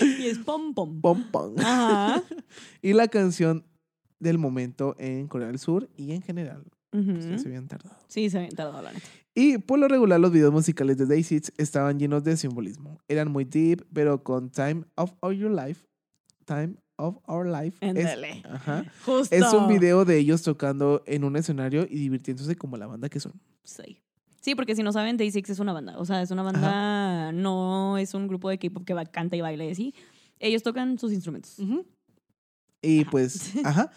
Y 0.00 0.26
es 0.28 0.38
pom 0.38 0.72
pom. 0.74 1.00
Punk. 1.00 1.60
Ajá. 1.60 2.22
Y 2.82 2.92
la 2.92 3.08
canción 3.08 3.64
del 4.20 4.38
momento 4.38 4.94
en 4.98 5.26
Corea 5.26 5.48
del 5.48 5.58
Sur 5.58 5.88
y 5.96 6.12
en 6.12 6.22
general. 6.22 6.64
Pues 6.90 7.42
se 7.42 7.48
habían 7.48 7.66
tardado. 7.66 7.96
Sí, 8.06 8.30
se 8.30 8.38
había 8.38 8.50
tardado 8.50 8.82
la 8.82 8.92
neta. 8.92 9.08
Y 9.34 9.58
por 9.58 9.78
lo 9.80 9.88
regular 9.88 10.20
los 10.20 10.30
videos 10.30 10.52
musicales 10.52 10.96
de 10.96 11.06
Day 11.06 11.22
Six 11.24 11.52
estaban 11.56 11.98
llenos 11.98 12.22
de 12.22 12.36
simbolismo. 12.36 13.00
Eran 13.08 13.30
muy 13.32 13.44
deep, 13.44 13.84
pero 13.92 14.22
con 14.22 14.50
Time 14.50 14.84
of 14.94 15.12
Your 15.22 15.50
Life, 15.50 15.84
Time 16.44 16.76
of 16.96 17.16
Our 17.26 17.46
Life, 17.48 17.78
es, 17.80 18.06
ajá, 18.44 18.84
Justo. 19.04 19.34
es 19.34 19.52
un 19.52 19.66
video 19.66 20.04
de 20.04 20.18
ellos 20.18 20.42
tocando 20.42 21.02
en 21.06 21.24
un 21.24 21.34
escenario 21.36 21.82
y 21.90 21.96
divirtiéndose 21.98 22.54
como 22.54 22.76
la 22.76 22.86
banda 22.86 23.08
que 23.08 23.18
son. 23.18 23.32
Sí. 23.64 23.98
Sí, 24.40 24.54
porque 24.54 24.76
si 24.76 24.82
no 24.82 24.92
saben, 24.92 25.16
Day 25.16 25.30
Six 25.32 25.50
es 25.50 25.58
una 25.58 25.72
banda. 25.72 25.98
O 25.98 26.04
sea, 26.04 26.20
es 26.22 26.30
una 26.30 26.42
banda, 26.42 27.32
no 27.32 27.96
es 27.98 28.12
un 28.14 28.28
grupo 28.28 28.50
de 28.50 28.58
K-pop 28.58 28.84
que 28.84 28.92
va, 28.94 29.04
canta 29.06 29.34
y 29.36 29.40
baila 29.40 29.64
y 29.64 29.70
así. 29.70 29.94
Ellos 30.38 30.62
tocan 30.62 30.98
sus 30.98 31.12
instrumentos. 31.12 31.58
Y 32.82 33.00
Ajá. 33.00 33.10
pues, 33.10 33.52
ajá, 33.64 33.90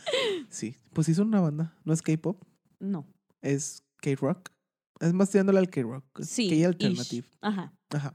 sí, 0.50 0.78
pues 0.94 1.06
sí 1.06 1.14
son 1.14 1.28
una 1.28 1.42
banda. 1.42 1.76
No 1.84 1.92
es 1.94 2.02
K-pop, 2.02 2.42
No. 2.80 3.06
es 3.42 3.84
K-rock. 4.02 4.50
Es 5.00 5.14
más 5.14 5.30
tirándole 5.30 5.60
al 5.60 5.70
K-rock. 5.70 6.06
Sí. 6.24 6.50
K-alternative. 6.50 7.28
Ajá. 7.42 7.74
Ajá. 7.90 8.14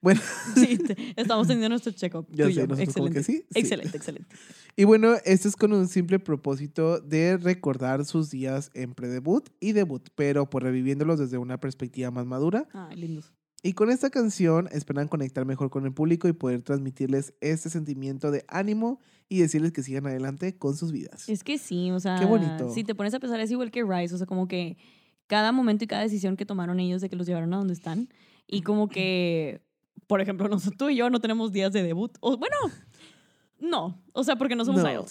Bueno, 0.00 0.20
Sí, 0.54 0.78
estamos 1.16 1.46
teniendo 1.46 1.68
nuestro 1.70 1.92
check-up. 1.92 2.26
ya 2.32 2.46
sé, 2.50 2.66
nosotros 2.66 2.94
como 2.94 3.06
excelente. 3.08 3.18
que 3.20 3.22
sí. 3.24 3.44
sí. 3.50 3.58
Excelente, 3.60 3.96
excelente. 3.96 4.36
Y 4.74 4.84
bueno, 4.84 5.16
esto 5.26 5.48
es 5.48 5.54
con 5.56 5.74
un 5.74 5.86
simple 5.86 6.18
propósito 6.18 6.98
de 6.98 7.36
recordar 7.36 8.06
sus 8.06 8.30
días 8.30 8.70
en 8.72 8.94
predebut 8.94 9.50
y 9.60 9.72
debut, 9.72 10.08
pero 10.14 10.48
por 10.48 10.62
reviviéndolos 10.62 11.18
desde 11.18 11.36
una 11.36 11.60
perspectiva 11.60 12.10
más 12.10 12.24
madura. 12.24 12.66
Ay, 12.72 12.96
lindos. 12.96 13.34
Y 13.62 13.74
con 13.74 13.90
esta 13.90 14.08
canción 14.08 14.68
esperan 14.72 15.08
conectar 15.08 15.44
mejor 15.44 15.68
con 15.68 15.84
el 15.84 15.92
público 15.92 16.26
y 16.26 16.32
poder 16.32 16.62
transmitirles 16.62 17.34
este 17.42 17.68
sentimiento 17.68 18.30
de 18.30 18.46
ánimo 18.48 18.98
y 19.28 19.40
decirles 19.40 19.72
que 19.72 19.82
sigan 19.82 20.06
adelante 20.06 20.56
con 20.56 20.74
sus 20.74 20.90
vidas. 20.90 21.28
Es 21.28 21.44
que 21.44 21.58
sí, 21.58 21.90
o 21.90 22.00
sea, 22.00 22.18
Qué 22.18 22.24
bonito. 22.24 22.72
si 22.72 22.82
te 22.82 22.94
pones 22.94 23.12
a 23.12 23.20
pensar 23.20 23.38
es 23.40 23.50
igual 23.50 23.70
que 23.70 23.84
Rise, 23.84 24.14
o 24.14 24.18
sea, 24.18 24.26
como 24.26 24.48
que 24.48 24.78
cada 25.26 25.52
momento 25.52 25.84
y 25.84 25.86
cada 25.86 26.02
decisión 26.02 26.36
que 26.36 26.46
tomaron 26.46 26.80
ellos 26.80 27.00
de 27.00 27.08
que 27.08 27.16
los 27.16 27.26
llevaron 27.26 27.52
a 27.54 27.58
donde 27.58 27.74
están. 27.74 28.08
Y 28.46 28.62
como 28.62 28.88
que, 28.88 29.62
por 30.06 30.20
ejemplo, 30.20 30.48
nosotros 30.48 30.76
tú 30.78 30.88
y 30.90 30.96
yo 30.96 31.10
no 31.10 31.20
tenemos 31.20 31.52
días 31.52 31.72
de 31.72 31.82
debut, 31.82 32.12
o 32.20 32.36
bueno, 32.36 32.56
no, 33.60 34.02
o 34.12 34.24
sea, 34.24 34.36
porque 34.36 34.56
no 34.56 34.64
somos 34.64 34.82
No. 34.82 35.04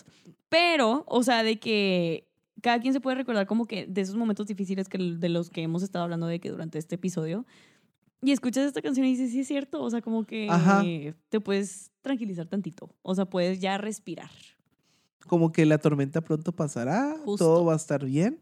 pero, 0.49 1.03
o 1.07 1.23
sea, 1.23 1.43
de 1.43 1.59
que 1.59 2.27
cada 2.61 2.79
quien 2.79 2.93
se 2.93 3.01
puede 3.01 3.15
recordar 3.15 3.47
como 3.47 3.65
que 3.65 3.87
de 3.87 4.01
esos 4.01 4.15
momentos 4.15 4.45
difíciles 4.45 4.87
que, 4.87 4.97
de 4.97 5.29
los 5.29 5.49
que 5.49 5.63
hemos 5.63 5.81
estado 5.83 6.03
hablando 6.03 6.27
de 6.27 6.39
que 6.39 6.49
durante 6.49 6.77
este 6.77 6.95
episodio. 6.95 7.45
Y 8.23 8.31
escuchas 8.31 8.67
esta 8.67 8.83
canción 8.83 9.07
y 9.07 9.11
dices, 9.11 9.31
sí 9.31 9.39
es 9.39 9.47
cierto, 9.47 9.81
o 9.81 9.89
sea, 9.89 10.01
como 10.01 10.25
que 10.25 10.47
Ajá. 10.47 10.83
te 11.29 11.39
puedes 11.39 11.91
tranquilizar 12.03 12.47
tantito, 12.47 12.93
o 13.01 13.15
sea, 13.15 13.25
puedes 13.25 13.59
ya 13.59 13.79
respirar. 13.79 14.29
Como 15.27 15.51
que 15.51 15.65
la 15.65 15.77
tormenta 15.77 16.21
pronto 16.21 16.51
pasará, 16.51 17.15
Justo. 17.23 17.45
todo 17.45 17.65
va 17.65 17.73
a 17.73 17.75
estar 17.77 18.03
bien. 18.05 18.39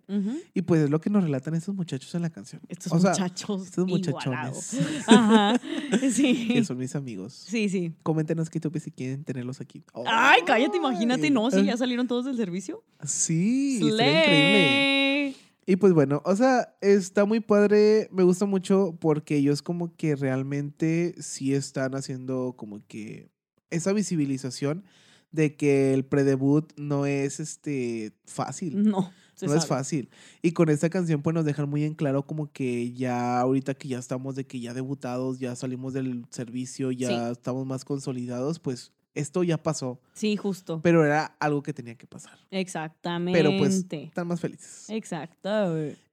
Y 0.53 0.61
pues 0.63 0.81
es 0.83 0.89
lo 0.89 0.99
que 1.01 1.09
nos 1.09 1.23
relatan 1.23 1.53
estos 1.55 1.75
muchachos 1.75 2.13
en 2.15 2.21
la 2.21 2.29
canción. 2.29 2.61
Estos 2.67 2.91
O 2.91 2.99
sea, 2.99 3.11
muchachos. 3.11 3.65
estos 3.65 3.87
muchachones. 3.87 4.77
Ajá. 5.07 5.59
Sí. 6.11 6.47
Que 6.53 6.63
son 6.63 6.77
mis 6.77 6.95
amigos. 6.95 7.33
Sí, 7.33 7.69
sí. 7.69 7.93
Coméntenos 8.03 8.49
que 8.49 8.59
si 8.79 8.91
quieren 8.91 9.23
tenerlos 9.23 9.61
aquí. 9.61 9.83
Ay, 10.05 10.41
cállate, 10.45 10.77
imagínate, 10.77 11.29
¿no? 11.29 11.49
Si 11.51 11.63
ya 11.63 11.77
salieron 11.77 12.07
todos 12.07 12.25
del 12.25 12.37
servicio. 12.37 12.83
Sí, 13.03 13.79
increíble. 13.81 15.35
Y 15.65 15.75
pues 15.75 15.93
bueno, 15.93 16.21
o 16.25 16.35
sea, 16.35 16.75
está 16.81 17.25
muy 17.25 17.41
padre, 17.41 18.09
me 18.11 18.23
gusta 18.23 18.45
mucho 18.47 18.97
porque 18.99 19.35
ellos 19.35 19.61
como 19.61 19.95
que 19.95 20.15
realmente 20.15 21.13
sí 21.19 21.53
están 21.53 21.93
haciendo 21.93 22.55
como 22.57 22.81
que 22.87 23.29
esa 23.69 23.93
visibilización 23.93 24.83
de 25.31 25.55
que 25.55 25.93
el 25.93 26.05
predebut 26.05 26.71
no 26.77 27.05
es 27.05 27.39
este 27.39 28.13
fácil. 28.25 28.83
No, 28.83 29.11
se 29.35 29.45
no 29.47 29.53
es 29.55 29.65
fácil. 29.67 30.09
Y 30.41 30.51
con 30.53 30.69
esta 30.69 30.89
canción 30.89 31.21
pues 31.21 31.33
nos 31.33 31.45
dejan 31.45 31.69
muy 31.69 31.83
en 31.83 31.93
claro 31.93 32.25
como 32.25 32.51
que 32.51 32.91
ya 32.93 33.39
ahorita 33.39 33.73
que 33.73 33.87
ya 33.87 33.99
estamos 33.99 34.35
de 34.35 34.45
que 34.45 34.59
ya 34.59 34.73
debutados, 34.73 35.39
ya 35.39 35.55
salimos 35.55 35.93
del 35.93 36.25
servicio, 36.29 36.91
ya 36.91 37.07
Sí. 37.27 37.31
estamos 37.31 37.65
más 37.65 37.85
consolidados, 37.85 38.59
pues 38.59 38.91
esto 39.15 39.43
ya 39.43 39.61
pasó. 39.61 39.99
Sí, 40.13 40.37
justo. 40.37 40.81
Pero 40.81 41.03
era 41.05 41.25
algo 41.39 41.61
que 41.63 41.73
tenía 41.73 41.95
que 41.95 42.07
pasar. 42.07 42.37
Exactamente. 42.51 43.37
Pero 43.37 43.57
pues 43.57 43.85
están 43.89 44.27
más 44.27 44.39
felices. 44.39 44.85
Exacto. 44.89 45.49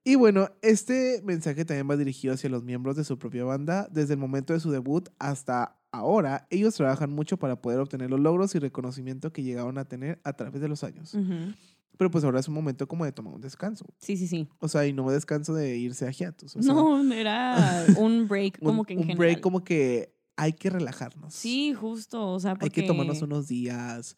Y 0.02 0.14
bueno, 0.14 0.48
este 0.62 1.20
mensaje 1.24 1.64
también 1.64 1.88
va 1.90 1.96
dirigido 1.96 2.34
hacia 2.34 2.48
los 2.48 2.62
miembros 2.64 2.96
de 2.96 3.04
su 3.04 3.18
propia 3.18 3.44
banda. 3.44 3.88
Desde 3.92 4.14
el 4.14 4.18
momento 4.20 4.52
de 4.52 4.60
su 4.60 4.70
debut 4.70 5.08
hasta 5.18 5.76
ahora, 5.96 6.46
ellos 6.50 6.74
trabajan 6.74 7.10
mucho 7.12 7.36
para 7.38 7.60
poder 7.60 7.80
obtener 7.80 8.10
los 8.10 8.20
logros 8.20 8.54
y 8.54 8.58
reconocimiento 8.58 9.32
que 9.32 9.42
llegaron 9.42 9.78
a 9.78 9.84
tener 9.84 10.20
a 10.24 10.32
través 10.34 10.60
de 10.60 10.68
los 10.68 10.84
años. 10.84 11.16
Pero 11.98 12.10
pues 12.10 12.24
ahora 12.24 12.40
es 12.40 12.48
un 12.48 12.54
momento 12.54 12.86
como 12.86 13.04
de 13.06 13.12
tomar 13.12 13.34
un 13.34 13.40
descanso. 13.40 13.86
Sí, 13.98 14.16
sí, 14.18 14.26
sí. 14.28 14.48
O 14.58 14.68
sea, 14.68 14.86
y 14.86 14.92
no 14.92 15.10
descanso 15.10 15.54
de 15.54 15.78
irse 15.78 16.06
a 16.06 16.10
hiatus. 16.10 16.54
O 16.56 16.62
sea, 16.62 16.74
no, 16.74 17.12
era 17.12 17.86
un 17.98 18.28
break 18.28 18.58
un, 18.60 18.66
como 18.68 18.84
que 18.84 18.92
en 18.92 18.98
un 18.98 19.04
general. 19.06 19.18
break 19.18 19.40
como 19.40 19.64
que 19.64 20.14
hay 20.36 20.52
que 20.52 20.68
relajarnos. 20.68 21.32
Sí, 21.32 21.72
justo. 21.72 22.32
O 22.32 22.38
sea, 22.38 22.54
Hay 22.60 22.68
que 22.68 22.82
tomarnos 22.82 23.22
unos 23.22 23.48
días. 23.48 24.14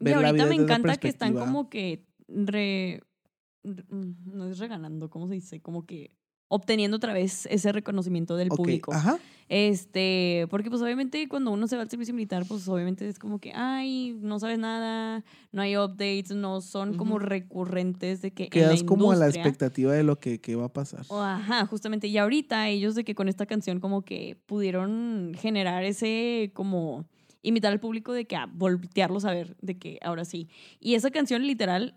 Y 0.00 0.04
la 0.04 0.16
ahorita 0.16 0.32
vida 0.32 0.44
me 0.44 0.50
desde 0.50 0.62
encanta 0.62 0.96
que 0.96 1.08
están 1.08 1.34
como 1.34 1.68
que 1.68 2.06
re... 2.28 3.02
mm, 3.64 4.12
No 4.32 4.46
es 4.48 4.58
reganando, 4.58 5.10
¿cómo 5.10 5.28
se 5.28 5.34
dice? 5.34 5.60
Como 5.60 5.84
que 5.84 6.16
obteniendo 6.48 6.96
otra 6.96 7.12
vez 7.12 7.46
ese 7.46 7.72
reconocimiento 7.72 8.36
del 8.36 8.48
público. 8.48 8.92
Ajá. 8.92 9.18
Este, 9.48 10.46
porque 10.50 10.68
pues 10.68 10.82
obviamente 10.82 11.26
cuando 11.26 11.52
uno 11.52 11.66
se 11.68 11.76
va 11.76 11.82
al 11.82 11.88
servicio 11.88 12.12
militar, 12.12 12.44
pues 12.46 12.68
obviamente 12.68 13.08
es 13.08 13.18
como 13.18 13.38
que, 13.38 13.52
ay, 13.54 14.14
no 14.20 14.38
sabes 14.38 14.58
nada, 14.58 15.24
no 15.52 15.62
hay 15.62 15.76
updates, 15.76 16.32
no 16.32 16.60
son 16.60 16.98
como 16.98 17.18
recurrentes 17.18 18.20
de 18.20 18.32
que 18.32 18.44
en 18.44 18.50
Quedas 18.50 18.80
la 18.80 18.86
como 18.86 19.10
a 19.10 19.16
la 19.16 19.28
expectativa 19.28 19.92
de 19.92 20.02
lo 20.02 20.18
que, 20.18 20.38
que 20.40 20.54
va 20.54 20.66
a 20.66 20.72
pasar. 20.72 21.06
Ajá, 21.10 21.64
justamente. 21.64 22.08
Y 22.08 22.18
ahorita 22.18 22.68
ellos 22.68 22.94
de 22.94 23.04
que 23.04 23.14
con 23.14 23.28
esta 23.28 23.46
canción 23.46 23.80
como 23.80 24.02
que 24.02 24.38
pudieron 24.44 25.32
generar 25.38 25.82
ese 25.84 26.50
como 26.52 27.06
imitar 27.40 27.72
al 27.72 27.80
público 27.80 28.12
de 28.12 28.26
que 28.26 28.36
a 28.36 28.46
voltearlos 28.52 29.24
a 29.24 29.32
ver, 29.32 29.56
de 29.62 29.78
que 29.78 29.98
ahora 30.02 30.26
sí. 30.26 30.50
Y 30.78 30.94
esa 30.94 31.10
canción 31.10 31.46
literal, 31.46 31.94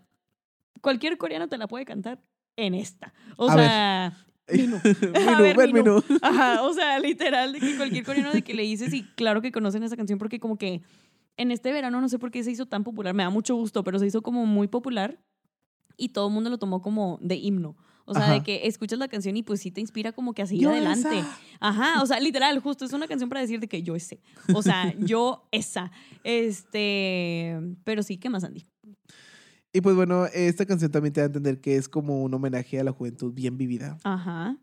cualquier 0.80 1.18
coreano 1.18 1.48
te 1.48 1.58
la 1.58 1.66
puede 1.66 1.84
cantar 1.84 2.22
en 2.56 2.74
esta. 2.74 3.12
O 3.36 3.50
A 3.50 3.56
ver. 3.56 4.31
Sea, 4.46 4.56
Minu, 4.56 4.78
ver. 5.92 6.04
Ajá, 6.22 6.62
o 6.62 6.72
sea, 6.72 6.98
literal, 6.98 7.52
de 7.52 7.60
que 7.60 7.76
cualquier 7.76 8.04
coreano 8.04 8.32
de 8.32 8.42
que 8.42 8.54
le 8.54 8.62
dices 8.62 8.92
y 8.92 9.02
claro 9.02 9.42
que 9.42 9.52
conocen 9.52 9.82
esa 9.82 9.96
canción 9.96 10.18
porque 10.18 10.40
como 10.40 10.56
que 10.56 10.82
en 11.36 11.50
este 11.50 11.72
verano 11.72 12.00
no 12.00 12.08
sé 12.08 12.18
por 12.18 12.30
qué 12.30 12.42
se 12.44 12.50
hizo 12.50 12.66
tan 12.66 12.84
popular, 12.84 13.14
me 13.14 13.22
da 13.22 13.30
mucho 13.30 13.54
gusto, 13.54 13.84
pero 13.84 13.98
se 13.98 14.06
hizo 14.06 14.22
como 14.22 14.46
muy 14.46 14.68
popular 14.68 15.18
y 15.96 16.10
todo 16.10 16.28
el 16.28 16.34
mundo 16.34 16.50
lo 16.50 16.58
tomó 16.58 16.82
como 16.82 17.18
de 17.22 17.36
himno. 17.36 17.76
O 18.04 18.14
sea, 18.14 18.24
Ajá. 18.24 18.32
de 18.34 18.42
que 18.42 18.66
escuchas 18.66 18.98
la 18.98 19.06
canción 19.06 19.36
y 19.36 19.44
pues 19.44 19.60
sí 19.60 19.70
te 19.70 19.80
inspira 19.80 20.10
como 20.10 20.34
que 20.34 20.42
a 20.42 20.46
seguir 20.46 20.64
Yo 20.64 20.70
adelante. 20.70 21.20
esa. 21.20 21.38
Ajá, 21.60 22.02
o 22.02 22.06
sea, 22.06 22.18
literal, 22.18 22.58
justo 22.58 22.84
es 22.84 22.92
una 22.92 23.06
canción 23.06 23.28
para 23.28 23.40
decir 23.40 23.60
de 23.60 23.68
que 23.68 23.82
yo 23.84 23.94
ese. 23.94 24.20
O 24.54 24.62
sea, 24.62 24.92
yo 24.98 25.46
esa. 25.52 25.92
Este, 26.24 27.58
pero 27.84 28.02
sí, 28.02 28.18
¿qué 28.18 28.28
más, 28.28 28.42
Andy? 28.42 28.66
Y 29.72 29.80
pues 29.80 29.96
bueno, 29.96 30.26
esta 30.26 30.66
canción 30.66 30.90
también 30.90 31.12
te 31.12 31.20
da 31.20 31.24
a 31.24 31.28
entender 31.28 31.60
que 31.60 31.76
es 31.76 31.88
como 31.88 32.22
un 32.22 32.34
homenaje 32.34 32.78
a 32.78 32.84
la 32.84 32.92
juventud 32.92 33.32
bien 33.32 33.56
vivida. 33.56 33.96
Ajá, 34.04 34.56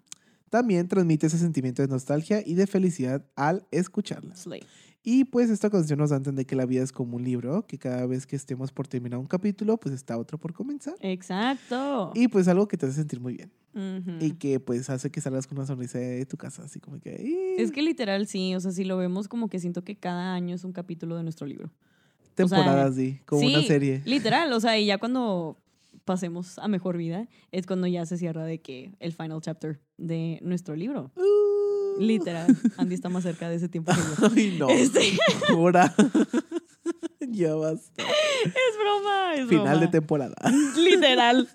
También 0.49 0.87
transmite 0.87 1.27
ese 1.27 1.37
sentimiento 1.37 1.81
de 1.81 1.87
nostalgia 1.87 2.41
y 2.45 2.53
de 2.55 2.67
felicidad 2.67 3.25
al 3.35 3.65
escucharla. 3.71 4.35
Slay. 4.35 4.61
Y 5.01 5.23
pues 5.25 5.49
esta 5.49 5.69
canción 5.69 5.97
nos 5.99 6.09
da 6.09 6.17
a 6.17 6.17
entender 6.17 6.45
que 6.45 6.55
la 6.55 6.65
vida 6.65 6.83
es 6.83 6.91
como 6.91 7.15
un 7.15 7.23
libro, 7.23 7.65
que 7.65 7.77
cada 7.77 8.05
vez 8.05 8.27
que 8.27 8.35
estemos 8.35 8.71
por 8.71 8.87
terminar 8.87 9.17
un 9.19 9.27
capítulo, 9.27 9.77
pues 9.77 9.95
está 9.95 10.17
otro 10.17 10.37
por 10.37 10.53
comenzar. 10.53 10.95
Exacto. 10.99 12.11
Y 12.15 12.27
pues 12.27 12.47
algo 12.47 12.67
que 12.67 12.77
te 12.77 12.85
hace 12.85 12.95
sentir 12.95 13.19
muy 13.19 13.37
bien. 13.37 13.51
Y 14.19 14.31
que 14.31 14.59
pues 14.59 14.89
hace 14.89 15.09
que 15.09 15.21
salgas 15.21 15.47
con 15.47 15.57
una 15.57 15.65
sonrisa 15.65 15.99
de 15.99 16.25
tu 16.25 16.35
casa, 16.35 16.63
así 16.63 16.79
como 16.81 16.99
que... 16.99 17.11
"Ih". 17.23 17.61
Es 17.61 17.71
que 17.71 17.81
literal 17.81 18.27
sí, 18.27 18.53
o 18.55 18.59
sea, 18.59 18.71
si 18.71 18.83
lo 18.83 18.97
vemos 18.97 19.29
como 19.29 19.47
que 19.47 19.59
siento 19.59 19.83
que 19.83 19.95
cada 19.95 20.33
año 20.33 20.53
es 20.55 20.65
un 20.65 20.73
capítulo 20.73 21.15
de 21.15 21.23
nuestro 21.23 21.47
libro. 21.47 21.71
Temporadas, 22.47 22.95
sí, 22.95 23.19
como 23.25 23.45
una 23.45 23.61
serie. 23.63 24.01
Literal, 24.05 24.51
o 24.53 24.59
sea, 24.59 24.77
y 24.77 24.85
ya 24.85 24.97
cuando 24.97 25.57
pasemos 26.05 26.57
a 26.59 26.67
mejor 26.67 26.97
vida 26.97 27.27
es 27.51 27.65
cuando 27.67 27.85
ya 27.87 28.05
se 28.05 28.17
cierra 28.17 28.43
de 28.45 28.59
que 28.61 28.91
el 28.99 29.13
final 29.13 29.41
chapter 29.41 29.79
de 29.97 30.39
nuestro 30.41 30.75
libro. 30.75 31.11
Uh. 31.15 32.01
Literal, 32.01 32.47
Andy 32.77 32.95
está 32.95 33.09
más 33.09 33.23
cerca 33.23 33.49
de 33.49 33.55
ese 33.55 33.67
tiempo 33.67 33.91
que 33.91 33.97
yo. 34.21 34.29
Ay, 34.35 34.55
no. 34.57 34.69
Este, 34.69 35.01
Ahora. 35.49 35.93
ya 37.31 37.53
basta. 37.55 38.03
es 38.45 38.53
broma, 38.79 39.35
es 39.35 39.47
Final 39.47 39.79
de 39.81 39.87
temporada. 39.89 40.35
Literal. 40.77 41.47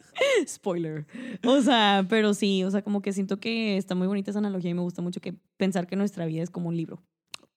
Spoiler. 0.47 1.07
O 1.45 1.61
sea, 1.63 2.05
pero 2.09 2.35
sí, 2.35 2.63
o 2.63 2.71
sea, 2.71 2.83
como 2.83 3.01
que 3.03 3.13
siento 3.13 3.39
que 3.41 3.77
está 3.79 3.95
muy 3.95 4.07
bonita 4.07 4.31
esa 4.31 4.39
analogía 4.41 4.71
y 4.71 4.75
me 4.75 4.83
gusta 4.83 5.03
mucho 5.03 5.21
que 5.21 5.35
pensar 5.57 5.87
que 5.87 5.97
nuestra 5.97 6.27
vida 6.27 6.43
es 6.43 6.51
como 6.51 6.69
un 6.69 6.77
libro 6.77 7.03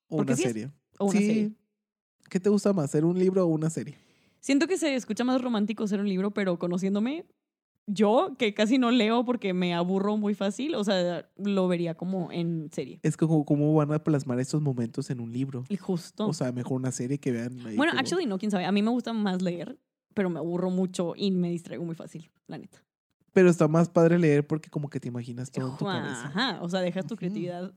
O 0.08 0.18
Porque 0.18 0.32
una 0.32 0.36
sí 0.38 0.44
es- 0.44 0.48
serie. 0.54 0.72
o 0.98 1.06
una 1.06 1.20
sí. 1.20 1.26
serie. 1.28 1.52
¿Qué 2.30 2.40
te 2.40 2.50
gusta 2.50 2.74
más, 2.74 2.92
ser 2.92 3.06
un 3.06 3.18
libro 3.18 3.44
o 3.44 3.48
una 3.48 3.70
serie? 3.70 3.96
Siento 4.40 4.68
que 4.68 4.78
se 4.78 4.96
escucha 4.96 5.24
más 5.24 5.42
romántico 5.42 5.88
ser 5.88 6.00
un 6.00 6.08
libro, 6.10 6.32
pero 6.32 6.58
conociéndome, 6.60 7.26
yo, 7.88 8.36
que 8.38 8.54
casi 8.54 8.78
no 8.78 8.92
leo 8.92 9.24
porque 9.26 9.54
me 9.54 9.74
aburro 9.74 10.18
muy 10.18 10.34
fácil, 10.34 10.76
o 10.76 10.84
sea, 10.84 11.30
lo 11.38 11.68
vería 11.68 11.96
como 11.96 12.32
en 12.32 12.70
serie. 12.72 13.00
Es 13.02 13.16
como 13.16 13.46
cómo 13.46 13.74
van 13.74 13.94
a 13.94 14.04
plasmar 14.04 14.40
estos 14.40 14.62
momentos 14.62 15.10
en 15.10 15.22
un 15.22 15.32
libro. 15.32 15.64
Y 15.70 15.78
justo. 15.78 16.28
O 16.28 16.34
sea, 16.34 16.52
mejor 16.52 16.78
una 16.78 16.92
serie 16.92 17.18
que 17.18 17.32
vean. 17.32 17.58
ahí 17.66 17.76
bueno, 17.78 17.92
como- 17.94 18.00
actually 18.02 18.26
no, 18.26 18.38
quién 18.38 18.52
sabe. 18.52 18.66
A 18.66 18.72
mí 18.72 18.82
me 18.82 18.92
gusta 18.92 19.14
más 19.14 19.42
leer, 19.42 19.80
pero 20.14 20.30
me 20.30 20.40
aburro 20.40 20.70
mucho 20.70 21.14
y 21.16 21.32
me 21.32 21.50
distraigo 21.50 21.86
muy 21.86 21.96
fácil, 21.96 22.30
la 22.48 22.58
neta. 22.58 22.84
Pero 23.32 23.50
está 23.50 23.68
más 23.68 23.88
padre 23.88 24.18
leer 24.20 24.46
porque 24.46 24.70
como 24.70 24.90
que 24.90 25.00
te 25.00 25.08
imaginas 25.08 25.52
todo 25.52 25.72
en 25.72 25.78
tu 25.78 25.86
cabeza. 25.86 26.28
Ajá, 26.28 26.60
o 26.62 26.70
sea, 26.70 26.82
dejas 26.82 27.06
tu 27.06 27.16
creatividad 27.16 27.74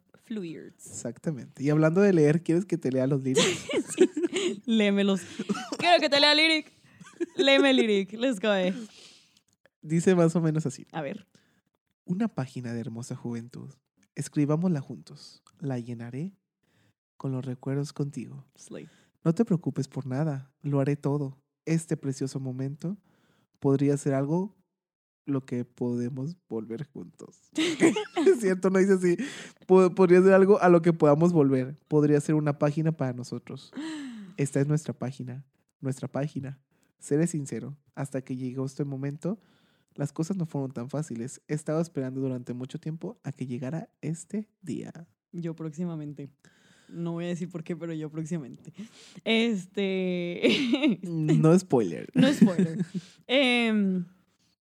Exactamente. 0.90 1.62
Y 1.62 1.70
hablando 1.70 2.00
de 2.00 2.12
leer, 2.12 2.42
¿quieres 2.42 2.64
que 2.64 2.78
te 2.78 2.90
lea 2.92 3.06
los 3.06 3.22
libros? 3.24 3.44
Léemelos. 4.66 5.20
Quiero 5.78 6.00
que 6.00 6.08
te 6.08 6.20
lea 6.20 6.34
Lyric. 6.34 6.72
Léeme 7.36 7.72
Lyric. 7.74 8.12
Let's 8.14 8.40
go. 8.40 8.52
eh. 8.54 8.74
Dice 9.82 10.14
más 10.14 10.34
o 10.36 10.40
menos 10.40 10.66
así. 10.66 10.86
A 10.92 11.02
ver. 11.02 11.26
Una 12.04 12.28
página 12.28 12.72
de 12.72 12.80
hermosa 12.80 13.14
juventud. 13.16 13.72
Escribámosla 14.14 14.80
juntos. 14.80 15.42
La 15.58 15.78
llenaré 15.78 16.34
con 17.16 17.32
los 17.32 17.44
recuerdos 17.44 17.92
contigo. 17.92 18.46
Slay. 18.56 18.88
No 19.24 19.34
te 19.34 19.44
preocupes 19.44 19.88
por 19.88 20.06
nada. 20.06 20.52
Lo 20.62 20.80
haré 20.80 20.96
todo. 20.96 21.38
Este 21.66 21.96
precioso 21.96 22.40
momento 22.40 22.96
podría 23.58 23.96
ser 23.96 24.14
algo 24.14 24.56
lo 25.30 25.44
que 25.46 25.64
podemos 25.64 26.36
volver 26.48 26.84
juntos. 26.86 27.38
es 27.54 28.40
cierto, 28.40 28.68
no 28.70 28.78
dice 28.78 28.92
así. 28.94 29.16
Po- 29.66 29.94
podría 29.94 30.20
ser 30.22 30.32
algo 30.34 30.60
a 30.60 30.68
lo 30.68 30.82
que 30.82 30.92
podamos 30.92 31.32
volver. 31.32 31.76
Podría 31.88 32.20
ser 32.20 32.34
una 32.34 32.58
página 32.58 32.92
para 32.92 33.12
nosotros. 33.12 33.72
Esta 34.36 34.60
es 34.60 34.66
nuestra 34.66 34.92
página. 34.92 35.44
Nuestra 35.80 36.08
página. 36.08 36.58
Seré 36.98 37.26
sincero. 37.26 37.76
Hasta 37.94 38.20
que 38.22 38.36
llegó 38.36 38.66
este 38.66 38.84
momento, 38.84 39.38
las 39.94 40.12
cosas 40.12 40.36
no 40.36 40.44
fueron 40.46 40.72
tan 40.72 40.90
fáciles. 40.90 41.40
He 41.48 41.54
estado 41.54 41.80
esperando 41.80 42.20
durante 42.20 42.52
mucho 42.52 42.78
tiempo 42.78 43.18
a 43.24 43.32
que 43.32 43.46
llegara 43.46 43.88
este 44.02 44.48
día. 44.62 44.92
Yo 45.32 45.54
próximamente. 45.56 46.28
No 46.88 47.12
voy 47.12 47.26
a 47.26 47.28
decir 47.28 47.48
por 47.48 47.62
qué, 47.62 47.76
pero 47.76 47.92
yo 47.94 48.10
próximamente. 48.10 48.72
Este. 49.24 50.98
No 51.02 51.56
spoiler. 51.58 52.08
no 52.14 52.32
spoiler. 52.32 52.84
Em, 53.26 54.04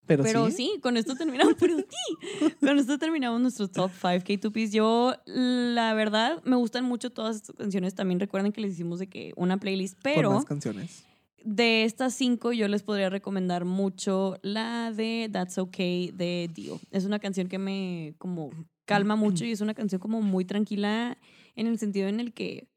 Pero, 0.10 0.24
pero 0.24 0.48
sí. 0.48 0.72
sí. 0.74 0.80
con 0.82 0.98
esto 0.98 1.16
terminamos. 1.16 1.54
Pero 1.60 1.78
sí. 1.78 2.56
Con 2.60 2.80
esto 2.80 2.98
terminamos 2.98 3.40
nuestro 3.40 3.68
top 3.68 3.92
5 3.92 4.08
K2Ps. 4.26 4.72
Yo, 4.72 5.14
la 5.28 5.94
verdad, 5.94 6.42
me 6.46 6.56
gustan 6.56 6.84
mucho 6.84 7.12
todas 7.12 7.36
estas 7.36 7.56
canciones. 7.56 7.94
También 7.94 8.20
recuerden 8.20 8.52
que 8.52 8.60
les 8.60 8.72
hicimos 8.72 8.98
de 8.98 9.06
que 9.06 9.34
una 9.36 9.58
playlist, 9.58 9.94
Con 9.94 10.02
pero. 10.02 10.32
más 10.32 10.46
canciones. 10.46 11.06
De 11.44 11.84
estas 11.84 12.16
cinco, 12.16 12.52
yo 12.54 12.68
les 12.68 12.82
podría 12.82 13.12
recomendar 13.12 13.66
mucho 13.66 14.40
la 14.42 14.92
de 14.92 15.30
That's 15.32 15.60
Okay 15.60 16.10
de 16.10 16.50
Dio. 16.52 16.80
Es 16.90 17.06
una 17.06 17.20
canción 17.20 17.48
que 17.48 17.60
me 17.60 18.16
como 18.18 18.50
calma 18.86 19.16
mucho 19.16 19.46
y 19.46 19.52
es 19.52 19.62
una 19.62 19.76
canción 19.76 20.02
como 20.02 20.24
muy 20.24 20.44
tranquila 20.44 21.20
en 21.56 21.68
el 21.68 21.78
sentido 21.78 22.08
en 22.08 22.20
el 22.20 22.34
que 22.34 22.68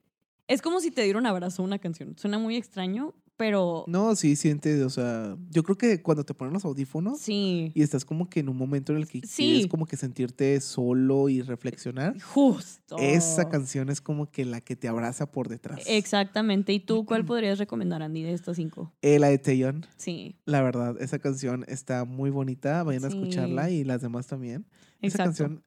es 0.48 0.60
como 0.60 0.80
si 0.80 0.90
te 0.90 1.02
diera 1.02 1.18
un 1.18 1.26
abrazo 1.26 1.62
una 1.62 1.78
canción. 1.78 2.16
Suena 2.18 2.38
muy 2.38 2.56
extraño, 2.56 3.14
pero 3.36 3.84
No, 3.88 4.14
sí, 4.16 4.36
sientes, 4.36 4.82
o 4.82 4.90
sea, 4.90 5.36
yo 5.50 5.62
creo 5.62 5.76
que 5.76 6.02
cuando 6.02 6.24
te 6.24 6.34
ponen 6.34 6.52
los 6.54 6.64
audífonos 6.64 7.18
sí, 7.20 7.72
y 7.74 7.82
estás 7.82 8.04
como 8.04 8.28
que 8.28 8.40
en 8.40 8.48
un 8.48 8.56
momento 8.56 8.92
en 8.92 8.98
el 8.98 9.08
que 9.08 9.20
Sí. 9.26 9.44
quieres 9.44 9.66
como 9.66 9.86
que 9.86 9.96
sentirte 9.96 10.60
solo 10.60 11.28
y 11.28 11.42
reflexionar, 11.42 12.20
justo. 12.22 12.96
esa 12.98 13.48
canción 13.48 13.88
es 13.90 14.00
como 14.00 14.30
que 14.30 14.44
la 14.44 14.60
que 14.60 14.76
te 14.76 14.88
abraza 14.88 15.30
por 15.32 15.48
detrás. 15.48 15.82
Exactamente. 15.86 16.72
¿Y 16.72 16.80
tú 16.80 17.04
cuál 17.04 17.24
podrías 17.24 17.58
recomendar, 17.58 18.02
Andy, 18.02 18.22
de 18.22 18.32
estas 18.32 18.56
cinco? 18.56 18.92
Eh, 19.02 19.18
la 19.18 19.28
de 19.28 19.38
Taeyeon, 19.38 19.86
Sí, 19.96 20.36
la 20.44 20.62
verdad, 20.62 20.96
esa 21.00 21.18
canción 21.18 21.64
está 21.68 22.04
muy 22.04 22.30
bonita, 22.30 22.82
vayan 22.82 23.04
a 23.04 23.08
escucharla 23.08 23.70
y 23.70 23.84
las 23.84 24.02
demás 24.02 24.26
también. 24.26 24.66
Esa 25.00 25.24
exacto. 25.24 25.24
canción 25.24 25.64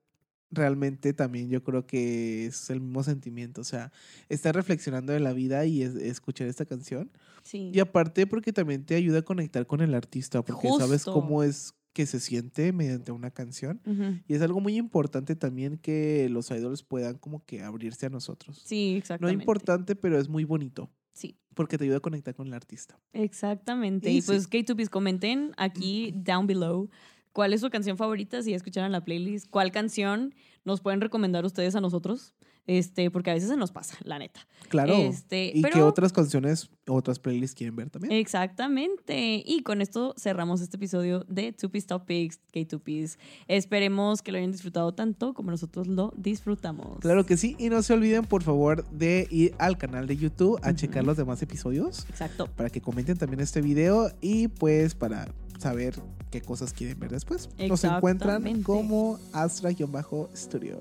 realmente 0.55 1.13
también 1.13 1.49
yo 1.49 1.63
creo 1.63 1.85
que 1.85 2.45
es 2.47 2.69
el 2.69 2.81
mismo 2.81 3.03
sentimiento, 3.03 3.61
o 3.61 3.65
sea, 3.65 3.91
estar 4.29 4.55
reflexionando 4.55 5.13
de 5.13 5.19
la 5.19 5.33
vida 5.33 5.65
y 5.65 5.83
es- 5.83 5.95
escuchar 5.95 6.47
esta 6.47 6.65
canción. 6.65 7.11
Sí. 7.43 7.71
Y 7.73 7.79
aparte 7.79 8.25
porque 8.27 8.51
también 8.53 8.85
te 8.85 8.95
ayuda 8.95 9.19
a 9.19 9.21
conectar 9.21 9.67
con 9.67 9.81
el 9.81 9.93
artista, 9.93 10.41
porque 10.43 10.67
sabes 10.79 11.03
cómo 11.05 11.43
es 11.43 11.73
que 11.93 12.05
se 12.05 12.19
siente 12.19 12.73
mediante 12.73 13.11
una 13.13 13.31
canción. 13.31 13.79
Y 14.27 14.33
es 14.33 14.41
algo 14.41 14.59
muy 14.59 14.75
importante 14.75 15.35
también 15.35 15.77
que 15.77 16.27
los 16.29 16.51
idols 16.51 16.83
puedan 16.83 17.17
como 17.17 17.45
que 17.45 17.61
abrirse 17.61 18.07
a 18.07 18.09
nosotros. 18.09 18.61
Sí, 18.65 18.91
No 18.93 18.97
exactamente. 18.97 19.41
importante, 19.43 19.95
pero 19.95 20.19
es 20.19 20.27
muy 20.27 20.43
bonito, 20.43 20.89
Sí, 21.13 21.37
porque 21.53 21.77
te 21.77 21.85
ayuda 21.85 21.97
a 21.97 22.01
conectar 22.01 22.35
con 22.35 22.47
el 22.47 22.53
artista. 22.53 22.99
exactamente. 23.13 24.11
Y 24.11 24.17
Y, 24.17 24.21
pues, 24.21 24.43
sí. 24.43 24.49
K2Ps, 24.49 24.89
comenten 24.89 25.51
aquí, 25.57 26.11
down 26.15 26.47
below, 26.47 26.89
cuál 27.35 27.51
es 27.51 27.59
su 27.59 27.69
canción 27.69 27.97
favorita, 27.97 28.41
si 28.41 28.51
ya 28.51 28.55
escucharon 28.55 28.93
la 28.93 29.03
playlist, 29.03 29.49
cuál 29.49 29.69
canción 29.73 30.33
nos 30.63 30.79
pueden 30.79 31.01
recomendar 31.01 31.43
ustedes 31.43 31.75
a 31.75 31.81
nosotros, 31.81 32.33
este, 32.65 33.11
porque 33.11 33.29
a 33.29 33.33
veces 33.33 33.49
se 33.49 33.57
nos 33.57 33.73
pasa, 33.73 33.97
la 34.05 34.17
neta. 34.17 34.47
Claro. 34.69 34.93
Este, 34.95 35.51
y 35.53 35.61
que 35.61 35.69
pero- 35.69 35.85
otras 35.85 36.13
canciones, 36.13 36.69
otras 36.87 37.19
playlists 37.19 37.53
quieren 37.53 37.75
ver 37.75 37.89
también. 37.89 38.13
Exactamente. 38.13 39.43
Y 39.45 39.63
con 39.63 39.81
esto 39.81 40.15
cerramos 40.17 40.61
este 40.61 40.77
episodio 40.77 41.25
de 41.27 41.51
Two 41.51 41.69
Piece 41.69 41.87
Topics, 41.87 42.39
K2Ps. 42.53 43.17
Esperemos 43.49 44.21
que 44.21 44.31
lo 44.31 44.37
hayan 44.37 44.53
disfrutado 44.53 44.93
tanto 44.93 45.33
como 45.33 45.51
nosotros 45.51 45.87
lo 45.87 46.13
disfrutamos. 46.15 46.99
Claro 47.01 47.25
que 47.25 47.35
sí. 47.35 47.57
Y 47.59 47.67
no 47.67 47.83
se 47.83 47.93
olviden, 47.93 48.23
por 48.23 48.43
favor, 48.43 48.89
de 48.91 49.27
ir 49.29 49.53
al 49.59 49.77
canal 49.77 50.07
de 50.07 50.15
YouTube 50.15 50.57
a 50.63 50.73
checar 50.73 51.03
los 51.03 51.17
demás 51.17 51.41
episodios. 51.41 52.07
Exacto. 52.09 52.47
Para 52.55 52.69
que 52.69 52.79
comenten 52.79 53.17
también 53.17 53.41
este 53.41 53.61
video 53.61 54.09
y 54.21 54.47
pues 54.47 54.95
para 54.95 55.27
saber 55.59 55.95
qué 56.31 56.41
cosas 56.41 56.73
quieren 56.73 56.99
ver 56.99 57.11
después. 57.11 57.49
Nos 57.67 57.83
encuentran 57.83 58.63
como 58.63 59.19
Astra-Studio. 59.33 60.79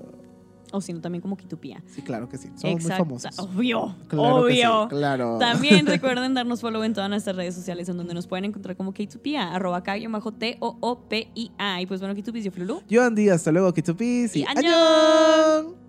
O 0.71 0.81
si 0.81 0.91
no, 0.93 0.99
también 0.99 1.21
como 1.21 1.37
Kitupía. 1.37 1.81
Sí, 1.87 2.01
claro 2.01 2.27
que 2.27 2.37
sí. 2.37 2.49
Somos 2.55 2.81
Exacto. 2.83 3.05
muy 3.05 3.19
famosos. 3.19 3.39
Obvio. 3.39 3.95
Claro 4.07 4.45
que 4.47 4.53
sí, 4.55 4.63
obvio. 4.65 4.87
claro. 4.89 5.37
También 5.37 5.85
recuerden 5.87 6.33
darnos 6.33 6.59
follow 6.59 6.83
en 6.83 6.93
todas 6.93 7.09
nuestras 7.09 7.35
redes 7.35 7.55
sociales 7.55 7.87
en 7.87 7.97
donde 7.97 8.13
nos 8.13 8.27
pueden 8.27 8.45
encontrar 8.45 8.75
como 8.75 8.93
K2Pia, 8.93 9.51
arroba 9.53 9.83
K-T-O-O-P-I-A. 9.83 10.11
Y 11.81 11.85
pues 11.85 12.01
bueno, 12.01 12.15
K2Pis, 12.15 12.43
yo 12.43 12.51
fui 12.51 12.61
Lulu. 12.63 12.81
Yo 12.89 13.03
Andy, 13.03 13.29
hasta 13.29 13.51
luego, 13.51 13.73
Kitupis. 13.73 14.35
Y 14.35 14.41
Y. 14.41 15.84